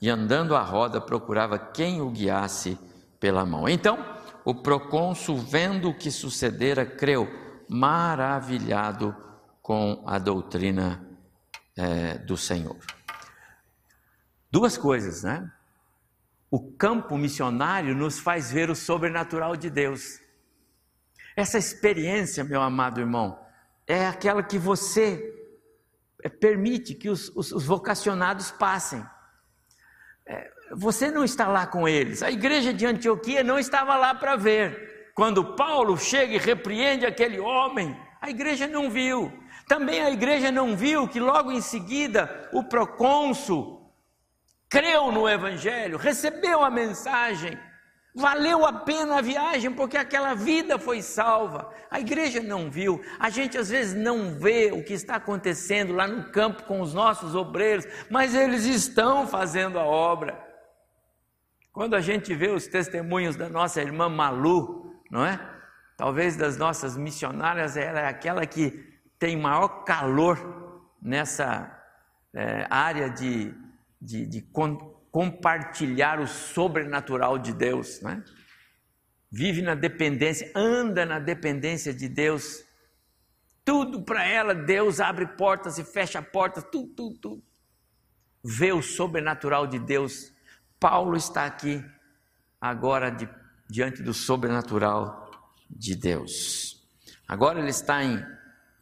e 0.02 0.10
andando 0.10 0.54
à 0.54 0.60
roda 0.60 1.00
procurava 1.00 1.58
quem 1.58 2.02
o 2.02 2.10
guiasse 2.10 2.78
pela 3.18 3.46
mão. 3.46 3.66
Então, 3.66 4.04
o 4.44 4.54
procônsul, 4.54 5.38
vendo 5.38 5.88
o 5.88 5.94
que 5.94 6.10
sucedera, 6.10 6.84
creu, 6.84 7.26
maravilhado 7.66 9.16
com 9.62 10.04
a 10.06 10.18
doutrina 10.18 11.02
é, 11.74 12.18
do 12.18 12.36
Senhor. 12.36 12.76
Duas 14.50 14.76
coisas, 14.76 15.22
né? 15.22 15.50
O 16.52 16.60
campo 16.60 17.16
missionário 17.16 17.94
nos 17.94 18.18
faz 18.18 18.52
ver 18.52 18.68
o 18.68 18.76
sobrenatural 18.76 19.56
de 19.56 19.70
Deus. 19.70 20.20
Essa 21.34 21.56
experiência, 21.56 22.44
meu 22.44 22.60
amado 22.60 23.00
irmão, 23.00 23.40
é 23.86 24.06
aquela 24.06 24.42
que 24.42 24.58
você 24.58 25.34
é, 26.22 26.28
permite 26.28 26.94
que 26.94 27.08
os, 27.08 27.30
os, 27.34 27.52
os 27.52 27.64
vocacionados 27.64 28.50
passem. 28.50 29.02
É, 30.26 30.52
você 30.76 31.10
não 31.10 31.24
está 31.24 31.48
lá 31.48 31.66
com 31.66 31.88
eles. 31.88 32.22
A 32.22 32.30
igreja 32.30 32.70
de 32.74 32.84
Antioquia 32.84 33.42
não 33.42 33.58
estava 33.58 33.96
lá 33.96 34.14
para 34.14 34.36
ver. 34.36 35.10
Quando 35.14 35.56
Paulo 35.56 35.96
chega 35.96 36.34
e 36.34 36.38
repreende 36.38 37.06
aquele 37.06 37.40
homem, 37.40 37.98
a 38.20 38.28
igreja 38.28 38.66
não 38.66 38.90
viu. 38.90 39.32
Também 39.66 40.02
a 40.02 40.10
igreja 40.10 40.52
não 40.52 40.76
viu 40.76 41.08
que 41.08 41.18
logo 41.18 41.50
em 41.50 41.62
seguida 41.62 42.50
o 42.52 42.62
procônsul 42.62 43.81
creu 44.72 45.12
no 45.12 45.28
evangelho, 45.28 45.98
recebeu 45.98 46.64
a 46.64 46.70
mensagem 46.70 47.56
Valeu 48.14 48.66
a 48.66 48.72
pena 48.74 49.18
a 49.18 49.22
viagem 49.22 49.72
porque 49.72 49.96
aquela 49.96 50.34
vida 50.34 50.78
foi 50.78 51.00
salva. 51.00 51.72
A 51.90 51.98
igreja 51.98 52.42
não 52.42 52.70
viu. 52.70 53.02
A 53.18 53.30
gente 53.30 53.56
às 53.56 53.70
vezes 53.70 53.94
não 53.94 54.38
vê 54.38 54.70
o 54.70 54.84
que 54.84 54.92
está 54.92 55.16
acontecendo 55.16 55.94
lá 55.94 56.06
no 56.06 56.30
campo 56.30 56.64
com 56.64 56.82
os 56.82 56.92
nossos 56.92 57.34
obreiros, 57.34 57.86
mas 58.10 58.34
eles 58.34 58.66
estão 58.66 59.26
fazendo 59.26 59.78
a 59.78 59.84
obra. 59.84 60.38
Quando 61.72 61.94
a 61.94 62.02
gente 62.02 62.34
vê 62.34 62.50
os 62.50 62.66
testemunhos 62.66 63.34
da 63.34 63.48
nossa 63.48 63.80
irmã 63.80 64.10
Malu, 64.10 64.94
não 65.10 65.24
é? 65.24 65.40
Talvez 65.96 66.36
das 66.36 66.58
nossas 66.58 66.98
missionárias, 66.98 67.78
ela 67.78 68.00
é 68.00 68.08
aquela 68.08 68.44
que 68.44 68.72
tem 69.18 69.38
maior 69.38 69.84
calor 69.84 70.84
nessa 71.00 71.82
é, 72.34 72.66
área 72.68 73.08
de, 73.08 73.54
de, 74.02 74.26
de 74.26 74.44
compartilhar 75.10 76.20
o 76.20 76.26
sobrenatural 76.26 77.38
de 77.38 77.52
Deus, 77.52 78.00
né? 78.00 78.22
Vive 79.30 79.62
na 79.62 79.74
dependência, 79.74 80.50
anda 80.54 81.06
na 81.06 81.18
dependência 81.18 81.94
de 81.94 82.08
Deus. 82.08 82.62
Tudo 83.64 84.02
para 84.02 84.24
ela, 84.24 84.54
Deus 84.54 85.00
abre 85.00 85.26
portas 85.26 85.78
e 85.78 85.84
fecha 85.84 86.20
portas, 86.20 86.64
tudo, 86.70 86.92
tudo, 86.94 87.18
tudo. 87.18 87.42
Vê 88.44 88.72
o 88.72 88.82
sobrenatural 88.82 89.66
de 89.66 89.78
Deus. 89.78 90.32
Paulo 90.78 91.16
está 91.16 91.46
aqui 91.46 91.82
agora 92.60 93.08
de, 93.08 93.26
diante 93.70 94.02
do 94.02 94.12
sobrenatural 94.12 95.30
de 95.70 95.94
Deus. 95.94 96.86
Agora 97.26 97.60
ele 97.60 97.70
está 97.70 98.04
em 98.04 98.22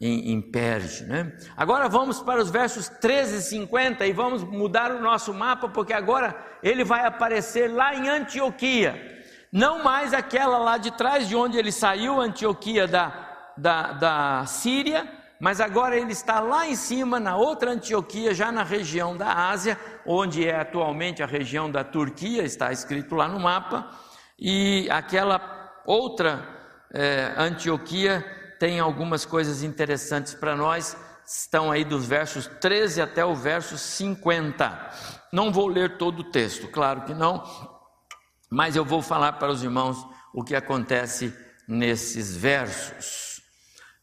em, 0.01 0.31
em 0.31 0.41
Perge. 0.41 1.05
Né? 1.05 1.31
Agora 1.55 1.87
vamos 1.87 2.19
para 2.19 2.41
os 2.41 2.49
versos 2.49 2.89
13 2.89 3.37
e 3.37 3.41
50 3.41 4.05
e 4.07 4.11
vamos 4.11 4.43
mudar 4.43 4.91
o 4.91 4.99
nosso 4.99 5.31
mapa, 5.31 5.69
porque 5.69 5.93
agora 5.93 6.35
ele 6.63 6.83
vai 6.83 7.05
aparecer 7.05 7.71
lá 7.71 7.93
em 7.93 8.09
Antioquia. 8.09 9.21
Não 9.51 9.83
mais 9.83 10.13
aquela 10.13 10.57
lá 10.57 10.77
de 10.77 10.91
trás 10.91 11.27
de 11.27 11.35
onde 11.35 11.57
ele 11.57 11.71
saiu, 11.71 12.19
Antioquia 12.19 12.87
da, 12.87 13.53
da, 13.55 13.91
da 13.93 14.45
Síria, 14.47 15.07
mas 15.39 15.59
agora 15.59 15.95
ele 15.95 16.11
está 16.11 16.39
lá 16.39 16.67
em 16.67 16.75
cima, 16.75 17.19
na 17.19 17.35
outra 17.35 17.71
Antioquia, 17.71 18.33
já 18.33 18.51
na 18.51 18.63
região 18.63 19.15
da 19.15 19.49
Ásia, 19.49 19.77
onde 20.05 20.47
é 20.47 20.59
atualmente 20.59 21.21
a 21.21 21.25
região 21.25 21.69
da 21.69 21.83
Turquia, 21.83 22.43
está 22.43 22.71
escrito 22.71 23.15
lá 23.15 23.27
no 23.27 23.39
mapa, 23.39 23.89
e 24.39 24.87
aquela 24.89 25.73
outra 25.85 26.47
é, 26.93 27.33
Antioquia 27.37 28.40
tem 28.61 28.79
algumas 28.79 29.25
coisas 29.25 29.63
interessantes 29.63 30.35
para 30.35 30.55
nós, 30.55 30.95
estão 31.25 31.71
aí 31.71 31.83
dos 31.83 32.05
versos 32.05 32.45
13 32.45 33.01
até 33.01 33.25
o 33.25 33.33
verso 33.33 33.75
50. 33.75 34.91
Não 35.33 35.51
vou 35.51 35.67
ler 35.67 35.97
todo 35.97 36.19
o 36.19 36.31
texto, 36.31 36.67
claro 36.67 37.01
que 37.01 37.11
não, 37.11 37.43
mas 38.51 38.75
eu 38.75 38.85
vou 38.85 39.01
falar 39.01 39.33
para 39.33 39.51
os 39.51 39.63
irmãos 39.63 40.05
o 40.31 40.43
que 40.43 40.55
acontece 40.55 41.35
nesses 41.67 42.37
versos. 42.37 43.41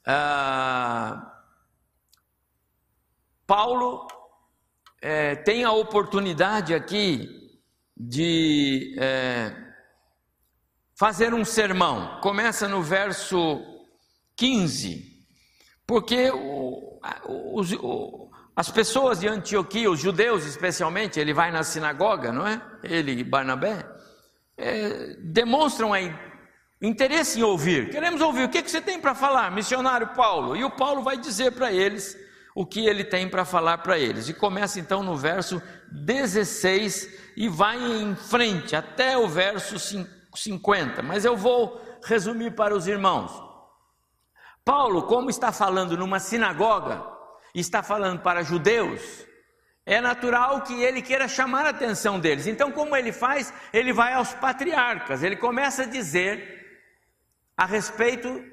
Ah, 0.05 1.41
Paulo 3.47 4.09
é, 5.01 5.37
tem 5.37 5.63
a 5.63 5.71
oportunidade 5.71 6.75
aqui 6.75 7.29
de 7.97 8.97
é, 8.99 9.55
fazer 10.99 11.33
um 11.33 11.45
sermão. 11.45 12.21
Começa 12.21 12.67
no 12.67 12.83
verso 12.83 13.78
15, 14.39 15.05
porque 15.85 16.31
o, 16.31 17.01
os, 17.55 17.73
o, 17.73 18.31
as 18.55 18.71
pessoas 18.71 19.19
de 19.19 19.27
Antioquia, 19.27 19.91
os 19.91 19.99
judeus 19.99 20.47
especialmente, 20.47 21.19
ele 21.19 21.35
vai 21.35 21.51
na 21.51 21.65
sinagoga, 21.65 22.33
não 22.33 22.47
é? 22.47 22.63
Ele 22.85 23.13
e 23.19 23.25
Barnabé, 23.25 23.85
é, 24.57 25.17
demonstram 25.25 25.93
aí 25.93 26.15
interesse 26.81 27.41
em 27.41 27.43
ouvir. 27.43 27.91
Queremos 27.91 28.21
ouvir, 28.21 28.45
o 28.45 28.49
que, 28.49 28.63
que 28.63 28.71
você 28.71 28.81
tem 28.81 29.01
para 29.01 29.13
falar, 29.13 29.51
missionário 29.51 30.15
Paulo? 30.15 30.57
E 30.57 30.63
o 30.63 30.71
Paulo 30.71 31.03
vai 31.03 31.19
dizer 31.19 31.51
para 31.51 31.73
eles 31.73 32.17
o 32.55 32.65
que 32.65 32.87
ele 32.87 33.03
tem 33.03 33.29
para 33.29 33.45
falar 33.45 33.79
para 33.79 33.99
eles. 33.99 34.29
E 34.29 34.35
começa 34.35 34.79
então 34.79 35.03
no 35.03 35.17
verso 35.17 35.61
16 35.91 37.33
e 37.37 37.49
vai 37.49 37.77
em 37.77 38.15
frente 38.15 38.77
até 38.77 39.19
o 39.19 39.27
verso 39.27 39.77
50. 40.33 41.03
Mas 41.03 41.25
eu 41.25 41.37
vou 41.37 41.81
resumir 42.05 42.53
para 42.53 42.77
os 42.77 42.87
irmãos. 42.87 43.48
Paulo, 44.69 45.05
como 45.05 45.31
está 45.31 45.51
falando 45.51 45.97
numa 45.97 46.21
sinagoga, 46.21 47.03
está 47.55 47.83
falando 47.83 48.21
para 48.21 48.43
judeus, 48.43 49.01
é 49.87 49.99
natural 49.99 50.61
que 50.61 50.83
ele 50.83 51.01
queira 51.01 51.27
chamar 51.27 51.65
a 51.65 51.71
atenção 51.71 52.21
deles. 52.21 52.47
Então, 52.47 52.71
como 52.71 52.95
ele 52.95 53.11
faz? 53.11 53.51
Ele 53.73 53.95
vai 53.95 54.13
aos 54.13 54.35
patriarcas, 54.35 55.23
ele 55.23 55.37
começa 55.37 55.85
a 55.85 55.87
dizer 55.87 56.83
a 57.57 57.65
respeito 57.65 58.45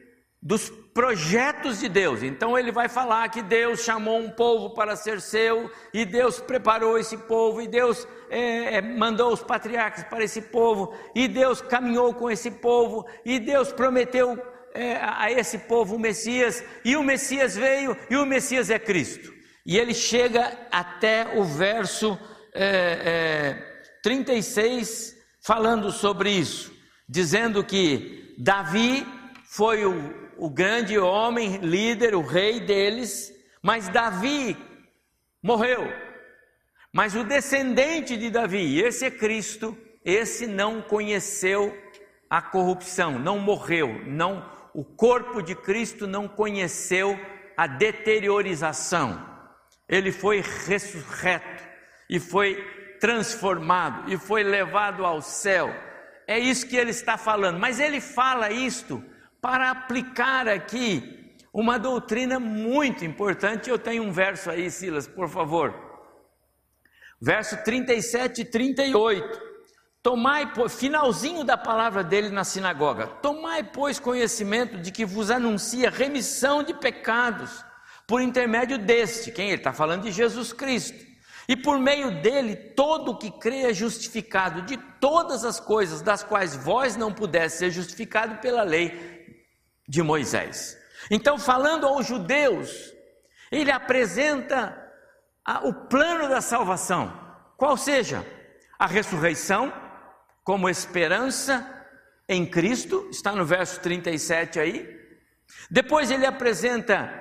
dos 0.41 0.69
projetos 0.69 1.81
de 1.81 1.89
Deus. 1.89 2.23
Então, 2.23 2.57
ele 2.57 2.71
vai 2.71 2.87
falar 2.87 3.27
que 3.27 3.41
Deus 3.41 3.81
chamou 3.81 4.17
um 4.17 4.29
povo 4.29 4.73
para 4.73 4.95
ser 4.95 5.19
seu, 5.19 5.69
e 5.93 6.05
Deus 6.05 6.39
preparou 6.39 6.97
esse 6.97 7.17
povo, 7.17 7.61
e 7.61 7.67
Deus 7.67 8.07
é, 8.29 8.75
é 8.75 8.81
mandou 8.81 9.33
os 9.33 9.43
patriarcas 9.43 10.05
para 10.05 10.23
esse 10.23 10.43
povo, 10.43 10.95
e 11.13 11.27
Deus 11.27 11.59
caminhou 11.59 12.13
com 12.13 12.31
esse 12.31 12.51
povo, 12.51 13.05
e 13.25 13.37
Deus 13.37 13.73
prometeu 13.73 14.54
é, 14.75 14.99
a 15.01 15.31
esse 15.31 15.57
povo 15.57 15.95
o 15.95 15.99
Messias, 15.99 16.63
e 16.83 16.95
o 16.95 17.03
Messias 17.03 17.55
veio, 17.55 17.97
e 18.09 18.15
o 18.17 18.25
Messias 18.25 18.69
é 18.69 18.77
Cristo. 18.77 19.33
E 19.65 19.77
ele 19.77 19.93
chega 19.93 20.55
até 20.71 21.35
o 21.35 21.43
verso 21.43 22.19
é, 22.53 22.67
é, 23.05 23.99
36, 24.03 25.15
falando 25.41 25.91
sobre 25.91 26.29
isso, 26.29 26.71
dizendo 27.07 27.63
que 27.63 28.35
Davi 28.37 29.07
foi 29.45 29.85
o, 29.85 30.13
o 30.37 30.49
grande 30.49 30.99
homem, 30.99 31.57
líder, 31.57 32.13
o 32.13 32.21
rei 32.21 32.59
deles, 32.59 33.33
mas 33.63 33.87
Davi 33.87 34.55
morreu. 35.41 35.91
Mas 36.93 37.15
o 37.15 37.23
descendente 37.23 38.15
de 38.15 38.29
Davi, 38.29 38.79
esse 38.79 39.05
é 39.05 39.11
Cristo, 39.11 39.77
esse 40.03 40.45
não 40.45 40.81
conheceu 40.81 41.75
a 42.29 42.41
corrupção, 42.41 43.17
não 43.17 43.39
morreu, 43.39 44.01
não 44.05 44.54
o 44.75 44.83
corpo 44.83 45.41
de 45.41 45.55
Cristo 45.55 46.05
não 46.05 46.27
conheceu 46.27 47.17
a 47.55 47.65
deteriorização. 47.65 49.25
Ele 49.87 50.11
foi 50.11 50.41
ressurreto 50.41 51.63
e 52.09 52.19
foi 52.19 52.61
transformado 52.99 54.11
e 54.11 54.17
foi 54.17 54.43
levado 54.43 55.05
ao 55.05 55.21
céu. 55.21 55.73
É 56.27 56.37
isso 56.37 56.67
que 56.67 56.75
ele 56.75 56.91
está 56.91 57.17
falando, 57.17 57.57
mas 57.57 57.79
ele 57.79 58.01
fala 58.01 58.51
isto 58.51 59.01
para 59.41 59.71
aplicar 59.71 60.45
aqui 60.49 61.37
uma 61.53 61.79
doutrina 61.79 62.37
muito 62.37 63.05
importante. 63.05 63.69
Eu 63.69 63.79
tenho 63.79 64.03
um 64.03 64.11
verso 64.11 64.49
aí, 64.49 64.69
Silas, 64.69 65.07
por 65.07 65.29
favor. 65.29 65.73
Verso 67.21 67.63
37 67.63 68.41
e 68.41 68.45
38. 68.45 69.44
Tomai, 70.05 70.47
finalzinho 70.69 71.43
da 71.43 71.57
palavra 71.57 72.03
dele 72.03 72.29
na 72.29 72.43
sinagoga, 72.43 73.07
tomai, 73.07 73.63
pois, 73.63 73.99
conhecimento 73.99 74.77
de 74.77 74.91
que 74.91 75.03
vos 75.03 75.31
anuncia 75.31 75.89
remissão 75.89 76.61
de 76.61 76.75
pecados 76.75 77.65
por 78.05 78.21
intermédio 78.21 78.77
deste, 78.77 79.31
quem 79.31 79.47
ele 79.47 79.55
está 79.55 79.73
falando 79.73 80.03
de 80.03 80.11
Jesus 80.11 80.53
Cristo. 80.53 81.03
E 81.49 81.57
por 81.57 81.79
meio 81.79 82.21
dele, 82.21 82.55
todo 82.55 83.13
o 83.13 83.17
que 83.17 83.31
crê 83.31 83.61
é 83.61 83.73
justificado 83.73 84.61
de 84.61 84.77
todas 84.77 85.43
as 85.43 85.59
coisas 85.59 86.03
das 86.03 86.23
quais 86.23 86.55
vós 86.55 86.95
não 86.95 87.11
pudesse 87.11 87.57
ser 87.57 87.71
justificado 87.71 88.35
pela 88.35 88.61
lei 88.61 89.41
de 89.89 90.03
Moisés. 90.03 90.77
Então, 91.09 91.39
falando 91.39 91.87
aos 91.87 92.05
judeus, 92.05 92.93
ele 93.51 93.71
apresenta 93.71 94.79
a, 95.43 95.67
o 95.67 95.73
plano 95.73 96.29
da 96.29 96.41
salvação, 96.41 97.11
qual 97.57 97.75
seja 97.75 98.23
a 98.77 98.85
ressurreição, 98.85 99.73
como 100.45 100.69
esperança 100.69 101.67
em 102.29 102.45
Cristo, 102.45 103.09
está 103.09 103.31
no 103.31 103.43
verso 103.43 103.79
37 103.81 104.59
aí. 104.59 105.01
Depois 105.71 106.11
ele 106.11 106.25
apresenta 106.25 107.11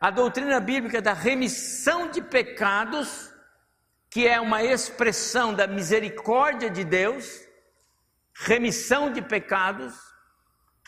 a 0.00 0.10
doutrina 0.10 0.60
bíblica 0.60 1.02
da 1.02 1.12
remissão 1.12 2.08
de 2.08 2.22
pecados, 2.22 3.34
que 4.08 4.28
é 4.28 4.40
uma 4.40 4.62
expressão 4.62 5.52
da 5.52 5.66
misericórdia 5.66 6.70
de 6.70 6.84
Deus, 6.84 7.40
remissão 8.32 9.12
de 9.12 9.20
pecados. 9.20 9.94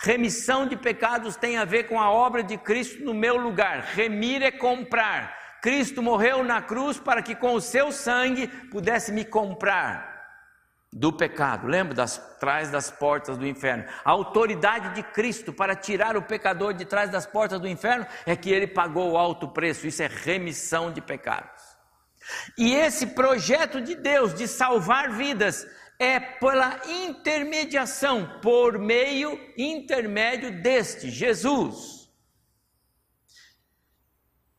Remissão 0.02 0.66
de 0.66 0.76
pecados 0.76 1.36
tem 1.36 1.58
a 1.58 1.64
ver 1.66 1.88
com 1.88 2.00
a 2.00 2.10
obra 2.10 2.42
de 2.42 2.56
Cristo 2.56 3.04
no 3.04 3.12
meu 3.12 3.36
lugar. 3.36 3.80
Remir 3.80 4.42
é 4.42 4.50
comprar. 4.50 5.60
Cristo 5.60 6.00
morreu 6.00 6.42
na 6.42 6.62
cruz 6.62 6.98
para 6.98 7.20
que 7.20 7.34
com 7.34 7.52
o 7.52 7.60
seu 7.60 7.92
sangue 7.92 8.46
pudesse 8.70 9.12
me 9.12 9.26
comprar 9.26 10.09
do 10.92 11.12
pecado. 11.12 11.66
Lembra 11.66 11.94
das 11.94 12.18
trás 12.38 12.70
das 12.70 12.90
portas 12.90 13.38
do 13.38 13.46
inferno? 13.46 13.84
A 14.04 14.10
autoridade 14.10 14.94
de 14.94 15.02
Cristo 15.02 15.52
para 15.52 15.76
tirar 15.76 16.16
o 16.16 16.22
pecador 16.22 16.74
de 16.74 16.84
trás 16.84 17.10
das 17.10 17.26
portas 17.26 17.60
do 17.60 17.68
inferno 17.68 18.06
é 18.26 18.34
que 18.34 18.50
ele 18.50 18.66
pagou 18.66 19.12
o 19.12 19.16
alto 19.16 19.48
preço. 19.48 19.86
Isso 19.86 20.02
é 20.02 20.08
remissão 20.08 20.92
de 20.92 21.00
pecados. 21.00 21.62
E 22.58 22.74
esse 22.74 23.08
projeto 23.08 23.80
de 23.80 23.94
Deus 23.94 24.34
de 24.34 24.46
salvar 24.46 25.10
vidas 25.12 25.66
é 25.98 26.18
pela 26.18 26.80
intermediação, 26.86 28.40
por 28.40 28.78
meio 28.78 29.38
intermédio 29.56 30.62
deste 30.62 31.10
Jesus. 31.10 32.10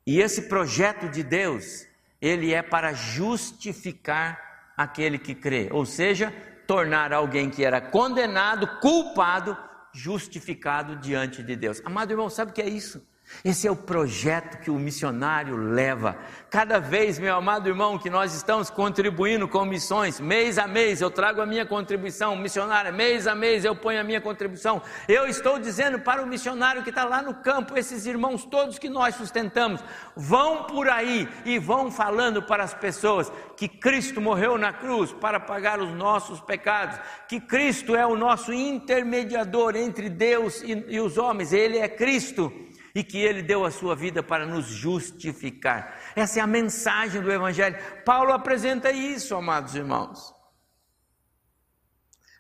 E 0.06 0.20
esse 0.20 0.44
projeto 0.44 1.10
de 1.10 1.24
Deus, 1.24 1.86
ele 2.22 2.54
é 2.54 2.62
para 2.62 2.94
justificar 2.94 4.51
aquele 4.82 5.18
que 5.18 5.36
crê, 5.36 5.70
ou 5.72 5.86
seja, 5.86 6.34
tornar 6.68 7.12
alguém 7.14 7.50
que 7.50 7.64
era 7.64 7.82
condenado, 7.82 8.68
culpado, 8.80 9.58
justificado 9.94 10.96
diante 10.96 11.44
de 11.44 11.56
Deus. 11.56 11.82
Amado 11.86 12.12
irmão, 12.12 12.30
sabe 12.30 12.52
o 12.52 12.54
que 12.54 12.62
é 12.62 12.70
isso? 12.70 13.06
Esse 13.44 13.68
é 13.68 13.72
o 13.72 13.76
projeto 13.76 14.60
que 14.60 14.70
o 14.70 14.76
missionário 14.76 15.56
leva. 15.56 16.16
Cada 16.50 16.80
vez, 16.80 17.18
meu 17.18 17.36
amado 17.36 17.68
irmão, 17.68 17.98
que 17.98 18.10
nós 18.10 18.36
estamos 18.36 18.70
contribuindo 18.70 19.48
com 19.48 19.66
missões, 19.66 20.20
mês 20.20 20.60
a 20.60 20.68
mês 20.68 21.02
eu 21.02 21.10
trago 21.10 21.42
a 21.42 21.46
minha 21.46 21.66
contribuição, 21.66 22.36
missionária, 22.36 22.92
mês 22.92 23.26
a 23.26 23.34
mês 23.34 23.66
eu 23.66 23.76
ponho 23.76 24.00
a 24.00 24.04
minha 24.04 24.22
contribuição. 24.22 24.82
Eu 25.08 25.26
estou 25.26 25.58
dizendo 25.58 25.98
para 26.00 26.22
o 26.22 26.28
missionário 26.28 26.84
que 26.84 26.90
está 26.90 27.04
lá 27.04 27.22
no 27.22 27.34
campo, 27.34 27.78
esses 27.78 28.06
irmãos 28.06 28.46
todos 28.46 28.78
que 28.78 28.90
nós 28.90 29.16
sustentamos, 29.16 29.84
vão 30.16 30.66
por 30.66 30.88
aí 30.88 31.28
e 31.44 31.58
vão 31.58 31.90
falando 31.90 32.44
para 32.44 32.64
as 32.64 32.74
pessoas 32.74 33.32
que 33.58 33.68
Cristo 33.68 34.22
morreu 34.22 34.58
na 34.58 34.72
cruz 34.72 35.12
para 35.14 35.40
pagar 35.40 35.80
os 35.80 35.92
nossos 35.94 36.40
pecados, 36.42 37.00
que 37.28 37.40
Cristo 37.40 37.96
é 37.96 38.06
o 38.06 38.16
nosso 38.16 38.54
intermediador 38.54 39.76
entre 39.76 40.10
Deus 40.10 40.62
e, 40.62 40.86
e 40.90 41.00
os 41.00 41.18
homens, 41.18 41.54
Ele 41.54 41.80
é 41.80 41.88
Cristo 41.88 42.52
e 42.94 43.04
que 43.04 43.18
ele 43.18 43.42
deu 43.42 43.66
a 43.66 43.72
sua 43.72 43.96
vida 43.96 44.22
para 44.22 44.46
nos 44.46 44.66
justificar. 44.66 45.98
Essa 46.16 46.40
é 46.40 46.42
a 46.42 46.48
mensagem 46.48 47.22
do 47.22 47.32
Evangelho. 47.32 47.78
Paulo 48.04 48.34
apresenta 48.34 48.92
isso, 48.92 49.36
amados 49.36 49.76
irmãos. 49.76 50.34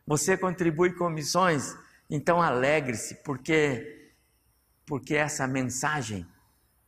Você 0.05 0.37
contribui 0.37 0.93
com 0.93 1.09
missões, 1.09 1.75
então 2.09 2.41
alegre-se, 2.41 3.23
porque 3.23 3.97
porque 4.85 5.15
essa 5.15 5.47
mensagem 5.47 6.27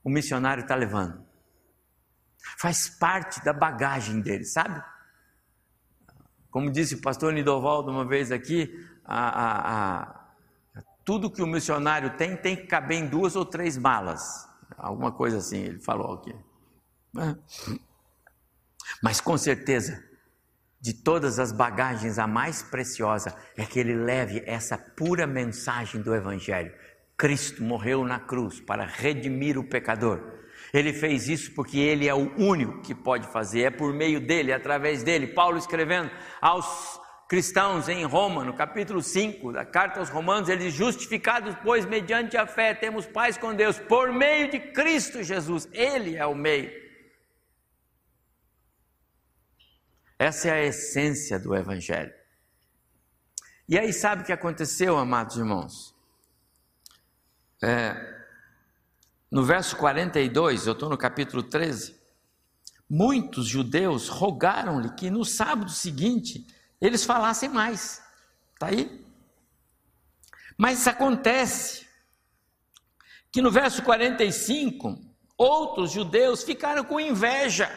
o 0.03 0.09
missionário 0.09 0.63
está 0.63 0.75
levando. 0.75 1.25
Faz 2.59 2.89
parte 2.89 3.41
da 3.45 3.53
bagagem 3.53 4.19
dele, 4.19 4.43
sabe? 4.43 4.83
Como 6.51 6.69
disse 6.69 6.95
o 6.95 7.01
pastor 7.01 7.31
Nidovaldo 7.31 7.89
uma 7.89 8.05
vez 8.05 8.31
aqui, 8.31 8.69
a, 9.05 9.29
a, 9.29 10.01
a 10.01 10.22
tudo 11.05 11.31
que 11.31 11.41
o 11.41 11.47
missionário 11.47 12.15
tem 12.17 12.35
tem 12.35 12.55
que 12.55 12.67
caber 12.67 12.97
em 12.97 13.07
duas 13.07 13.35
ou 13.35 13.45
três 13.45 13.77
malas. 13.77 14.21
Alguma 14.77 15.11
coisa 15.11 15.37
assim, 15.37 15.59
ele 15.59 15.79
falou 15.79 16.13
aqui. 16.13 16.35
Mas 19.01 19.21
com 19.21 19.37
certeza, 19.37 20.03
de 20.81 20.93
todas 20.93 21.39
as 21.39 21.51
bagagens, 21.51 22.19
a 22.19 22.27
mais 22.27 22.63
preciosa 22.63 23.35
é 23.55 23.65
que 23.65 23.79
ele 23.79 23.95
leve 23.95 24.43
essa 24.45 24.77
pura 24.77 25.27
mensagem 25.27 26.01
do 26.01 26.13
Evangelho. 26.13 26.73
Cristo 27.17 27.63
morreu 27.63 28.03
na 28.03 28.19
cruz 28.19 28.59
para 28.59 28.85
redimir 28.85 29.57
o 29.57 29.63
pecador. 29.63 30.21
Ele 30.73 30.91
fez 30.91 31.29
isso 31.29 31.53
porque 31.53 31.77
ele 31.77 32.07
é 32.07 32.13
o 32.13 32.35
único 32.35 32.81
que 32.81 32.95
pode 32.95 33.27
fazer, 33.27 33.61
é 33.61 33.69
por 33.69 33.93
meio 33.93 34.19
dele, 34.19 34.51
através 34.51 35.03
dele. 35.03 35.27
Paulo 35.27 35.57
escrevendo 35.57 36.09
aos 36.41 36.99
cristãos 37.27 37.89
em 37.89 38.03
Roma, 38.05 38.43
no 38.43 38.53
capítulo 38.53 39.01
5 39.01 39.51
da 39.51 39.65
carta 39.65 39.99
aos 39.99 40.09
Romanos, 40.09 40.49
eles 40.49 40.73
justificados, 40.73 41.55
pois, 41.63 41.85
mediante 41.85 42.37
a 42.37 42.45
fé, 42.45 42.73
temos 42.73 43.05
paz 43.05 43.37
com 43.37 43.55
Deus, 43.55 43.79
por 43.79 44.11
meio 44.11 44.51
de 44.51 44.59
Cristo 44.59 45.23
Jesus, 45.23 45.67
Ele 45.71 46.15
é 46.15 46.25
o 46.25 46.35
meio. 46.35 46.71
Essa 50.19 50.49
é 50.49 50.51
a 50.51 50.63
essência 50.63 51.39
do 51.39 51.55
Evangelho. 51.55 52.13
E 53.67 53.77
aí, 53.79 53.91
sabe 53.91 54.21
o 54.21 54.25
que 54.25 54.31
aconteceu, 54.31 54.97
amados 54.97 55.37
irmãos? 55.37 55.95
É, 57.63 57.95
no 59.31 59.43
verso 59.43 59.75
42, 59.77 60.67
eu 60.67 60.73
estou 60.73 60.89
no 60.89 60.97
capítulo 60.97 61.41
13. 61.41 61.99
Muitos 62.89 63.47
judeus 63.47 64.07
rogaram-lhe 64.07 64.93
que 64.93 65.09
no 65.09 65.25
sábado 65.25 65.71
seguinte 65.71 66.45
eles 66.85 67.05
falassem 67.05 67.47
mais. 67.47 68.01
Está 68.53 68.67
aí? 68.67 69.03
Mas 70.57 70.85
acontece 70.85 71.87
que 73.31 73.41
no 73.41 73.49
verso 73.49 73.81
45, 73.83 74.99
outros 75.37 75.91
judeus 75.91 76.43
ficaram 76.43 76.83
com 76.83 76.99
inveja. 76.99 77.71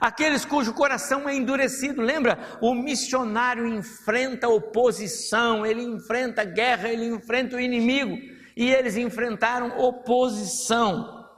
Aqueles 0.00 0.44
cujo 0.44 0.72
coração 0.72 1.28
é 1.28 1.34
endurecido, 1.34 2.00
lembra? 2.00 2.58
O 2.62 2.74
missionário 2.74 3.66
enfrenta 3.66 4.48
oposição, 4.48 5.66
ele 5.66 5.82
enfrenta 5.82 6.44
guerra, 6.44 6.88
ele 6.88 7.06
enfrenta 7.06 7.56
o 7.56 7.60
inimigo, 7.60 8.16
e 8.56 8.70
eles 8.70 8.96
enfrentaram 8.96 9.78
oposição. 9.78 11.28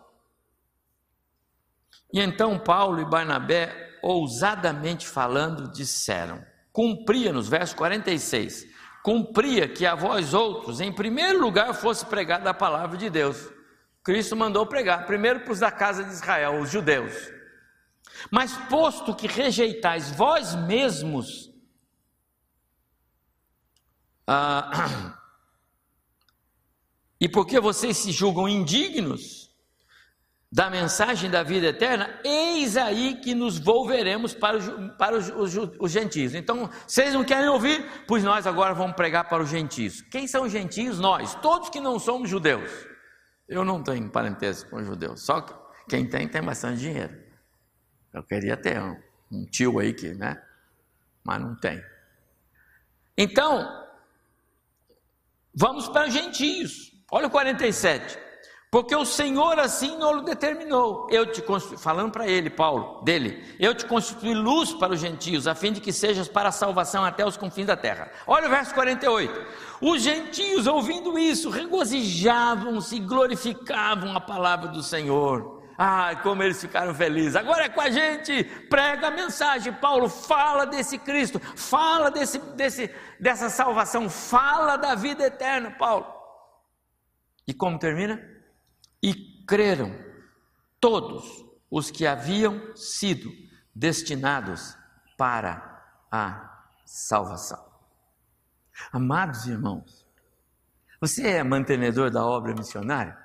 E 2.13 2.21
então 2.21 2.59
Paulo 2.59 3.01
e 3.01 3.05
Barnabé 3.05 3.92
ousadamente 4.03 5.07
falando, 5.07 5.71
disseram: 5.71 6.45
cumpria, 6.73 7.33
nos 7.33 7.49
versos 7.49 7.75
46, 7.75 8.67
cumpria 9.03 9.69
que 9.69 9.87
a 9.87 9.95
vós 9.95 10.35
outros, 10.35 10.81
em 10.81 10.93
primeiro 10.93 11.41
lugar, 11.41 11.75
fosse 11.75 12.05
pregada 12.05 12.51
a 12.51 12.55
palavra 12.55 12.97
de 12.97 13.09
Deus. 13.09 13.49
Cristo 14.03 14.35
mandou 14.35 14.67
pregar, 14.67 15.07
primeiro 15.07 15.41
para 15.41 15.53
os 15.53 15.61
da 15.61 15.71
casa 15.71 16.03
de 16.03 16.11
Israel, 16.11 16.61
os 16.61 16.71
judeus. 16.71 17.15
Mas 18.31 18.57
posto 18.69 19.15
que 19.15 19.27
rejeitais 19.27 20.11
vós 20.11 20.55
mesmos, 20.55 21.51
ah, 24.27 25.17
e 27.21 27.29
porque 27.29 27.61
vocês 27.61 27.97
se 27.97 28.11
julgam 28.11 28.49
indignos, 28.49 29.42
da 30.53 30.69
mensagem 30.69 31.31
da 31.31 31.43
vida 31.43 31.69
eterna, 31.69 32.21
eis 32.23 32.77
aí 32.77 33.17
que 33.17 33.35
nos 33.35 33.59
volveremos 33.59 34.35
para, 34.35 34.59
os, 34.59 34.69
para 34.99 35.17
os, 35.17 35.31
os, 35.31 35.71
os, 35.81 35.91
gentios. 35.91 36.35
Então, 36.35 36.69
vocês 36.87 37.15
não 37.15 37.25
querem 37.25 37.49
ouvir? 37.49 37.83
Pois 38.07 38.23
nós 38.23 38.47
agora 38.47 38.75
vamos 38.75 38.95
pregar 38.95 39.31
para 39.31 39.43
os 39.43 39.49
gentios. 39.49 40.03
Quem 40.03 40.27
são 40.27 40.45
os 40.45 40.53
gentios? 40.53 41.01
Nós, 41.01 41.35
todos 41.37 41.71
que 41.71 41.81
não 41.81 41.99
somos 41.99 42.29
judeus. 42.29 42.71
Eu 43.49 43.65
não 43.65 43.83
tenho 43.83 44.11
parentesco 44.11 44.69
com 44.69 44.85
judeus, 44.85 45.23
só 45.23 45.41
que 45.41 45.55
quem 45.89 46.07
tem, 46.07 46.29
tem 46.29 46.43
bastante 46.43 46.81
dinheiro. 46.81 47.19
Eu 48.13 48.23
queria 48.23 48.57
ter 48.57 48.79
um, 48.79 49.01
um 49.33 49.47
tio 49.47 49.79
aí 49.79 49.95
que, 49.95 50.13
né? 50.13 50.39
Mas 51.25 51.41
não 51.41 51.57
tem. 51.57 51.83
Então, 53.17 53.67
vamos 55.55 55.89
para 55.89 56.09
os 56.09 56.13
gentios. 56.13 56.93
Olha 57.11 57.29
o 57.29 57.31
47. 57.31 58.32
Porque 58.73 58.97
o 58.97 59.05
Senhor 59.05 59.61
assim 59.61 59.99
não 59.99 60.25
determinou. 60.25 61.07
Eu 61.11 61.31
te 61.31 61.45
falando 61.77 62.11
para 62.11 62.27
ele, 62.27 62.49
Paulo, 62.49 63.03
dele, 63.03 63.45
eu 63.61 63.75
te 63.75 63.85
constituí 63.85 64.33
luz 64.33 64.73
para 64.73 64.95
os 64.95 64.99
gentios, 64.99 65.47
a 65.47 65.55
fim 65.55 65.75
de 65.75 65.81
que 65.83 65.93
sejas 65.93 66.27
para 66.27 66.49
a 66.49 66.53
salvação 66.53 67.05
até 67.05 67.23
os 67.23 67.37
confins 67.37 67.67
da 67.67 67.77
terra. 67.77 68.11
Olha 68.27 68.47
o 68.47 68.51
verso 68.51 68.73
48. 68.73 69.47
Os 69.79 70.01
gentios, 70.01 70.67
ouvindo 70.67 71.19
isso, 71.19 71.51
regozijavam-se 71.51 72.97
e 72.97 73.01
glorificavam 73.01 74.17
a 74.17 74.21
palavra 74.23 74.69
do 74.69 74.83
Senhor. 74.83 75.61
Ah, 75.77 76.17
como 76.23 76.43
eles 76.43 76.59
ficaram 76.59 76.95
felizes. 76.95 77.37
Agora 77.37 77.65
é 77.65 77.69
com 77.69 77.81
a 77.83 77.91
gente. 77.91 78.43
Prega 78.71 79.09
a 79.09 79.11
mensagem. 79.11 79.71
Paulo 79.71 80.09
fala 80.09 80.65
desse 80.65 80.97
Cristo, 80.97 81.39
fala 81.39 82.11
desse, 82.11 82.39
desse, 82.39 82.91
dessa 83.21 83.51
salvação, 83.51 84.09
fala 84.09 84.79
da 84.79 84.95
vida 84.95 85.27
eterna, 85.27 85.73
Paulo. 85.73 86.07
E 87.47 87.53
como 87.53 87.79
termina? 87.79 88.32
E 89.03 89.15
creram 89.47 89.93
todos 90.81 91.45
os 91.71 91.91
que 91.91 92.07
haviam 92.07 92.77
sido 92.77 93.31
destinados 93.75 94.77
para 95.17 95.83
a 96.11 96.67
salvação. 96.85 97.73
Amados 98.93 99.47
irmãos, 99.47 100.07
você 101.01 101.27
é 101.27 101.43
mantenedor 101.43 102.11
da 102.11 102.25
obra 102.25 102.55
missionária? 102.55 103.17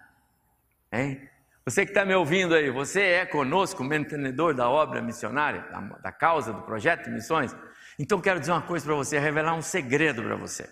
Hein? 0.91 1.29
Você 1.65 1.85
que 1.85 1.91
está 1.91 2.05
me 2.05 2.15
ouvindo 2.15 2.55
aí, 2.55 2.71
você 2.71 3.01
é 3.01 3.25
conosco 3.25 3.83
mantenedor 3.83 4.53
da 4.53 4.69
obra 4.69 5.01
missionária, 5.01 5.61
da, 5.69 5.81
da 5.81 6.11
causa 6.11 6.53
do 6.53 6.61
projeto 6.61 7.05
de 7.05 7.11
missões? 7.11 7.53
Então 7.99 8.21
quero 8.21 8.39
dizer 8.39 8.53
uma 8.53 8.61
coisa 8.61 8.85
para 8.85 8.95
você, 8.95 9.19
revelar 9.19 9.53
um 9.53 9.61
segredo 9.61 10.23
para 10.23 10.37
você. 10.37 10.69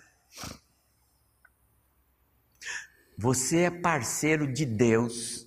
Você 3.16 3.62
é 3.62 3.70
parceiro 3.70 4.46
de 4.52 4.66
Deus 4.66 5.46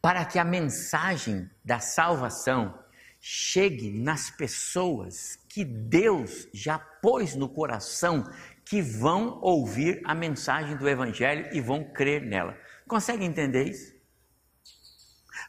para 0.00 0.24
que 0.24 0.38
a 0.38 0.44
mensagem 0.44 1.50
da 1.64 1.78
salvação 1.80 2.78
chegue 3.20 3.90
nas 3.90 4.30
pessoas 4.30 5.36
que 5.48 5.64
Deus 5.64 6.48
já 6.54 6.78
pôs 6.78 7.34
no 7.34 7.48
coração 7.48 8.24
que 8.64 8.80
vão 8.80 9.38
ouvir 9.42 10.00
a 10.04 10.14
mensagem 10.14 10.76
do 10.76 10.88
Evangelho 10.88 11.48
e 11.52 11.60
vão 11.60 11.84
crer 11.84 12.22
nela. 12.22 12.56
Consegue 12.88 13.24
entender 13.24 13.64
isso? 13.64 13.94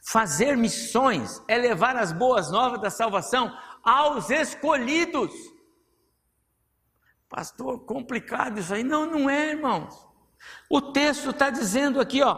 Fazer 0.03 0.57
missões 0.57 1.41
é 1.47 1.57
levar 1.57 1.95
as 1.95 2.11
boas 2.11 2.51
novas 2.51 2.81
da 2.81 2.89
salvação 2.89 3.55
aos 3.83 4.29
escolhidos. 4.29 5.31
Pastor, 7.31 7.79
complicado 7.85 8.59
isso 8.59 8.73
aí. 8.73 8.83
Não, 8.83 9.05
não 9.05 9.29
é, 9.29 9.51
irmãos. 9.51 10.05
O 10.69 10.81
texto 10.81 11.29
está 11.29 11.49
dizendo 11.49 12.01
aqui, 12.01 12.21
ó, 12.21 12.35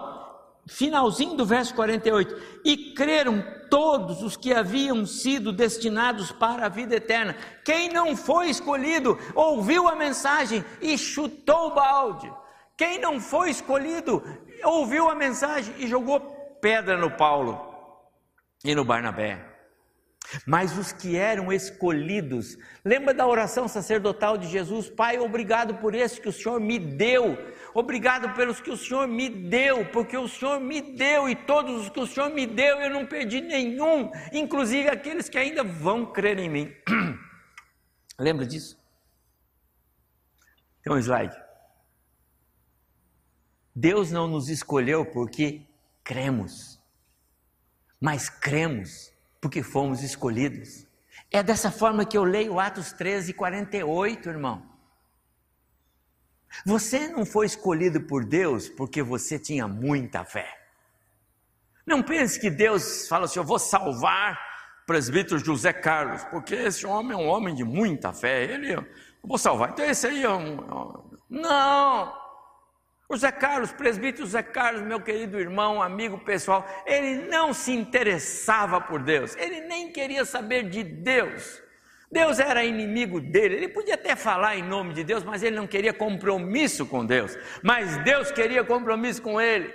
finalzinho 0.67 1.35
do 1.35 1.43
verso 1.43 1.73
48: 1.73 2.61
E 2.63 2.93
creram 2.93 3.43
todos 3.71 4.21
os 4.21 4.37
que 4.37 4.53
haviam 4.53 5.03
sido 5.03 5.51
destinados 5.51 6.31
para 6.31 6.67
a 6.67 6.69
vida 6.69 6.95
eterna. 6.95 7.35
Quem 7.65 7.89
não 7.89 8.15
foi 8.15 8.51
escolhido, 8.51 9.17
ouviu 9.33 9.87
a 9.87 9.95
mensagem 9.95 10.63
e 10.79 10.95
chutou 10.95 11.69
o 11.69 11.73
balde. 11.73 12.31
Quem 12.77 12.99
não 12.99 13.19
foi 13.19 13.49
escolhido, 13.49 14.21
ouviu 14.63 15.09
a 15.09 15.15
mensagem 15.15 15.73
e 15.79 15.87
jogou 15.87 16.19
pedra 16.61 16.95
no 16.97 17.09
Paulo 17.09 17.59
e 18.63 18.75
no 18.75 18.85
Barnabé. 18.85 19.52
Mas 20.45 20.77
os 20.77 20.91
que 20.91 21.15
eram 21.15 21.51
escolhidos, 21.51 22.57
lembra 22.83 23.13
da 23.13 23.27
oração 23.27 23.67
sacerdotal 23.67 24.37
de 24.37 24.47
Jesus? 24.47 24.89
Pai, 24.89 25.19
obrigado 25.19 25.75
por 25.75 25.93
esse 25.93 26.19
que 26.19 26.29
o 26.29 26.33
Senhor 26.33 26.59
me 26.59 26.79
deu, 26.79 27.37
obrigado 27.73 28.33
pelos 28.33 28.59
que 28.59 28.71
o 28.71 28.77
Senhor 28.77 29.07
me 29.07 29.29
deu, 29.29 29.85
porque 29.91 30.17
o 30.17 30.27
Senhor 30.27 30.59
me 30.59 30.81
deu 30.81 31.29
e 31.29 31.35
todos 31.35 31.83
os 31.83 31.89
que 31.89 31.99
o 31.99 32.07
Senhor 32.07 32.29
me 32.29 32.45
deu 32.47 32.79
eu 32.81 32.89
não 32.89 33.05
perdi 33.05 33.41
nenhum, 33.41 34.11
inclusive 34.31 34.89
aqueles 34.89 35.29
que 35.29 35.37
ainda 35.37 35.63
vão 35.63 36.05
crer 36.05 36.39
em 36.39 36.49
mim. 36.49 36.73
lembra 38.17 38.45
disso? 38.45 38.81
Tem 40.81 40.91
um 40.91 40.97
slide. 40.97 41.35
Deus 43.75 44.11
não 44.11 44.27
nos 44.27 44.49
escolheu 44.49 45.05
porque 45.05 45.65
cremos, 46.03 46.79
mas 47.99 48.29
cremos 48.29 49.12
porque 49.43 49.61
fomos 49.61 50.01
escolhidos. 50.01 50.87
É 51.29 51.43
dessa 51.43 51.69
forma 51.69 52.05
que 52.05 52.17
eu 52.17 52.23
leio 52.23 52.61
Atos 52.61 52.93
13, 52.93 53.33
48, 53.33 54.29
irmão. 54.29 54.63
Você 56.65 57.09
não 57.09 57.25
foi 57.25 57.45
escolhido 57.45 57.99
por 57.99 58.23
Deus 58.23 58.69
porque 58.69 59.03
você 59.03 59.37
tinha 59.37 59.67
muita 59.67 60.23
fé. 60.23 60.47
Não 61.85 62.01
pense 62.01 62.39
que 62.39 62.49
Deus 62.49 63.05
fala 63.09 63.25
assim: 63.25 63.37
eu 63.37 63.43
vou 63.43 63.59
salvar 63.59 64.39
o 64.81 64.85
presbítero 64.85 65.37
José 65.37 65.73
Carlos, 65.73 66.23
porque 66.25 66.55
esse 66.55 66.85
homem 66.85 67.11
é 67.11 67.19
um 67.19 67.27
homem 67.27 67.53
de 67.53 67.65
muita 67.65 68.13
fé. 68.13 68.45
Ele, 68.45 68.75
eu 68.75 68.85
vou 69.21 69.37
salvar. 69.37 69.71
Então 69.71 69.83
esse 69.83 70.07
aí 70.07 70.23
é 70.23 70.29
um. 70.29 70.53
É 70.53 71.17
não! 71.29 72.22
O 73.13 73.17
Zé 73.17 73.31
Carlos, 73.31 73.71
presbítero 73.71 74.25
Zé 74.25 74.41
Carlos, 74.41 74.81
meu 74.81 74.99
querido 74.99 75.39
irmão, 75.39 75.83
amigo 75.83 76.17
pessoal, 76.17 76.67
ele 76.83 77.27
não 77.27 77.53
se 77.53 77.71
interessava 77.71 78.81
por 78.81 79.03
Deus, 79.03 79.35
ele 79.35 79.61
nem 79.61 79.91
queria 79.91 80.25
saber 80.25 80.67
de 80.67 80.83
Deus. 80.83 81.61
Deus 82.11 82.39
era 82.39 82.63
inimigo 82.63 83.21
dele, 83.21 83.53
ele 83.53 83.67
podia 83.67 83.93
até 83.93 84.15
falar 84.15 84.57
em 84.57 84.63
nome 84.63 84.95
de 84.95 85.03
Deus, 85.03 85.23
mas 85.23 85.43
ele 85.43 85.55
não 85.55 85.67
queria 85.67 85.93
compromisso 85.93 86.87
com 86.87 87.05
Deus, 87.05 87.37
mas 87.61 87.97
Deus 87.97 88.31
queria 88.31 88.63
compromisso 88.63 89.21
com 89.21 89.39
ele. 89.39 89.71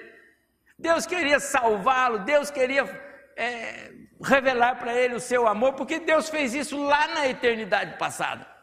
Deus 0.77 1.07
queria 1.07 1.39
salvá-lo, 1.39 2.19
Deus 2.25 2.51
queria 2.51 2.87
é, 3.37 3.93
revelar 4.21 4.81
para 4.81 4.93
ele 4.93 5.15
o 5.15 5.21
seu 5.21 5.47
amor, 5.47 5.75
porque 5.75 6.01
Deus 6.01 6.29
fez 6.29 6.55
isso 6.55 6.77
lá 6.77 7.07
na 7.07 7.29
eternidade 7.29 7.99
passada. 7.99 8.58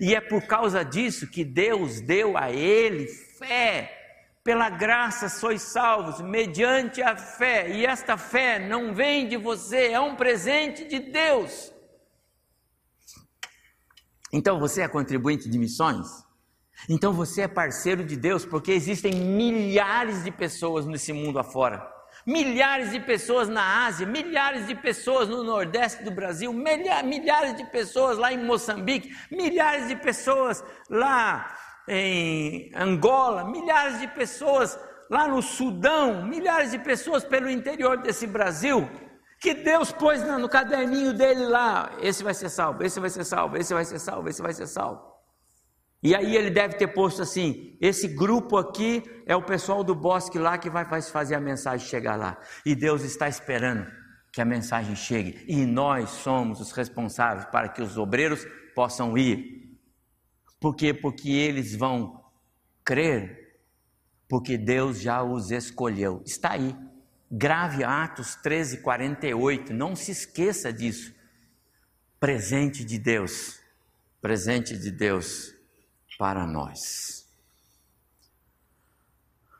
E 0.00 0.14
é 0.14 0.20
por 0.20 0.42
causa 0.46 0.84
disso 0.84 1.30
que 1.30 1.44
Deus 1.44 2.00
deu 2.00 2.36
a 2.36 2.50
ele 2.50 3.06
fé. 3.06 3.94
Pela 4.44 4.70
graça 4.70 5.28
sois 5.28 5.62
salvos, 5.62 6.20
mediante 6.20 7.02
a 7.02 7.16
fé. 7.16 7.70
E 7.70 7.84
esta 7.84 8.16
fé 8.16 8.58
não 8.58 8.94
vem 8.94 9.28
de 9.28 9.36
você, 9.36 9.88
é 9.88 10.00
um 10.00 10.16
presente 10.16 10.84
de 10.84 10.98
Deus. 10.98 11.72
Então 14.32 14.58
você 14.58 14.82
é 14.82 14.88
contribuinte 14.88 15.48
de 15.48 15.58
missões? 15.58 16.06
Então 16.88 17.12
você 17.12 17.42
é 17.42 17.48
parceiro 17.48 18.04
de 18.04 18.16
Deus, 18.16 18.46
porque 18.46 18.72
existem 18.72 19.12
milhares 19.14 20.24
de 20.24 20.30
pessoas 20.30 20.86
nesse 20.86 21.12
mundo 21.12 21.38
afora 21.38 21.97
milhares 22.28 22.90
de 22.90 23.00
pessoas 23.00 23.48
na 23.48 23.86
Ásia, 23.86 24.06
milhares 24.06 24.66
de 24.66 24.74
pessoas 24.74 25.30
no 25.30 25.42
Nordeste 25.42 26.04
do 26.04 26.10
Brasil, 26.10 26.52
milhares 26.52 27.56
de 27.56 27.64
pessoas 27.64 28.18
lá 28.18 28.30
em 28.30 28.44
Moçambique, 28.44 29.16
milhares 29.30 29.88
de 29.88 29.96
pessoas 29.96 30.62
lá 30.90 31.56
em 31.88 32.70
Angola, 32.76 33.44
milhares 33.44 33.98
de 33.98 34.08
pessoas 34.08 34.78
lá 35.08 35.26
no 35.26 35.40
Sudão, 35.40 36.22
milhares 36.26 36.72
de 36.72 36.78
pessoas 36.78 37.24
pelo 37.24 37.48
interior 37.48 37.96
desse 37.96 38.26
Brasil, 38.26 38.86
que 39.40 39.54
Deus 39.54 39.90
pôs 39.90 40.22
no 40.22 40.50
caderninho 40.50 41.14
dele 41.14 41.46
lá: 41.46 41.92
esse 42.02 42.22
vai 42.22 42.34
ser 42.34 42.50
salvo, 42.50 42.84
esse 42.84 43.00
vai 43.00 43.08
ser 43.08 43.24
salvo, 43.24 43.56
esse 43.56 43.72
vai 43.72 43.86
ser 43.86 43.98
salvo, 43.98 44.28
esse 44.28 44.42
vai 44.42 44.52
ser 44.52 44.66
salvo. 44.66 45.17
E 46.02 46.14
aí 46.14 46.36
ele 46.36 46.50
deve 46.50 46.74
ter 46.76 46.88
posto 46.88 47.22
assim: 47.22 47.76
esse 47.80 48.06
grupo 48.08 48.56
aqui 48.56 49.02
é 49.26 49.34
o 49.34 49.42
pessoal 49.42 49.82
do 49.82 49.94
bosque 49.94 50.38
lá 50.38 50.56
que 50.56 50.70
vai 50.70 50.84
fazer 51.02 51.34
a 51.34 51.40
mensagem 51.40 51.86
chegar 51.86 52.16
lá. 52.16 52.40
E 52.64 52.74
Deus 52.74 53.02
está 53.02 53.28
esperando 53.28 53.86
que 54.32 54.40
a 54.40 54.44
mensagem 54.44 54.94
chegue. 54.94 55.44
E 55.48 55.66
nós 55.66 56.10
somos 56.10 56.60
os 56.60 56.70
responsáveis 56.72 57.46
para 57.46 57.68
que 57.68 57.82
os 57.82 57.96
obreiros 57.96 58.46
possam 58.74 59.18
ir. 59.18 59.76
Por 60.60 60.74
quê? 60.74 60.94
Porque 60.94 61.30
eles 61.30 61.74
vão 61.74 62.24
crer, 62.84 63.60
porque 64.28 64.56
Deus 64.56 65.00
já 65.00 65.22
os 65.22 65.50
escolheu. 65.50 66.22
Está 66.24 66.52
aí. 66.52 66.76
Grave 67.30 67.84
Atos 67.84 68.36
13, 68.36 68.78
48. 68.78 69.72
Não 69.72 69.96
se 69.96 70.12
esqueça 70.12 70.72
disso. 70.72 71.12
Presente 72.20 72.84
de 72.84 72.98
Deus. 72.98 73.60
Presente 74.20 74.76
de 74.76 74.90
Deus 74.90 75.57
para 76.18 76.44
nós. 76.44 77.26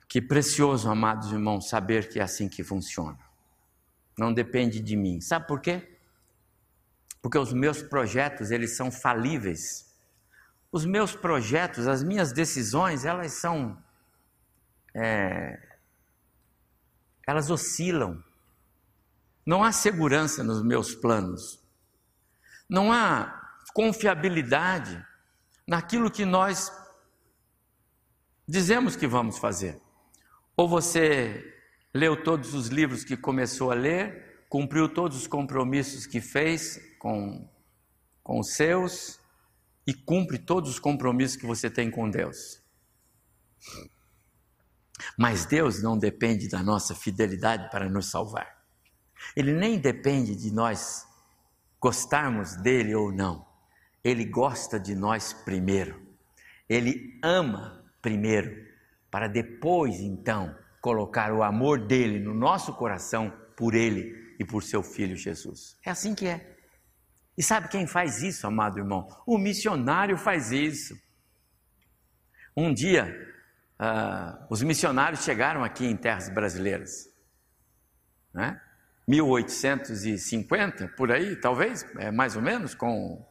Que 0.09 0.21
precioso, 0.21 0.91
amados 0.91 1.31
irmãos, 1.31 1.69
saber 1.69 2.09
que 2.09 2.19
é 2.19 2.23
assim 2.23 2.49
que 2.49 2.65
funciona. 2.65 3.19
Não 4.19 4.35
depende 4.35 4.81
de 4.81 4.97
mim. 4.97 5.21
Sabe 5.21 5.47
por 5.47 5.61
quê? 5.61 5.97
Porque 7.23 7.39
os 7.39 7.53
meus 7.53 7.83
projetos, 7.83 8.51
eles 8.51 8.77
são 8.77 8.91
falíveis. 8.91 9.87
Os 10.73 10.85
meus 10.85 11.15
projetos, 11.15 11.87
as 11.87 12.03
minhas 12.03 12.33
decisões, 12.33 13.05
elas 13.05 13.33
são. 13.35 13.81
É, 14.95 15.79
elas 17.27 17.51
oscilam. 17.51 18.23
Não 19.47 19.63
há 19.63 19.71
segurança 19.71 20.43
nos 20.43 20.63
meus 20.63 20.95
planos. 20.95 21.63
Não 22.69 22.93
há 22.93 23.57
confiabilidade 23.73 25.07
naquilo 25.69 26.11
que 26.11 26.25
nós 26.25 26.73
dizemos 28.49 28.97
que 28.97 29.07
vamos 29.07 29.37
fazer. 29.37 29.79
Ou 30.57 30.67
você 30.67 31.45
leu 31.93 32.25
todos 32.25 32.55
os 32.55 32.69
livros 32.69 33.05
que 33.05 33.19
começou 33.19 33.71
a 33.71 33.75
ler, 33.75 34.47
cumpriu 34.49 34.89
todos 34.89 35.19
os 35.19 35.27
compromissos 35.27 36.07
que 36.07 36.23
fez 36.23 36.81
com, 36.99 37.47
com 38.23 38.41
os 38.41 38.55
seus 38.55 39.21
e 39.87 39.93
cumpre 39.93 40.39
todos 40.39 40.71
os 40.71 40.79
compromissos 40.79 41.37
que 41.37 41.47
você 41.47 41.69
tem 41.69 41.91
com 41.91 42.11
Deus. 42.11 42.63
Mas 45.19 45.45
Deus 45.45 45.83
não 45.83 45.99
depende 45.99 46.49
da 46.49 46.63
nossa 46.63 46.95
fidelidade 46.95 47.71
para 47.71 47.91
nos 47.91 48.11
salvar. 48.11 48.65
Ele 49.37 49.53
nem 49.53 49.79
depende 49.79 50.35
de 50.35 50.51
nós 50.51 51.07
gostarmos 51.79 52.57
dele 52.57 52.95
ou 52.95 53.13
não. 53.13 53.48
Ele 54.03 54.25
gosta 54.25 54.79
de 54.79 54.95
nós 54.95 55.33
primeiro. 55.33 56.01
Ele 56.69 57.19
ama 57.23 57.85
primeiro, 58.01 58.67
para 59.11 59.29
depois 59.29 60.01
então 60.01 60.55
colocar 60.81 61.33
o 61.33 61.43
amor 61.43 61.87
dele 61.87 62.19
no 62.19 62.35
nosso 62.35 62.75
coração 62.75 63.33
por 63.57 63.75
ele 63.75 64.37
e 64.39 64.45
por 64.45 64.63
seu 64.63 64.83
filho 64.83 65.17
Jesus. 65.17 65.77
É 65.85 65.91
assim 65.91 66.15
que 66.15 66.27
é. 66.27 66.57
E 67.37 67.43
sabe 67.43 67.69
quem 67.69 67.87
faz 67.87 68.23
isso, 68.23 68.47
amado 68.47 68.79
irmão? 68.79 69.09
O 69.27 69.39
missionário 69.39 70.17
faz 70.17 70.51
isso. 70.51 70.95
Um 72.57 72.75
dia, 72.75 73.15
uh, 73.81 74.47
os 74.51 74.63
missionários 74.63 75.23
chegaram 75.23 75.63
aqui 75.63 75.87
em 75.87 75.97
terras 75.97 76.29
brasileiras. 76.29 77.09
Né? 78.35 78.61
1850, 79.07 80.89
por 80.97 81.13
aí, 81.13 81.37
talvez, 81.37 81.85
é 81.99 82.11
mais 82.11 82.35
ou 82.37 82.43
menos, 82.43 82.75
com 82.75 83.25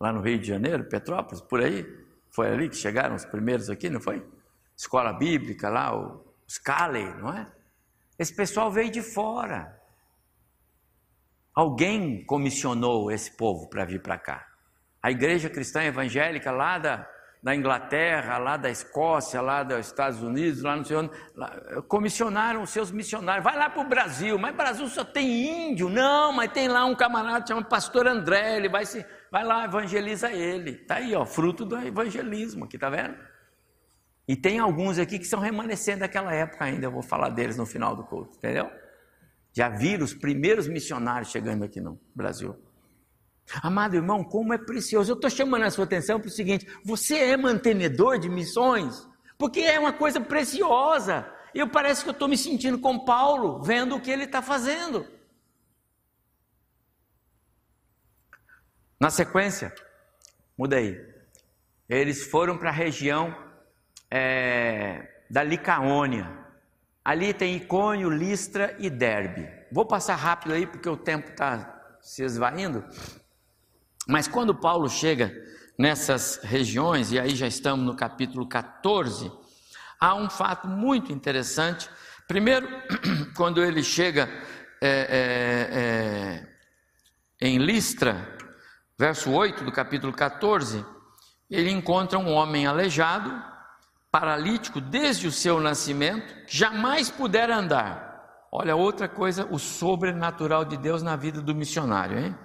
lá 0.00 0.12
no 0.12 0.20
Rio 0.20 0.38
de 0.38 0.46
Janeiro, 0.46 0.84
Petrópolis, 0.84 1.40
por 1.40 1.60
aí. 1.60 1.84
Foi 2.30 2.48
ali 2.48 2.68
que 2.68 2.76
chegaram 2.76 3.14
os 3.14 3.24
primeiros 3.24 3.68
aqui, 3.68 3.90
não 3.90 4.00
foi? 4.00 4.24
Escola 4.76 5.12
bíblica 5.12 5.68
lá, 5.68 5.94
os 6.46 6.58
Calley, 6.58 7.04
não 7.16 7.32
é? 7.32 7.50
Esse 8.18 8.34
pessoal 8.34 8.70
veio 8.70 8.90
de 8.90 9.02
fora. 9.02 9.78
Alguém 11.54 12.24
comissionou 12.24 13.10
esse 13.10 13.36
povo 13.36 13.68
para 13.68 13.84
vir 13.84 14.00
para 14.00 14.16
cá. 14.16 14.46
A 15.02 15.10
igreja 15.10 15.50
cristã 15.50 15.82
evangélica 15.82 16.50
lá 16.50 16.78
da, 16.78 17.10
da 17.42 17.54
Inglaterra, 17.54 18.36
lá 18.36 18.56
da 18.56 18.70
Escócia, 18.70 19.40
lá 19.40 19.62
dos 19.62 19.86
Estados 19.86 20.22
Unidos, 20.22 20.62
lá 20.62 20.76
no 20.76 20.84
sei 20.84 20.96
onde, 20.96 21.10
comissionaram 21.88 22.62
os 22.62 22.70
seus 22.70 22.90
missionários. 22.90 23.42
Vai 23.42 23.56
lá 23.56 23.70
para 23.70 23.80
o 23.82 23.88
Brasil, 23.88 24.38
mas 24.38 24.54
Brasil 24.54 24.86
só 24.88 25.04
tem 25.04 25.70
índio. 25.70 25.88
Não, 25.88 26.32
mas 26.32 26.52
tem 26.52 26.68
lá 26.68 26.84
um 26.84 26.94
camarada 26.94 27.46
chamado 27.46 27.66
Pastor 27.66 28.06
André, 28.06 28.56
ele 28.56 28.68
vai 28.68 28.84
se, 28.84 29.04
vai 29.32 29.42
lá, 29.42 29.64
evangeliza 29.64 30.30
ele. 30.30 30.72
Está 30.72 30.96
aí, 30.96 31.14
ó, 31.14 31.24
fruto 31.24 31.64
do 31.64 31.78
evangelismo 31.78 32.66
aqui, 32.66 32.76
tá 32.76 32.90
vendo? 32.90 33.16
E 34.28 34.36
tem 34.36 34.58
alguns 34.58 34.98
aqui 34.98 35.18
que 35.18 35.26
são 35.26 35.40
remanescentes 35.40 36.00
daquela 36.00 36.32
época 36.34 36.64
ainda, 36.64 36.86
eu 36.86 36.92
vou 36.92 37.02
falar 37.02 37.30
deles 37.30 37.56
no 37.56 37.64
final 37.64 37.96
do 37.96 38.04
culto, 38.04 38.36
entendeu? 38.36 38.70
Já 39.52 39.68
viram 39.68 40.04
os 40.04 40.14
primeiros 40.14 40.68
missionários 40.68 41.30
chegando 41.30 41.64
aqui 41.64 41.80
no 41.80 41.98
Brasil. 42.14 42.54
Amado 43.62 43.96
irmão, 43.96 44.22
como 44.22 44.52
é 44.52 44.58
precioso. 44.58 45.10
Eu 45.10 45.16
estou 45.16 45.30
chamando 45.30 45.64
a 45.64 45.70
sua 45.70 45.84
atenção 45.84 46.20
para 46.20 46.28
o 46.28 46.32
seguinte: 46.32 46.66
você 46.84 47.18
é 47.18 47.36
mantenedor 47.36 48.18
de 48.18 48.28
missões, 48.28 49.06
porque 49.38 49.60
é 49.60 49.78
uma 49.78 49.92
coisa 49.92 50.20
preciosa. 50.20 51.26
Eu 51.54 51.68
parece 51.68 52.02
que 52.04 52.08
eu 52.08 52.12
estou 52.12 52.28
me 52.28 52.36
sentindo 52.36 52.78
com 52.78 53.04
Paulo, 53.04 53.62
vendo 53.62 53.96
o 53.96 54.00
que 54.00 54.10
ele 54.10 54.24
está 54.24 54.40
fazendo. 54.40 55.06
Na 59.00 59.10
sequência, 59.10 59.74
mudei. 60.56 61.00
Eles 61.88 62.22
foram 62.24 62.56
para 62.56 62.68
a 62.68 62.72
região 62.72 63.34
é, 64.10 65.08
da 65.28 65.42
Licaônia. 65.42 66.38
Ali 67.04 67.32
tem 67.32 67.56
Icônio, 67.56 68.10
Listra 68.10 68.76
e 68.78 68.88
Derbe. 68.90 69.48
Vou 69.72 69.86
passar 69.86 70.14
rápido 70.16 70.52
aí 70.52 70.66
porque 70.66 70.88
o 70.88 70.96
tempo 70.96 71.30
está 71.30 71.98
se 72.00 72.22
esvaindo. 72.22 72.84
Mas 74.06 74.26
quando 74.26 74.54
Paulo 74.54 74.88
chega 74.88 75.32
nessas 75.78 76.40
regiões, 76.42 77.12
e 77.12 77.18
aí 77.18 77.34
já 77.34 77.46
estamos 77.46 77.84
no 77.84 77.96
capítulo 77.96 78.46
14, 78.46 79.30
há 79.98 80.14
um 80.14 80.28
fato 80.28 80.68
muito 80.68 81.12
interessante. 81.12 81.88
Primeiro, 82.26 82.68
quando 83.36 83.62
ele 83.62 83.82
chega 83.82 84.28
é, 84.80 84.88
é, 84.88 85.68
é, 85.72 87.48
em 87.48 87.58
Listra, 87.58 88.36
verso 88.98 89.30
8 89.30 89.64
do 89.64 89.72
capítulo 89.72 90.12
14, 90.12 90.84
ele 91.50 91.70
encontra 91.70 92.18
um 92.18 92.32
homem 92.32 92.66
aleijado, 92.66 93.42
paralítico 94.10 94.80
desde 94.80 95.26
o 95.26 95.32
seu 95.32 95.60
nascimento, 95.60 96.34
jamais 96.46 97.10
pudera 97.10 97.56
andar. 97.56 98.10
Olha 98.52 98.74
outra 98.74 99.08
coisa, 99.08 99.46
o 99.50 99.58
sobrenatural 99.58 100.64
de 100.64 100.76
Deus 100.76 101.02
na 101.02 101.14
vida 101.16 101.40
do 101.40 101.54
missionário, 101.54 102.18
hein? 102.18 102.36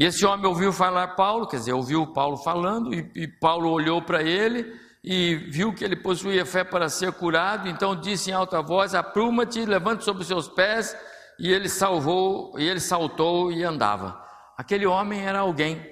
E 0.00 0.04
esse 0.06 0.24
homem 0.24 0.46
ouviu 0.46 0.72
falar 0.72 1.08
Paulo, 1.08 1.46
quer 1.46 1.58
dizer, 1.58 1.74
ouviu 1.74 2.06
Paulo 2.06 2.38
falando, 2.38 2.94
e, 2.94 3.12
e 3.14 3.28
Paulo 3.28 3.68
olhou 3.68 4.00
para 4.00 4.22
ele 4.22 4.74
e 5.04 5.34
viu 5.36 5.74
que 5.74 5.84
ele 5.84 5.94
possuía 5.94 6.46
fé 6.46 6.64
para 6.64 6.88
ser 6.88 7.12
curado, 7.12 7.68
então 7.68 7.94
disse 7.94 8.30
em 8.30 8.32
alta 8.32 8.62
voz: 8.62 8.94
Apruma-te, 8.94 9.62
levante 9.66 10.02
sobre 10.02 10.22
os 10.22 10.26
seus 10.26 10.48
pés, 10.48 10.96
e 11.38 11.52
ele 11.52 11.68
salvou, 11.68 12.58
e 12.58 12.66
ele 12.66 12.80
saltou 12.80 13.52
e 13.52 13.62
andava. 13.62 14.18
Aquele 14.56 14.86
homem 14.86 15.20
era 15.20 15.40
alguém 15.40 15.86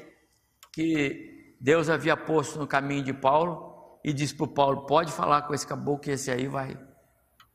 que 0.72 1.54
Deus 1.60 1.90
havia 1.90 2.16
posto 2.16 2.58
no 2.58 2.66
caminho 2.66 3.04
de 3.04 3.12
Paulo 3.12 4.00
e 4.02 4.10
disse 4.10 4.34
para 4.34 4.46
Paulo: 4.46 4.86
Pode 4.86 5.12
falar 5.12 5.42
com 5.42 5.52
esse 5.52 5.66
caboclo 5.66 6.00
que 6.00 6.12
esse 6.12 6.30
aí 6.30 6.48
vai. 6.48 6.80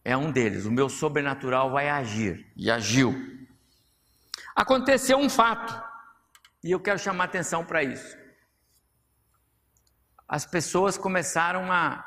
É 0.05 0.15
um 0.15 0.31
deles, 0.31 0.67
o 0.67 0.71
meu 0.71 0.87
sobrenatural 0.87 1.71
vai 1.71 1.89
agir. 1.89 2.45
E 2.55 2.69
agiu. 2.69 3.15
Aconteceu 4.55 5.17
um 5.17 5.31
fato. 5.31 5.92
E 6.63 6.71
eu 6.71 6.79
quero 6.79 6.97
chamar 6.97 7.25
atenção 7.25 7.65
para 7.65 7.83
isso. 7.83 8.17
As 10.27 10.45
pessoas 10.45 10.97
começaram 10.97 11.71
a 11.71 12.03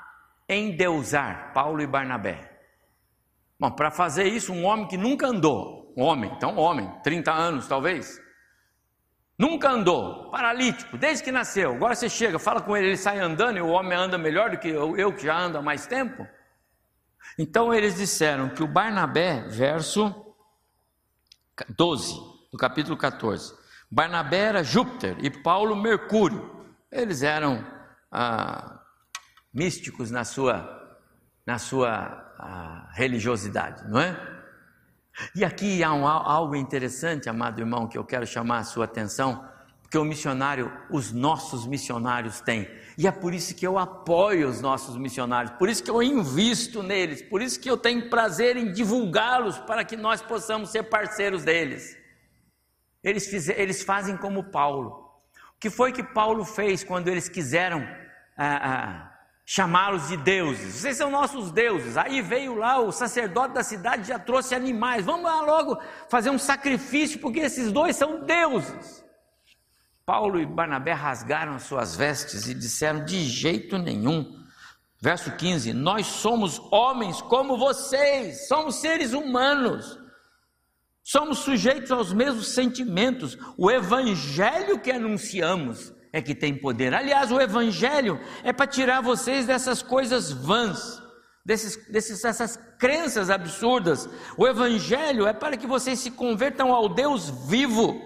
endeusar 0.49 1.53
Paulo 1.53 1.83
e 1.83 1.87
Barnabé. 1.87 2.57
Bom, 3.59 3.71
para 3.71 3.91
fazer 3.91 4.25
isso, 4.25 4.53
um 4.53 4.65
homem 4.65 4.89
que 4.89 4.97
nunca 4.97 5.27
andou, 5.27 5.93
um 5.97 6.03
homem, 6.03 6.31
então 6.35 6.57
homem, 6.57 6.91
30 7.03 7.33
anos 7.33 7.67
talvez, 7.67 8.21
nunca 9.39 9.71
andou, 9.71 10.31
paralítico, 10.31 10.97
desde 10.97 11.25
que 11.25 11.33
nasceu. 11.33 11.75
Agora 11.75 11.95
você 11.95 12.09
chega, 12.09 12.39
fala 12.39 12.61
com 12.61 12.77
ele, 12.77 12.89
ele 12.89 12.97
sai 12.97 13.19
andando 13.19 13.59
e 13.59 13.63
o 13.63 13.69
homem 13.69 13.97
anda 13.97 14.19
melhor 14.19 14.51
do 14.51 14.59
que 14.59 14.69
eu, 14.69 14.97
eu 14.97 15.13
que 15.13 15.25
já 15.25 15.39
ando 15.39 15.59
há 15.59 15.63
mais 15.63 15.87
tempo. 15.87 16.27
Então 17.39 17.73
eles 17.73 17.97
disseram 17.97 18.51
que 18.51 18.63
o 18.63 18.69
Barnabé, 18.69 19.43
verso 19.49 20.35
12, 21.71 22.15
do 22.53 22.59
capítulo 22.59 22.97
14, 22.97 23.55
Barnabé 23.91 24.39
era 24.39 24.65
Júpiter 24.65 25.17
e 25.21 25.31
Paulo 25.31 25.77
Mercúrio. 25.77 26.67
Eles 26.91 27.23
eram 27.23 27.65
ah, 28.11 28.81
místicos 29.53 30.11
na 30.11 30.25
sua, 30.25 30.99
na 31.47 31.59
sua 31.59 32.35
ah, 32.39 32.91
religiosidade, 32.93 33.89
não 33.89 34.01
é? 34.01 34.35
E 35.35 35.45
aqui 35.45 35.83
há 35.83 35.93
um, 35.95 36.07
algo 36.07 36.55
interessante, 36.55 37.29
amado 37.29 37.61
irmão, 37.61 37.89
que 37.89 37.97
eu 37.97 38.05
quero 38.05 38.27
chamar 38.27 38.59
a 38.59 38.65
sua 38.65 38.85
atenção, 38.85 39.49
porque 39.81 39.97
o 39.97 40.05
missionário, 40.05 40.71
os 40.91 41.13
nossos 41.13 41.67
missionários 41.67 42.41
têm. 42.41 42.69
E 42.99 43.07
é 43.07 43.13
por 43.13 43.33
isso 43.33 43.55
que 43.55 43.67
eu 43.67 43.79
apoio 43.79 44.49
os 44.49 44.61
nossos 44.61 44.97
missionários, 44.97 45.53
por 45.59 45.69
isso 45.69 45.83
que 45.83 45.91
eu 45.91 46.03
invisto 46.03 46.83
neles, 46.83 47.23
por 47.23 47.41
isso 47.41 47.59
que 47.59 47.71
eu 47.71 47.77
tenho 47.77 48.11
prazer 48.11 48.57
em 48.57 48.73
divulgá-los 48.73 49.59
para 49.59 49.85
que 49.85 49.97
nós 49.97 50.21
possamos 50.21 50.71
ser 50.71 50.83
parceiros 50.85 51.45
deles. 51.45 51.97
Eles, 53.07 53.29
fiz, 53.29 53.49
eles 53.49 53.85
fazem 53.85 54.17
como 54.17 54.51
Paulo. 54.51 54.89
O 55.55 55.61
que 55.61 55.71
foi 55.71 55.93
que 55.93 56.03
Paulo 56.03 56.45
fez 56.45 56.83
quando 56.83 57.07
eles 57.07 57.29
quiseram 57.29 57.87
ah, 58.37 58.71
ah, 58.71 59.13
chamá-los 59.45 60.09
de 60.09 60.17
deuses? 60.17 60.75
Vocês 60.75 60.97
são 60.97 61.09
nossos 61.09 61.53
deuses. 61.53 61.97
Aí 61.97 62.21
veio 62.21 62.57
lá 62.57 62.81
o 62.81 62.91
sacerdote 62.91 63.55
da 63.55 63.63
cidade 63.63 64.09
já 64.09 64.19
trouxe 64.19 64.57
animais. 64.57 65.05
Vamos 65.05 65.23
lá 65.23 65.41
logo 65.41 65.81
fazer 66.11 66.31
um 66.31 66.39
sacrifício, 66.39 67.21
porque 67.21 67.39
esses 67.39 67.71
dois 67.71 67.95
são 67.95 68.25
deuses. 68.25 69.05
Paulo 70.05 70.41
e 70.41 70.45
Barnabé 70.45 70.93
rasgaram 70.93 71.55
as 71.55 71.63
suas 71.63 71.95
vestes 71.95 72.49
e 72.49 72.55
disseram: 72.55 73.05
de 73.05 73.21
jeito 73.25 73.79
nenhum. 73.79 74.45
Verso 75.01 75.31
15: 75.31 75.73
Nós 75.73 76.09
somos 76.09 76.59
homens 76.73 77.23
como 77.23 77.57
vocês, 77.57 78.49
somos 78.49 78.81
seres 78.81 79.13
humanos. 79.13 79.97
Somos 81.09 81.39
sujeitos 81.39 81.93
aos 81.93 82.13
mesmos 82.13 82.49
sentimentos. 82.49 83.39
O 83.57 83.71
evangelho 83.71 84.81
que 84.81 84.91
anunciamos 84.91 85.95
é 86.13 86.21
que 86.21 86.35
tem 86.35 86.59
poder. 86.59 86.93
Aliás, 86.93 87.31
o 87.31 87.41
evangelho 87.41 88.19
é 88.43 88.53
para 88.53 88.67
tirar 88.67 89.03
vocês 89.03 89.47
dessas 89.47 89.83
coisas 89.83 90.33
vãs, 90.33 91.01
desses, 91.45 91.77
desses, 91.93 92.21
dessas 92.21 92.59
crenças 92.77 93.31
absurdas. 93.31 94.09
O 94.37 94.49
evangelho 94.49 95.29
é 95.29 95.33
para 95.33 95.57
que 95.57 95.65
vocês 95.65 96.01
se 96.01 96.11
convertam 96.11 96.73
ao 96.73 96.89
Deus 96.89 97.31
vivo. 97.49 98.03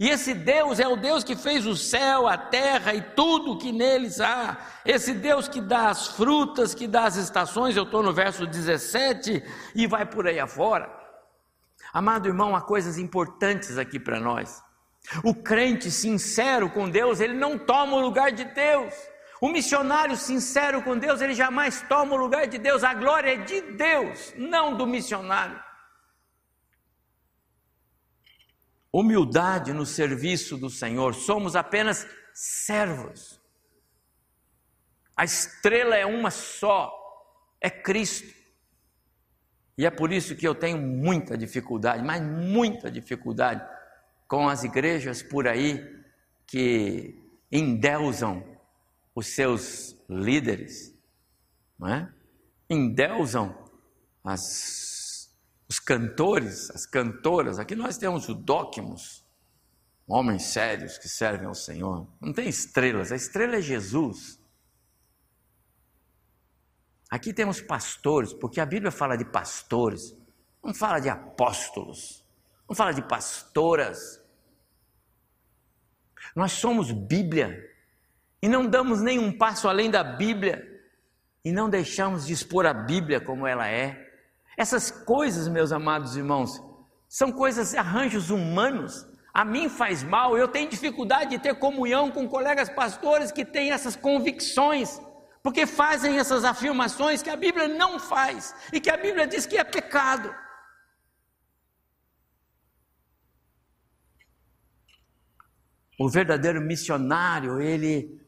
E 0.00 0.08
esse 0.08 0.34
Deus 0.34 0.80
é 0.80 0.88
o 0.88 0.96
Deus 0.96 1.22
que 1.22 1.36
fez 1.36 1.64
o 1.64 1.76
céu, 1.76 2.26
a 2.26 2.36
terra 2.36 2.92
e 2.92 3.02
tudo 3.02 3.56
que 3.56 3.70
neles 3.70 4.20
há. 4.20 4.58
Esse 4.84 5.14
Deus 5.14 5.46
que 5.46 5.60
dá 5.60 5.90
as 5.90 6.08
frutas, 6.08 6.74
que 6.74 6.88
dá 6.88 7.04
as 7.04 7.14
estações, 7.14 7.76
eu 7.76 7.84
estou 7.84 8.02
no 8.02 8.12
verso 8.12 8.44
17 8.48 9.44
e 9.76 9.86
vai 9.86 10.04
por 10.04 10.26
aí 10.26 10.40
afora. 10.40 11.05
Amado 11.98 12.28
irmão, 12.28 12.54
há 12.54 12.60
coisas 12.60 12.98
importantes 12.98 13.78
aqui 13.78 13.98
para 13.98 14.20
nós. 14.20 14.62
O 15.24 15.34
crente 15.34 15.90
sincero 15.90 16.68
com 16.68 16.90
Deus, 16.90 17.20
ele 17.20 17.32
não 17.32 17.58
toma 17.58 17.96
o 17.96 18.00
lugar 18.00 18.30
de 18.32 18.44
Deus. 18.44 18.92
O 19.40 19.48
missionário 19.48 20.14
sincero 20.14 20.82
com 20.82 20.98
Deus, 20.98 21.22
ele 21.22 21.34
jamais 21.34 21.80
toma 21.88 22.12
o 22.14 22.18
lugar 22.18 22.46
de 22.48 22.58
Deus. 22.58 22.84
A 22.84 22.92
glória 22.92 23.32
é 23.32 23.36
de 23.36 23.62
Deus, 23.72 24.34
não 24.36 24.76
do 24.76 24.86
missionário. 24.86 25.58
humildade 28.92 29.72
no 29.72 29.86
serviço 29.86 30.58
do 30.58 30.68
Senhor, 30.68 31.14
somos 31.14 31.56
apenas 31.56 32.06
servos. 32.34 33.40
A 35.16 35.24
estrela 35.24 35.96
é 35.96 36.04
uma 36.04 36.30
só, 36.30 36.92
é 37.58 37.70
Cristo. 37.70 38.35
E 39.76 39.84
é 39.84 39.90
por 39.90 40.12
isso 40.12 40.34
que 40.34 40.46
eu 40.46 40.54
tenho 40.54 40.78
muita 40.78 41.36
dificuldade, 41.36 42.02
mas 42.02 42.22
muita 42.22 42.90
dificuldade 42.90 43.62
com 44.26 44.48
as 44.48 44.64
igrejas 44.64 45.22
por 45.22 45.46
aí 45.46 45.84
que 46.46 47.14
endeusam 47.52 48.42
os 49.14 49.28
seus 49.28 49.96
líderes, 50.08 50.94
não 51.78 51.88
é? 51.88 52.12
Endeusam 52.68 53.56
as 54.24 54.76
os 55.68 55.80
cantores, 55.80 56.70
as 56.70 56.86
cantoras, 56.86 57.58
aqui 57.58 57.74
nós 57.74 57.98
temos 57.98 58.28
o 58.28 58.34
Dóquimos, 58.34 59.24
homens 60.06 60.44
sérios 60.44 60.96
que 60.96 61.08
servem 61.08 61.46
ao 61.46 61.54
Senhor. 61.54 62.06
Não 62.20 62.32
tem 62.32 62.48
estrelas, 62.48 63.10
a 63.10 63.16
estrela 63.16 63.56
é 63.56 63.60
Jesus. 63.60 64.35
Aqui 67.10 67.32
temos 67.32 67.60
pastores, 67.60 68.32
porque 68.32 68.60
a 68.60 68.66
Bíblia 68.66 68.90
fala 68.90 69.16
de 69.16 69.24
pastores, 69.24 70.16
não 70.62 70.74
fala 70.74 70.98
de 70.98 71.08
apóstolos, 71.08 72.24
não 72.68 72.74
fala 72.74 72.92
de 72.92 73.02
pastoras. 73.02 74.20
Nós 76.34 76.52
somos 76.52 76.90
Bíblia 76.90 77.64
e 78.42 78.48
não 78.48 78.66
damos 78.66 79.00
nenhum 79.00 79.36
passo 79.36 79.68
além 79.68 79.90
da 79.90 80.02
Bíblia 80.02 80.62
e 81.44 81.52
não 81.52 81.70
deixamos 81.70 82.26
de 82.26 82.32
expor 82.32 82.66
a 82.66 82.74
Bíblia 82.74 83.20
como 83.20 83.46
ela 83.46 83.68
é. 83.68 84.04
Essas 84.56 84.90
coisas, 84.90 85.46
meus 85.46 85.70
amados 85.70 86.16
irmãos, 86.16 86.60
são 87.08 87.30
coisas, 87.30 87.74
arranjos 87.74 88.30
humanos. 88.30 89.06
A 89.32 89.44
mim 89.44 89.68
faz 89.68 90.02
mal, 90.02 90.36
eu 90.36 90.48
tenho 90.48 90.68
dificuldade 90.68 91.30
de 91.30 91.38
ter 91.38 91.54
comunhão 91.54 92.10
com 92.10 92.28
colegas 92.28 92.68
pastores 92.68 93.30
que 93.30 93.44
têm 93.44 93.70
essas 93.70 93.94
convicções, 93.94 95.00
porque 95.46 95.64
fazem 95.64 96.18
essas 96.18 96.42
afirmações 96.42 97.22
que 97.22 97.30
a 97.30 97.36
Bíblia 97.36 97.68
não 97.68 98.00
faz 98.00 98.52
e 98.72 98.80
que 98.80 98.90
a 98.90 98.96
Bíblia 98.96 99.28
diz 99.28 99.46
que 99.46 99.56
é 99.56 99.62
pecado. 99.62 100.34
O 106.00 106.08
verdadeiro 106.08 106.60
missionário, 106.60 107.60
ele, 107.60 108.20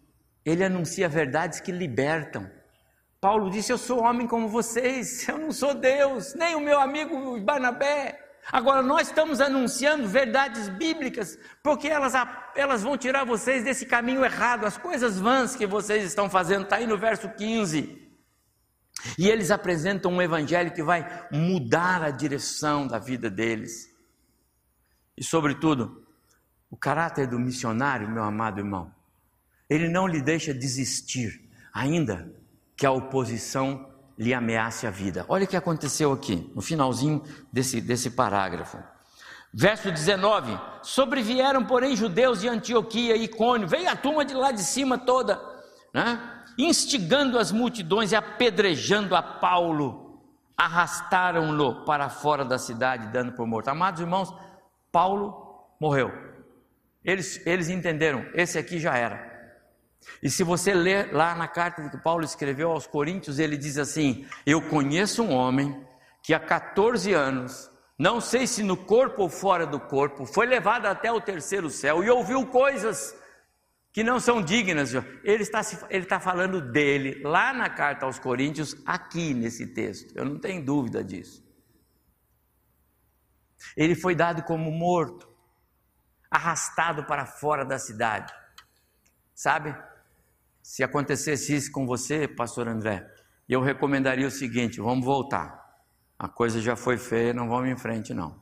ele 0.44 0.62
anuncia 0.62 1.08
verdades 1.08 1.58
que 1.58 1.72
libertam. 1.72 2.48
Paulo 3.20 3.50
disse: 3.50 3.72
Eu 3.72 3.78
sou 3.78 4.04
homem 4.04 4.28
como 4.28 4.48
vocês, 4.48 5.26
eu 5.28 5.38
não 5.38 5.50
sou 5.50 5.74
Deus, 5.74 6.36
nem 6.36 6.54
o 6.54 6.60
meu 6.60 6.78
amigo 6.78 7.40
Barnabé. 7.40 8.27
Agora, 8.50 8.82
nós 8.82 9.08
estamos 9.08 9.40
anunciando 9.40 10.08
verdades 10.08 10.68
bíblicas, 10.70 11.38
porque 11.62 11.86
elas, 11.86 12.14
elas 12.56 12.82
vão 12.82 12.96
tirar 12.96 13.24
vocês 13.24 13.62
desse 13.62 13.84
caminho 13.84 14.24
errado, 14.24 14.64
as 14.64 14.78
coisas 14.78 15.18
vãs 15.18 15.54
que 15.54 15.66
vocês 15.66 16.04
estão 16.04 16.30
fazendo, 16.30 16.64
está 16.64 16.76
aí 16.76 16.86
no 16.86 16.96
verso 16.96 17.28
15. 17.28 18.08
E 19.18 19.28
eles 19.28 19.50
apresentam 19.50 20.12
um 20.12 20.22
evangelho 20.22 20.72
que 20.72 20.82
vai 20.82 21.28
mudar 21.30 22.02
a 22.02 22.10
direção 22.10 22.86
da 22.86 22.98
vida 22.98 23.30
deles. 23.30 23.88
E, 25.16 25.22
sobretudo, 25.22 26.06
o 26.70 26.76
caráter 26.76 27.26
do 27.26 27.38
missionário, 27.38 28.10
meu 28.10 28.22
amado 28.22 28.60
irmão, 28.60 28.92
ele 29.68 29.88
não 29.88 30.06
lhe 30.06 30.22
deixa 30.22 30.54
desistir, 30.54 31.48
ainda 31.72 32.32
que 32.76 32.86
a 32.86 32.90
oposição 32.90 33.92
lhe 34.18 34.34
ameace 34.34 34.86
a 34.86 34.90
vida. 34.90 35.24
Olha 35.28 35.44
o 35.44 35.46
que 35.46 35.56
aconteceu 35.56 36.12
aqui, 36.12 36.50
no 36.54 36.60
finalzinho 36.60 37.22
desse, 37.52 37.80
desse 37.80 38.10
parágrafo. 38.10 38.78
Verso 39.54 39.90
19: 39.90 40.58
Sobrevieram, 40.82 41.64
porém, 41.64 41.94
judeus 41.94 42.40
de 42.40 42.48
Antioquia 42.48 43.16
e 43.16 43.24
Icônio, 43.24 43.68
veio 43.68 43.88
a 43.88 43.96
turma 43.96 44.24
de 44.24 44.34
lá 44.34 44.50
de 44.50 44.62
cima 44.62 44.98
toda, 44.98 45.40
né? 45.94 46.34
instigando 46.58 47.38
as 47.38 47.52
multidões 47.52 48.10
e 48.10 48.16
apedrejando 48.16 49.14
a 49.14 49.22
Paulo, 49.22 50.20
arrastaram-no 50.56 51.84
para 51.84 52.08
fora 52.08 52.44
da 52.44 52.58
cidade, 52.58 53.06
dando 53.12 53.32
por 53.32 53.46
morto. 53.46 53.68
Amados 53.68 54.00
irmãos, 54.00 54.34
Paulo 54.90 55.64
morreu. 55.80 56.12
Eles, 57.04 57.40
eles 57.46 57.68
entenderam, 57.68 58.26
esse 58.34 58.58
aqui 58.58 58.80
já 58.80 58.96
era. 58.96 59.27
E 60.22 60.30
se 60.30 60.42
você 60.42 60.74
ler 60.74 61.12
lá 61.12 61.34
na 61.34 61.46
carta 61.46 61.88
que 61.88 61.98
Paulo 61.98 62.24
escreveu 62.24 62.70
aos 62.70 62.86
Coríntios, 62.86 63.38
ele 63.38 63.56
diz 63.56 63.78
assim: 63.78 64.26
Eu 64.44 64.60
conheço 64.62 65.22
um 65.22 65.32
homem 65.32 65.86
que 66.22 66.34
há 66.34 66.40
14 66.40 67.12
anos, 67.12 67.70
não 67.98 68.20
sei 68.20 68.46
se 68.46 68.62
no 68.62 68.76
corpo 68.76 69.22
ou 69.22 69.28
fora 69.28 69.66
do 69.66 69.80
corpo, 69.80 70.26
foi 70.26 70.46
levado 70.46 70.86
até 70.86 71.10
o 71.10 71.20
terceiro 71.20 71.70
céu 71.70 72.02
e 72.02 72.10
ouviu 72.10 72.46
coisas 72.46 73.14
que 73.92 74.02
não 74.04 74.20
são 74.20 74.42
dignas. 74.42 74.94
Ele 75.24 75.42
está, 75.42 75.60
ele 75.90 76.04
está 76.04 76.20
falando 76.20 76.60
dele 76.60 77.20
lá 77.22 77.52
na 77.52 77.68
carta 77.68 78.06
aos 78.06 78.18
Coríntios, 78.18 78.76
aqui 78.86 79.34
nesse 79.34 79.74
texto, 79.74 80.16
eu 80.16 80.24
não 80.24 80.38
tenho 80.38 80.64
dúvida 80.64 81.02
disso. 81.02 81.46
Ele 83.76 83.94
foi 83.94 84.14
dado 84.14 84.42
como 84.42 84.70
morto, 84.70 85.28
arrastado 86.30 87.04
para 87.04 87.26
fora 87.26 87.64
da 87.64 87.78
cidade. 87.78 88.32
Sabe? 89.34 89.74
Se 90.68 90.84
acontecesse 90.84 91.56
isso 91.56 91.72
com 91.72 91.86
você, 91.86 92.28
pastor 92.28 92.68
André, 92.68 93.10
eu 93.48 93.62
recomendaria 93.62 94.26
o 94.26 94.30
seguinte: 94.30 94.82
vamos 94.82 95.02
voltar. 95.02 95.66
A 96.18 96.28
coisa 96.28 96.60
já 96.60 96.76
foi 96.76 96.98
feia, 96.98 97.32
não 97.32 97.48
vamos 97.48 97.70
em 97.70 97.76
frente, 97.76 98.12
não. 98.12 98.38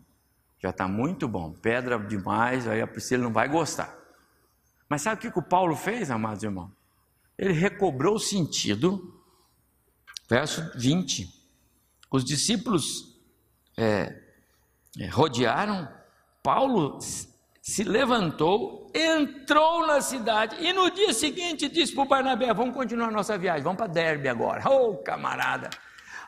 Já 0.58 0.70
está 0.70 0.88
muito 0.88 1.28
bom, 1.28 1.52
pedra 1.52 1.96
demais, 1.96 2.66
aí 2.66 2.82
a 2.82 2.86
Priscila 2.86 3.22
não 3.22 3.32
vai 3.32 3.48
gostar. 3.48 3.96
Mas 4.88 5.02
sabe 5.02 5.28
o 5.28 5.32
que 5.32 5.38
o 5.38 5.42
Paulo 5.42 5.76
fez, 5.76 6.10
amados 6.10 6.42
irmãos? 6.42 6.72
Ele 7.38 7.52
recobrou 7.52 8.16
o 8.16 8.20
sentido, 8.20 9.22
verso 10.28 10.68
20. 10.76 11.32
Os 12.10 12.24
discípulos 12.24 13.16
é, 13.76 14.20
é, 14.98 15.06
rodearam, 15.06 15.88
Paulo 16.42 16.98
se 17.66 17.82
levantou, 17.82 18.92
entrou 18.94 19.88
na 19.88 20.00
cidade 20.00 20.54
e 20.60 20.72
no 20.72 20.88
dia 20.88 21.12
seguinte 21.12 21.68
disse 21.68 21.92
para 21.92 22.04
o 22.04 22.06
Barnabé: 22.06 22.54
Vamos 22.54 22.76
continuar 22.76 23.10
nossa 23.10 23.36
viagem, 23.36 23.64
vamos 23.64 23.78
para 23.78 23.88
Derbe 23.88 24.28
agora. 24.28 24.62
Oh, 24.70 24.96
camarada! 24.98 25.70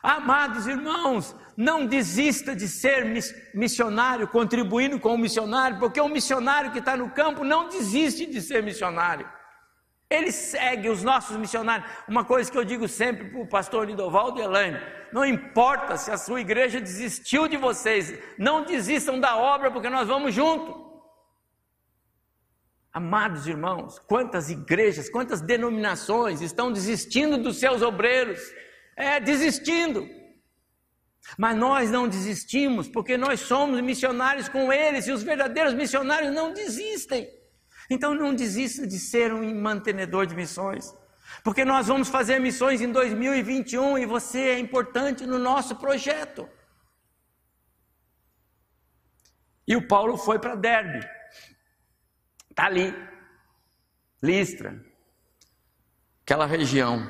Amados 0.03 0.67
irmãos, 0.67 1.33
não 1.55 1.85
desista 1.85 2.53
de 2.53 2.67
ser 2.67 3.05
missionário, 3.53 4.27
contribuindo 4.27 4.99
com 4.99 5.15
o 5.15 5.17
missionário, 5.17 5.79
porque 5.79 6.01
o 6.01 6.09
missionário 6.09 6.71
que 6.73 6.79
está 6.79 6.97
no 6.97 7.09
campo 7.11 7.45
não 7.45 7.69
desiste 7.69 8.25
de 8.25 8.41
ser 8.41 8.61
missionário. 8.61 9.25
Ele 10.09 10.33
segue 10.33 10.89
os 10.89 11.03
nossos 11.03 11.37
missionários. 11.37 11.89
Uma 12.05 12.25
coisa 12.25 12.51
que 12.51 12.57
eu 12.57 12.65
digo 12.65 12.85
sempre 12.85 13.29
para 13.29 13.41
o 13.41 13.47
pastor 13.47 13.87
Lidovaldo 13.87 14.41
e 14.41 14.43
Elaine: 14.43 14.77
não 15.13 15.25
importa 15.25 15.95
se 15.95 16.11
a 16.11 16.17
sua 16.17 16.41
igreja 16.41 16.81
desistiu 16.81 17.47
de 17.47 17.55
vocês, 17.55 18.13
não 18.37 18.65
desistam 18.65 19.17
da 19.17 19.37
obra, 19.37 19.71
porque 19.71 19.89
nós 19.89 20.05
vamos 20.05 20.33
junto. 20.33 20.88
Amados 22.91 23.45
irmãos, 23.45 23.99
quantas 23.99 24.49
igrejas, 24.49 25.09
quantas 25.09 25.41
denominações 25.41 26.41
estão 26.41 26.71
desistindo 26.71 27.37
dos 27.37 27.59
seus 27.59 27.81
obreiros? 27.81 28.39
É, 28.95 29.19
desistindo. 29.19 30.07
Mas 31.37 31.55
nós 31.55 31.91
não 31.91 32.07
desistimos, 32.07 32.87
porque 32.87 33.15
nós 33.15 33.41
somos 33.41 33.79
missionários 33.81 34.49
com 34.49 34.73
eles 34.73 35.07
e 35.07 35.11
os 35.11 35.21
verdadeiros 35.21 35.73
missionários 35.73 36.33
não 36.33 36.51
desistem. 36.51 37.29
Então 37.91 38.13
não 38.13 38.33
desista 38.33 38.87
de 38.87 38.97
ser 38.97 39.31
um 39.33 39.61
mantenedor 39.61 40.25
de 40.25 40.35
missões, 40.35 40.93
porque 41.43 41.63
nós 41.63 41.87
vamos 41.87 42.07
fazer 42.07 42.39
missões 42.39 42.81
em 42.81 42.91
2021 42.91 43.99
e 43.99 44.05
você 44.05 44.39
é 44.39 44.59
importante 44.59 45.27
no 45.27 45.37
nosso 45.37 45.75
projeto. 45.75 46.49
E 49.67 49.75
o 49.75 49.87
Paulo 49.87 50.17
foi 50.17 50.39
para 50.39 50.55
Derbe. 50.55 51.18
Está 52.59 52.67
ali. 52.67 52.93
Listra. 54.21 54.85
Aquela 56.23 56.45
região. 56.45 57.09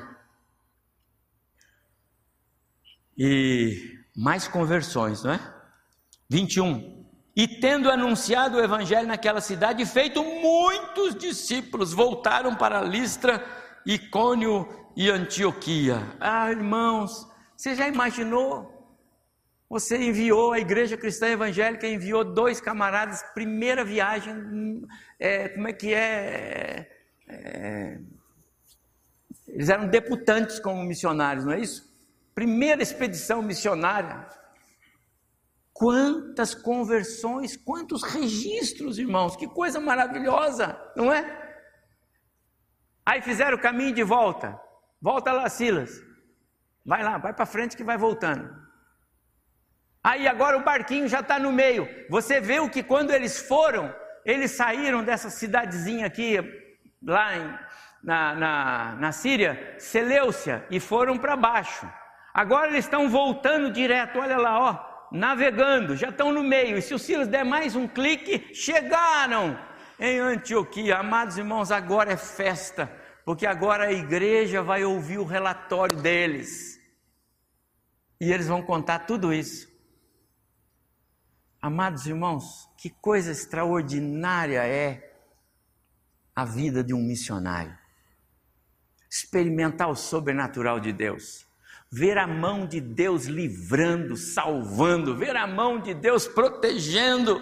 E 3.18 3.98
mais 4.16 4.46
conversões, 4.46 5.24
não 5.24 5.32
é? 5.32 5.54
21. 6.30 7.04
E 7.34 7.48
tendo 7.48 7.90
anunciado 7.90 8.58
o 8.58 8.62
evangelho 8.62 9.08
naquela 9.08 9.40
cidade, 9.40 9.84
feito 9.84 10.22
muitos 10.22 11.16
discípulos, 11.16 11.92
voltaram 11.92 12.54
para 12.54 12.80
Listra, 12.80 13.44
Icônio 13.84 14.68
e 14.96 15.10
Antioquia. 15.10 16.16
Ah, 16.20 16.48
irmãos, 16.48 17.26
você 17.56 17.74
já 17.74 17.88
imaginou? 17.88 18.79
Você 19.70 19.96
enviou, 19.96 20.52
a 20.52 20.58
Igreja 20.58 20.96
Cristã 20.96 21.28
Evangélica 21.28 21.86
enviou 21.86 22.24
dois 22.24 22.60
camaradas, 22.60 23.22
primeira 23.32 23.84
viagem, 23.84 24.82
é, 25.16 25.48
como 25.50 25.68
é 25.68 25.72
que 25.72 25.94
é? 25.94 26.90
é? 27.28 28.00
Eles 29.46 29.68
eram 29.68 29.86
deputantes 29.86 30.58
como 30.58 30.82
missionários, 30.82 31.44
não 31.44 31.52
é 31.52 31.60
isso? 31.60 31.88
Primeira 32.34 32.82
expedição 32.82 33.42
missionária. 33.42 34.26
Quantas 35.72 36.52
conversões, 36.52 37.56
quantos 37.56 38.02
registros, 38.02 38.98
irmãos, 38.98 39.36
que 39.36 39.46
coisa 39.46 39.78
maravilhosa, 39.78 40.76
não 40.96 41.12
é? 41.12 41.64
Aí 43.06 43.22
fizeram 43.22 43.56
o 43.56 43.60
caminho 43.60 43.94
de 43.94 44.02
volta. 44.02 44.60
Volta 45.00 45.30
lá, 45.30 45.48
Silas. 45.48 46.02
Vai 46.84 47.04
lá, 47.04 47.18
vai 47.18 47.32
para 47.32 47.46
frente 47.46 47.76
que 47.76 47.84
vai 47.84 47.96
voltando. 47.96 48.59
Aí 50.02 50.26
agora 50.26 50.56
o 50.56 50.64
barquinho 50.64 51.08
já 51.08 51.20
está 51.20 51.38
no 51.38 51.52
meio. 51.52 51.88
Você 52.08 52.40
vê 52.40 52.58
o 52.58 52.70
que 52.70 52.82
quando 52.82 53.10
eles 53.10 53.38
foram, 53.38 53.94
eles 54.24 54.52
saíram 54.52 55.04
dessa 55.04 55.28
cidadezinha 55.28 56.06
aqui, 56.06 56.38
lá 57.02 57.36
em, 57.36 57.58
na, 58.02 58.34
na, 58.34 58.96
na 58.96 59.12
Síria, 59.12 59.76
Seleucia, 59.78 60.66
e 60.70 60.80
foram 60.80 61.18
para 61.18 61.36
baixo. 61.36 61.86
Agora 62.32 62.68
eles 62.68 62.86
estão 62.86 63.10
voltando 63.10 63.70
direto, 63.70 64.18
olha 64.18 64.38
lá, 64.38 64.58
ó, 64.58 64.90
navegando, 65.12 65.96
já 65.96 66.08
estão 66.08 66.32
no 66.32 66.42
meio. 66.42 66.78
E 66.78 66.82
se 66.82 66.94
o 66.94 66.98
Silas 66.98 67.28
der 67.28 67.44
mais 67.44 67.76
um 67.76 67.86
clique, 67.86 68.54
chegaram 68.54 69.58
em 69.98 70.18
Antioquia. 70.18 70.96
Amados 70.96 71.36
irmãos, 71.36 71.70
agora 71.70 72.12
é 72.12 72.16
festa, 72.16 72.90
porque 73.24 73.46
agora 73.46 73.84
a 73.84 73.92
igreja 73.92 74.62
vai 74.62 74.82
ouvir 74.82 75.18
o 75.18 75.24
relatório 75.24 75.96
deles. 75.96 76.80
E 78.18 78.32
eles 78.32 78.48
vão 78.48 78.62
contar 78.62 79.00
tudo 79.00 79.32
isso. 79.32 79.69
Amados 81.62 82.06
irmãos, 82.06 82.70
que 82.78 82.88
coisa 82.88 83.30
extraordinária 83.30 84.66
é 84.66 85.14
a 86.34 86.42
vida 86.42 86.82
de 86.82 86.94
um 86.94 87.02
missionário. 87.02 87.76
Experimentar 89.10 89.90
o 89.90 89.94
sobrenatural 89.94 90.80
de 90.80 90.90
Deus, 90.90 91.46
ver 91.92 92.16
a 92.16 92.26
mão 92.26 92.66
de 92.66 92.80
Deus 92.80 93.26
livrando, 93.26 94.16
salvando, 94.16 95.14
ver 95.14 95.36
a 95.36 95.46
mão 95.46 95.78
de 95.78 95.92
Deus 95.92 96.26
protegendo. 96.26 97.38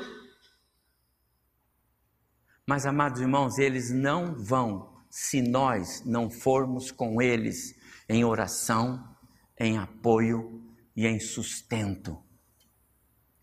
Mas, 2.66 2.86
amados 2.86 3.20
irmãos, 3.20 3.56
eles 3.56 3.92
não 3.92 4.34
vão 4.34 4.98
se 5.08 5.40
nós 5.40 6.04
não 6.04 6.28
formos 6.28 6.90
com 6.90 7.22
eles 7.22 7.78
em 8.08 8.24
oração, 8.24 9.16
em 9.56 9.78
apoio 9.78 10.60
e 10.96 11.06
em 11.06 11.20
sustento. 11.20 12.20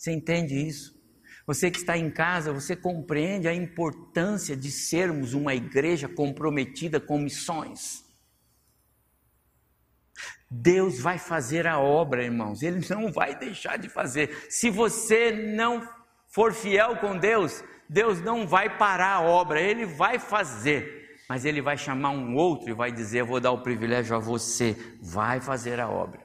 Você 0.05 0.11
entende 0.11 0.55
isso? 0.55 0.95
Você 1.47 1.71
que 1.71 1.79
está 1.79 1.97
em 1.97 2.11
casa, 2.11 2.53
você 2.53 2.75
compreende 2.75 3.47
a 3.47 3.53
importância 3.55 4.55
de 4.55 4.69
sermos 4.69 5.33
uma 5.33 5.55
igreja 5.55 6.07
comprometida 6.07 6.99
com 6.99 7.17
missões. 7.17 8.05
Deus 10.47 10.99
vai 10.99 11.17
fazer 11.17 11.65
a 11.65 11.79
obra, 11.79 12.23
irmãos, 12.23 12.61
Ele 12.61 12.85
não 12.87 13.11
vai 13.11 13.35
deixar 13.35 13.79
de 13.79 13.89
fazer. 13.89 14.45
Se 14.47 14.69
você 14.69 15.31
não 15.31 15.81
for 16.27 16.53
fiel 16.53 16.97
com 16.97 17.17
Deus, 17.17 17.63
Deus 17.89 18.21
não 18.21 18.47
vai 18.47 18.77
parar 18.77 19.15
a 19.15 19.21
obra, 19.23 19.59
Ele 19.59 19.87
vai 19.87 20.19
fazer, 20.19 21.17
mas 21.27 21.45
Ele 21.45 21.63
vai 21.63 21.79
chamar 21.79 22.11
um 22.11 22.35
outro 22.35 22.69
e 22.69 22.73
vai 22.73 22.91
dizer: 22.91 23.21
Eu 23.21 23.25
vou 23.25 23.39
dar 23.39 23.51
o 23.51 23.63
privilégio 23.63 24.15
a 24.15 24.19
você, 24.19 24.77
vai 25.01 25.41
fazer 25.41 25.79
a 25.79 25.89
obra. 25.89 26.24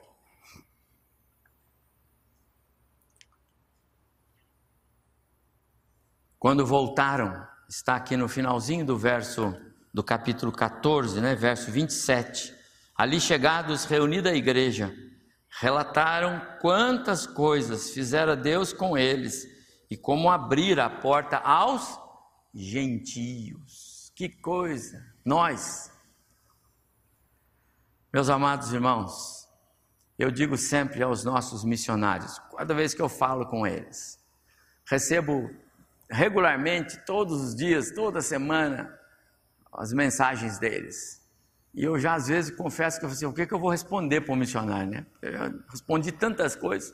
Quando 6.41 6.65
voltaram, 6.65 7.47
está 7.69 7.97
aqui 7.97 8.17
no 8.17 8.27
finalzinho 8.27 8.83
do 8.83 8.97
verso 8.97 9.55
do 9.93 10.03
capítulo 10.03 10.51
14, 10.51 11.21
né, 11.21 11.35
verso 11.35 11.71
27. 11.71 12.55
Ali 12.97 13.21
chegados, 13.21 13.85
reunida 13.85 14.31
a 14.31 14.35
igreja, 14.35 14.91
relataram 15.61 16.41
quantas 16.59 17.27
coisas 17.27 17.91
fizera 17.91 18.35
Deus 18.35 18.73
com 18.73 18.97
eles 18.97 19.47
e 19.91 19.99
como 19.99 20.31
abrir 20.31 20.81
a 20.81 20.89
porta 20.89 21.37
aos 21.37 22.01
gentios. 22.55 24.11
Que 24.17 24.31
coisa! 24.31 24.99
Nós, 25.23 25.93
meus 28.11 28.31
amados 28.31 28.73
irmãos, 28.73 29.47
eu 30.19 30.31
digo 30.31 30.57
sempre 30.57 31.03
aos 31.03 31.23
nossos 31.23 31.65
missionários, 31.65 32.39
cada 32.57 32.73
vez 32.73 32.95
que 32.95 33.03
eu 33.03 33.11
falo 33.11 33.47
com 33.47 33.67
eles, 33.67 34.19
recebo 34.87 35.51
regularmente, 36.11 36.99
todos 37.07 37.41
os 37.41 37.55
dias, 37.55 37.93
toda 37.93 38.21
semana, 38.21 38.99
as 39.73 39.93
mensagens 39.93 40.59
deles. 40.59 41.21
E 41.73 41.85
eu 41.85 41.99
já 41.99 42.15
às 42.15 42.27
vezes 42.27 42.51
confesso 42.51 42.99
que 42.99 43.07
eu 43.07 43.11
assim, 43.11 43.27
o 43.27 43.33
que, 43.33 43.47
que 43.47 43.55
eu 43.55 43.61
vou 43.61 43.71
responder 43.71 44.21
para 44.21 44.33
o 44.33 44.37
missionário, 44.37 44.91
né? 44.91 45.07
Eu 45.23 45.63
respondi 45.71 46.11
tantas 46.11 46.57
coisas, 46.57 46.93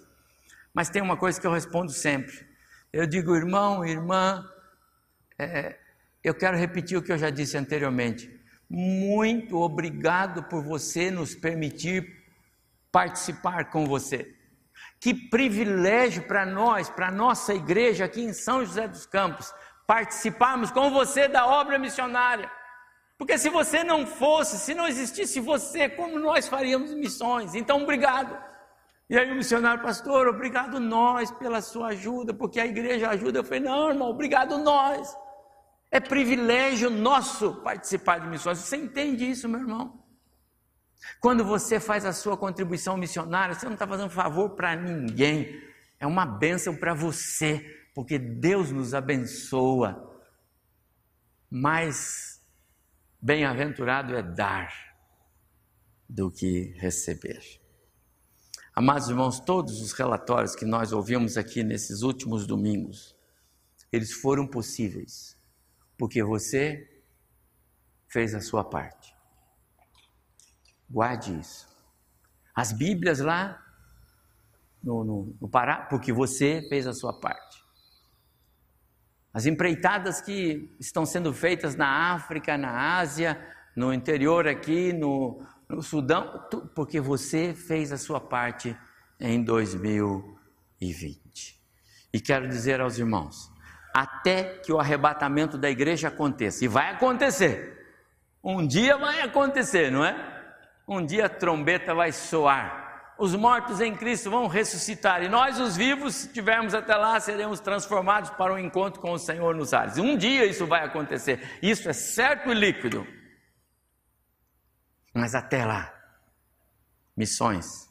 mas 0.75 0.91
tem 0.91 1.01
uma 1.01 1.17
coisa 1.17 1.41
que 1.41 1.47
eu 1.47 1.53
respondo 1.53 1.91
sempre. 1.91 2.47
Eu 2.93 3.07
digo, 3.07 3.35
irmão, 3.35 3.85
irmã, 3.85 4.47
é, 5.39 5.79
eu 6.23 6.35
quero 6.35 6.57
repetir 6.57 6.99
o 6.99 7.03
que 7.03 7.11
eu 7.11 7.19
já 7.19 7.31
disse 7.31 7.57
anteriormente. 7.57 8.31
Muito 8.69 9.57
obrigado 9.57 10.43
por 10.45 10.62
você 10.62 11.11
nos 11.11 11.35
permitir 11.35 12.25
participar 12.93 13.71
com 13.71 13.87
você. 13.87 14.36
Que 15.01 15.14
privilégio 15.14 16.22
para 16.22 16.47
nós, 16.47 16.88
para 16.88 17.11
nossa 17.11 17.55
igreja 17.55 18.05
aqui 18.05 18.22
em 18.22 18.32
São 18.32 18.64
José 18.64 18.88
dos 18.88 19.07
Campos, 19.07 19.53
participarmos 19.86 20.70
com 20.70 20.90
você 20.90 21.28
da 21.28 21.47
obra 21.47 21.78
missionária. 21.78 22.51
Porque 23.18 23.38
se 23.38 23.49
você 23.49 23.82
não 23.82 24.07
fosse, 24.07 24.59
se 24.59 24.74
não 24.74 24.86
existisse 24.86 25.40
você, 25.40 25.88
como 25.88 26.18
nós 26.18 26.49
faríamos 26.49 26.92
missões? 26.94 27.55
Então, 27.55 27.82
obrigado. 27.82 28.36
E 29.09 29.16
aí 29.16 29.30
o 29.30 29.36
missionário, 29.36 29.82
pastor, 29.82 30.26
obrigado 30.26 30.80
nós 30.80 31.30
pela 31.30 31.61
sua 31.62 31.88
ajuda, 31.88 32.34
porque 32.34 32.59
a 32.59 32.66
igreja 32.66 33.09
ajuda. 33.09 33.38
Eu 33.38 33.44
falei, 33.44 33.61
não, 33.61 33.88
irmão, 33.88 34.11
obrigado 34.11 34.59
nós. 34.59 35.16
É 35.90 36.01
privilégio 36.01 36.90
nosso 36.90 37.55
participar 37.62 38.18
de 38.18 38.26
missões. 38.26 38.59
Você 38.59 38.76
entende 38.76 39.30
isso, 39.30 39.49
meu 39.49 39.61
irmão? 39.61 40.05
Quando 41.20 41.44
você 41.44 41.80
faz 41.80 42.04
a 42.04 42.12
sua 42.12 42.36
contribuição 42.36 42.96
missionária, 42.96 43.54
você 43.54 43.66
não 43.66 43.74
está 43.74 43.86
fazendo 43.86 44.11
favor 44.11 44.50
para 44.50 44.76
ninguém, 44.76 45.62
é 45.98 46.07
uma 46.07 46.26
bênção 46.26 46.76
para 46.76 46.94
você, 46.94 47.88
porque 47.94 48.18
Deus 48.18 48.70
nos 48.70 48.94
abençoa. 48.94 50.02
Mais 51.50 52.42
bem-aventurado 53.20 54.14
é 54.14 54.22
dar 54.22 54.72
do 56.09 56.30
que 56.30 56.74
receber. 56.76 57.40
Amados 58.74 59.09
irmãos, 59.09 59.40
todos 59.40 59.80
os 59.80 59.92
relatórios 59.92 60.54
que 60.54 60.66
nós 60.66 60.92
ouvimos 60.92 61.38
aqui 61.38 61.62
nesses 61.62 62.02
últimos 62.02 62.46
domingos, 62.46 63.16
eles 63.90 64.12
foram 64.12 64.46
possíveis, 64.46 65.34
porque 65.96 66.22
você 66.22 67.02
fez 68.07 68.34
a 68.34 68.40
sua 68.40 68.62
parte. 68.62 69.16
Guarde 70.89 71.39
isso. 71.39 71.66
As 72.55 72.72
Bíblias 72.72 73.20
lá 73.20 73.62
no, 74.82 75.05
no, 75.05 75.37
no 75.41 75.49
Pará, 75.49 75.87
porque 75.91 76.12
você 76.12 76.64
fez 76.68 76.87
a 76.87 76.93
sua 76.93 77.18
parte. 77.20 77.64
As 79.34 79.45
empreitadas 79.45 80.20
que 80.20 80.74
estão 80.80 81.05
sendo 81.05 81.34
feitas 81.34 81.76
na 81.76 82.14
África, 82.14 82.57
na 82.57 82.97
Ásia, 82.97 83.39
no 83.76 83.93
interior 83.93 84.49
aqui, 84.49 84.93
no, 84.93 85.45
no 85.68 85.82
Sudão, 85.82 86.47
porque 86.74 87.01
você 87.01 87.53
fez 87.53 87.93
a 87.93 87.99
sua 87.99 88.18
parte 88.18 88.74
em 89.20 89.43
2020. 89.43 91.61
E 92.14 92.20
quero 92.20 92.49
dizer 92.49 92.80
aos 92.80 92.97
irmãos, 92.97 93.53
até 93.95 94.61
que 94.61 94.72
o 94.72 94.78
arrebatamento 94.78 95.59
da 95.59 95.68
igreja 95.68 96.09
aconteça, 96.09 96.64
e 96.64 96.68
vai 96.68 96.93
acontecer, 96.93 97.74
um 98.43 98.66
dia 98.66 98.97
vai 98.97 99.20
acontecer, 99.20 99.91
não 99.91 100.03
é? 100.05 100.36
Um 100.87 101.05
dia 101.05 101.26
a 101.26 101.28
trombeta 101.28 101.95
vai 101.95 102.12
soar. 102.12 103.14
Os 103.18 103.34
mortos 103.34 103.80
em 103.80 103.97
Cristo 103.97 104.30
vão 104.30 104.47
ressuscitar 104.47 105.22
e 105.22 105.28
nós, 105.28 105.59
os 105.59 105.76
vivos, 105.76 106.14
se 106.14 106.26
estivermos 106.26 106.74
até 106.74 106.95
lá, 106.95 107.18
seremos 107.18 107.61
transformados 107.61 108.30
para 108.30 108.53
um 108.53 108.59
encontro 108.59 109.01
com 109.01 109.12
o 109.12 109.18
Senhor 109.18 109.55
nos 109.55 109.72
ares. 109.72 109.97
Um 109.97 110.16
dia 110.16 110.45
isso 110.45 110.66
vai 110.66 110.84
acontecer, 110.84 111.59
isso 111.62 111.89
é 111.89 111.95
certo 111.95 112.51
e 112.51 112.55
líquido. 112.55 113.07
Mas 115.14 115.34
até 115.34 115.64
lá, 115.64 115.95
missões 117.16 117.89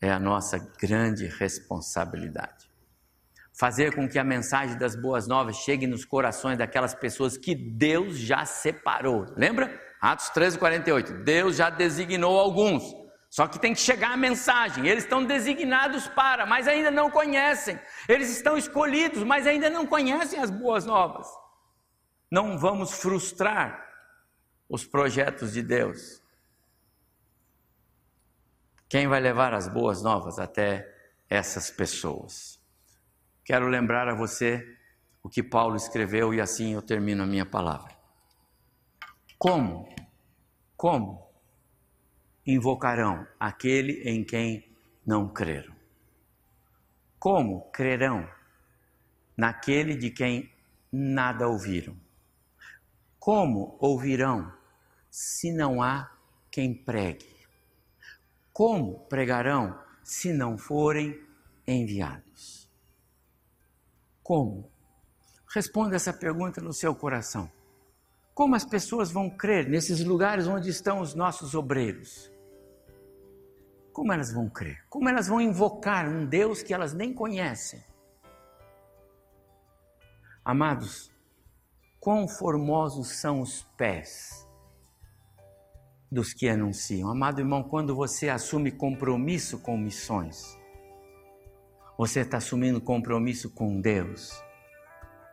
é 0.00 0.10
a 0.10 0.18
nossa 0.18 0.58
grande 0.80 1.26
responsabilidade. 1.26 2.68
fazer 3.52 3.94
com 3.94 4.08
que 4.08 4.18
a 4.18 4.24
mensagem 4.24 4.78
das 4.78 4.96
boas 4.96 5.28
novas 5.28 5.56
chegue 5.56 5.86
nos 5.86 6.04
corações 6.04 6.56
daquelas 6.56 6.94
pessoas 6.94 7.36
que 7.36 7.54
Deus 7.54 8.18
já 8.18 8.46
separou. 8.46 9.26
Lembra? 9.36 9.89
Atos 10.00 10.30
13, 10.30 10.58
48. 10.58 11.12
Deus 11.24 11.56
já 11.56 11.68
designou 11.68 12.38
alguns. 12.38 12.82
Só 13.28 13.46
que 13.46 13.60
tem 13.60 13.74
que 13.74 13.80
chegar 13.80 14.12
a 14.12 14.16
mensagem. 14.16 14.86
Eles 14.86 15.04
estão 15.04 15.24
designados 15.24 16.08
para, 16.08 16.46
mas 16.46 16.66
ainda 16.66 16.90
não 16.90 17.10
conhecem. 17.10 17.78
Eles 18.08 18.30
estão 18.30 18.56
escolhidos, 18.56 19.22
mas 19.22 19.46
ainda 19.46 19.70
não 19.70 19.86
conhecem 19.86 20.40
as 20.40 20.50
boas 20.50 20.84
novas. 20.84 21.28
Não 22.30 22.58
vamos 22.58 22.92
frustrar 22.92 23.86
os 24.68 24.84
projetos 24.84 25.52
de 25.52 25.62
Deus. 25.62 26.20
Quem 28.88 29.06
vai 29.06 29.20
levar 29.20 29.54
as 29.54 29.68
boas 29.68 30.02
novas 30.02 30.38
até 30.40 30.88
essas 31.28 31.70
pessoas? 31.70 32.60
Quero 33.44 33.68
lembrar 33.68 34.08
a 34.08 34.14
você 34.14 34.64
o 35.22 35.28
que 35.28 35.42
Paulo 35.42 35.76
escreveu 35.76 36.34
e 36.34 36.40
assim 36.40 36.74
eu 36.74 36.82
termino 36.82 37.22
a 37.22 37.26
minha 37.26 37.46
palavra. 37.46 37.99
Como? 39.40 39.88
Como 40.76 41.26
invocarão 42.46 43.26
aquele 43.40 44.02
em 44.02 44.22
quem 44.22 44.70
não 45.06 45.32
creram? 45.32 45.74
Como 47.18 47.70
crerão 47.70 48.28
naquele 49.34 49.96
de 49.96 50.10
quem 50.10 50.52
nada 50.92 51.48
ouviram? 51.48 51.96
Como 53.18 53.78
ouvirão 53.80 54.52
se 55.10 55.50
não 55.50 55.82
há 55.82 56.14
quem 56.50 56.74
pregue? 56.74 57.34
Como 58.52 59.06
pregarão 59.06 59.82
se 60.04 60.34
não 60.34 60.58
forem 60.58 61.18
enviados? 61.66 62.70
Como? 64.22 64.70
Responda 65.48 65.96
essa 65.96 66.12
pergunta 66.12 66.60
no 66.60 66.74
seu 66.74 66.94
coração. 66.94 67.50
Como 68.34 68.54
as 68.54 68.64
pessoas 68.64 69.10
vão 69.10 69.28
crer 69.28 69.68
nesses 69.68 70.04
lugares 70.04 70.46
onde 70.46 70.70
estão 70.70 71.00
os 71.00 71.14
nossos 71.14 71.54
obreiros? 71.54 72.30
Como 73.92 74.12
elas 74.12 74.32
vão 74.32 74.48
crer? 74.48 74.84
Como 74.88 75.08
elas 75.08 75.28
vão 75.28 75.40
invocar 75.40 76.08
um 76.08 76.24
Deus 76.24 76.62
que 76.62 76.72
elas 76.72 76.94
nem 76.94 77.12
conhecem? 77.12 77.84
Amados, 80.44 81.10
quão 81.98 82.26
formosos 82.26 83.20
são 83.20 83.40
os 83.40 83.62
pés 83.76 84.48
dos 86.10 86.32
que 86.32 86.48
anunciam. 86.48 87.10
Amado 87.10 87.40
irmão, 87.40 87.62
quando 87.62 87.94
você 87.94 88.28
assume 88.28 88.72
compromisso 88.72 89.58
com 89.60 89.76
missões, 89.76 90.58
você 91.96 92.20
está 92.20 92.38
assumindo 92.38 92.80
compromisso 92.80 93.50
com 93.50 93.80
Deus, 93.80 94.32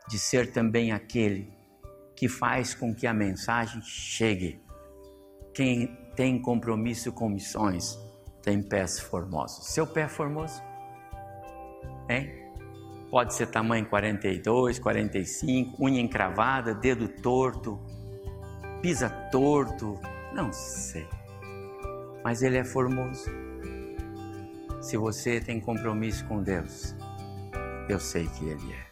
de 0.10 0.20
ser 0.20 0.52
também 0.52 0.92
aquele 0.92 1.57
que 2.18 2.28
faz 2.28 2.74
com 2.74 2.94
que 2.94 3.06
a 3.06 3.14
mensagem 3.14 3.82
chegue. 3.84 4.60
Quem 5.54 5.96
tem 6.16 6.42
compromisso 6.42 7.14
com 7.14 7.30
missões 7.30 7.98
tem 8.42 8.62
pés 8.62 9.00
formosos. 9.00 9.68
Seu 9.68 9.86
pé 9.86 10.02
é 10.02 10.08
formoso? 10.08 10.62
Hein? 12.10 12.30
Pode 13.12 13.36
ser 13.36 13.48
tamanho 13.48 13.88
42, 13.88 14.80
45, 14.80 15.82
unha 15.82 16.02
encravada, 16.02 16.74
dedo 16.74 17.08
torto, 17.08 17.80
pisa 18.82 19.10
torto, 19.32 20.00
não 20.34 20.52
sei. 20.52 21.08
Mas 22.24 22.42
ele 22.42 22.58
é 22.58 22.64
formoso. 22.64 23.30
Se 24.82 24.98
você 24.98 25.40
tem 25.40 25.60
compromisso 25.60 26.26
com 26.26 26.42
Deus, 26.42 26.96
eu 27.88 28.00
sei 28.00 28.28
que 28.28 28.46
Ele 28.46 28.74
é. 28.74 28.87